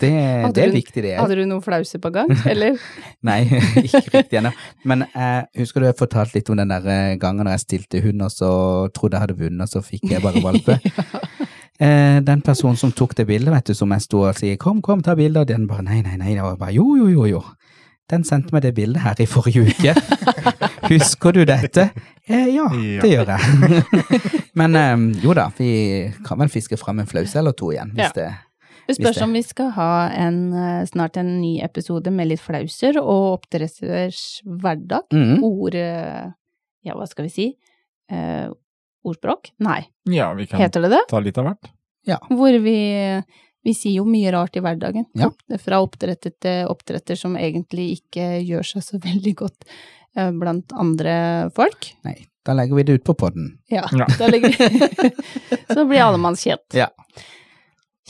Det, 0.00 0.08
det 0.54 0.60
er 0.62 0.68
du- 0.70 0.74
viktig, 0.76 1.02
det. 1.02 1.14
Hadde 1.16 1.36
du 1.38 1.46
noen 1.48 1.62
flause 1.64 1.98
på 2.00 2.10
gang, 2.12 2.28
eller? 2.48 2.76
Nei, 3.26 3.38
ikke 3.80 4.02
riktig 4.12 4.38
ennå. 4.38 4.50
Men 4.88 5.06
jeg 5.14 5.46
husker 5.62 5.80
du 5.82 5.86
jeg 5.88 5.96
fortalte 5.98 6.36
litt 6.36 6.50
om 6.52 6.58
den 6.60 6.68
der 6.72 6.84
eh, 6.92 7.14
gangen 7.20 7.48
da 7.48 7.54
jeg 7.56 7.62
stilte 7.64 8.02
hund, 8.04 8.20
og 8.22 8.30
så 8.32 8.50
trodde 8.96 9.16
jeg 9.16 9.24
hadde 9.24 9.38
vunnet, 9.40 9.64
og 9.64 9.72
så 9.72 9.82
fikk 9.84 10.04
jeg 10.12 10.22
bare 10.24 10.42
valpe. 10.44 10.76
Eh, 11.80 12.20
Den 12.20 12.42
personen 12.44 12.76
som 12.76 12.92
tok 12.92 13.14
det 13.16 13.26
bildet, 13.26 13.52
vet 13.54 13.64
du, 13.70 13.74
som 13.74 13.90
jeg 13.92 14.00
sto 14.04 14.20
og 14.28 14.34
sier 14.36 14.56
'kom, 14.56 14.82
kom, 14.82 15.00
ta 15.02 15.14
bilde', 15.14 15.40
og 15.40 15.46
den 15.46 15.66
bare 15.66 15.82
'nei, 15.82 16.02
nei, 16.02 16.16
nei', 16.16 16.38
og 16.42 16.50
jeg 16.52 16.58
bare 16.58 16.72
'jo, 16.74 16.96
jo, 16.96 17.06
jo, 17.08 17.24
jo'. 17.26 17.44
Den 18.10 18.24
sendte 18.24 18.52
meg 18.52 18.62
det 18.62 18.74
bildet 18.74 19.02
her 19.02 19.14
i 19.20 19.24
forrige 19.26 19.62
uke. 19.70 19.94
Husker 20.90 21.32
du 21.32 21.44
dette? 21.44 21.90
Eh, 22.28 22.46
ja, 22.54 22.66
Ja. 22.74 23.00
det 23.00 23.10
gjør 23.10 23.26
jeg. 23.26 23.40
Men 24.54 24.74
eh, 24.76 25.22
jo 25.24 25.32
da, 25.34 25.48
vi 25.58 26.12
kan 26.26 26.38
vel 26.38 26.48
fiske 26.48 26.76
fram 26.76 26.98
en 26.98 27.06
flause 27.06 27.36
eller 27.38 27.52
to 27.52 27.70
igjen, 27.70 27.92
hvis 27.94 28.10
Ja. 28.16 28.26
det 28.28 28.34
Det 28.88 28.96
spørs 28.96 29.22
om 29.22 29.32
vi 29.32 29.42
skal 29.42 29.70
ha 29.70 30.08
en, 30.10 30.52
eh, 30.52 30.84
snart 30.86 31.16
en 31.16 31.40
ny 31.40 31.60
episode 31.62 32.10
med 32.10 32.26
litt 32.26 32.40
flauser 32.40 32.96
og 32.98 33.38
oppdretters 33.38 34.42
hverdag. 34.44 35.02
Mm. 35.12 35.42
Ord 35.44 35.74
eh, 35.74 36.32
Ja, 36.84 36.94
hva 36.94 37.06
skal 37.06 37.24
vi 37.26 37.28
si? 37.30 37.54
Ordspråk? 39.06 39.52
Nei, 39.64 39.84
Ja, 40.04 40.32
vi 40.34 40.46
kan 40.46 40.60
heter 40.60 40.82
det 40.84 40.90
det? 40.92 41.04
ta 41.08 41.20
litt 41.20 41.38
av 41.40 41.46
hvert. 41.50 41.70
Hvor 42.28 42.56
vi, 42.64 42.74
vi 43.64 43.74
sier 43.76 43.98
jo 44.00 44.04
mye 44.08 44.32
rart 44.34 44.56
i 44.56 44.60
hverdagen. 44.64 45.04
Ja. 45.14 45.30
Fra 45.62 45.78
oppdretter 45.84 46.32
til 46.40 46.66
oppdretter 46.68 47.16
som 47.16 47.36
egentlig 47.36 47.90
ikke 48.00 48.40
gjør 48.44 48.66
seg 48.74 48.82
så 48.84 49.00
veldig 49.08 49.34
godt 49.40 49.64
eh, 50.16 50.30
blant 50.32 50.72
andre 50.72 51.50
folk. 51.56 51.92
Nei, 52.04 52.16
da 52.44 52.52
legger 52.56 52.76
vi 52.80 52.86
det 52.88 52.98
ut 53.00 53.04
på 53.08 53.14
podden. 53.24 53.58
Ja, 53.72 53.86
Ja. 53.92 54.06
da 54.18 54.28
ligger 54.32 54.52
Så 55.74 55.84
blir 55.86 56.00
allemannskjent. 56.04 56.74
Ja. 56.74 56.88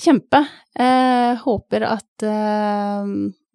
Kjempe. 0.00 0.40
Eh, 0.80 1.36
håper 1.42 1.84
at 1.84 2.24
eh, 2.24 3.08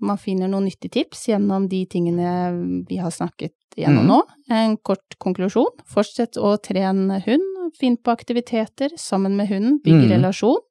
man 0.06 0.20
finner 0.22 0.52
noen 0.52 0.68
nyttige 0.70 0.94
tips 1.00 1.28
gjennom 1.32 1.66
de 1.72 1.82
tingene 1.90 2.84
vi 2.90 3.00
har 3.02 3.14
snakket 3.14 3.56
gjennom 3.80 4.06
mm. 4.06 4.12
nå. 4.12 4.20
En 4.54 4.78
kort 4.78 5.18
konklusjon. 5.22 5.74
Fortsett 5.90 6.38
å 6.38 6.56
trene 6.62 7.22
hund. 7.26 7.52
Finn 7.80 7.98
på 7.98 8.14
aktiviteter 8.14 8.94
sammen 9.02 9.34
med 9.40 9.50
hunden. 9.50 9.80
Bygg 9.84 10.06
mm. 10.06 10.12
relasjon. 10.14 10.62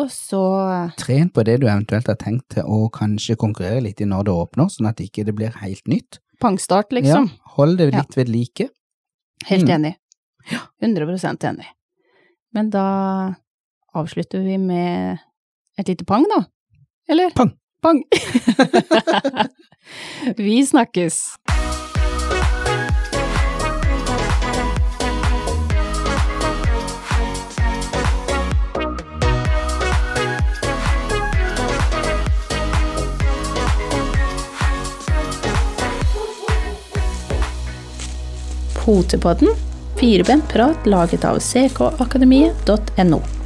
Og 0.00 0.08
så 0.10 0.40
Tren 0.98 1.28
på 1.30 1.44
det 1.44 1.58
du 1.60 1.66
eventuelt 1.68 2.08
har 2.08 2.16
tenkt 2.18 2.54
til 2.56 2.64
å 2.64 2.88
kanskje 2.94 3.36
konkurrere 3.40 3.82
litt 3.84 4.00
i 4.00 4.08
når 4.08 4.26
det 4.26 4.34
åpner, 4.34 4.70
sånn 4.72 4.88
at 4.88 5.02
ikke 5.04 5.26
det 5.28 5.34
blir 5.36 5.54
helt 5.60 5.86
nytt. 5.90 6.20
pangstart, 6.40 6.88
liksom. 6.96 7.26
Ja, 7.28 7.50
hold 7.56 7.76
det 7.76 7.90
Ja. 7.92 7.98
litt 8.00 8.16
ved 8.16 8.28
like. 8.32 8.70
Helt 9.44 9.68
Mm. 9.68 9.74
enig. 9.76 9.94
100% 10.80 11.44
enig. 11.44 11.66
Men 12.54 12.70
da 12.70 13.34
avslutter 13.94 14.38
vi 14.38 14.58
med 14.58 15.18
et 15.78 15.88
lite 15.88 16.04
pang, 16.04 16.26
da. 16.36 16.44
Eller? 17.08 17.30
Pang. 17.30 17.50
Pang. 17.82 18.04
vi 20.36 20.66
snakkes. 20.66 21.36
Potepodden, 38.84 39.48
firebent 39.96 40.48
prat 40.48 40.86
laget 40.86 41.24
av 41.24 41.38
ckakademiet.no. 41.38 43.39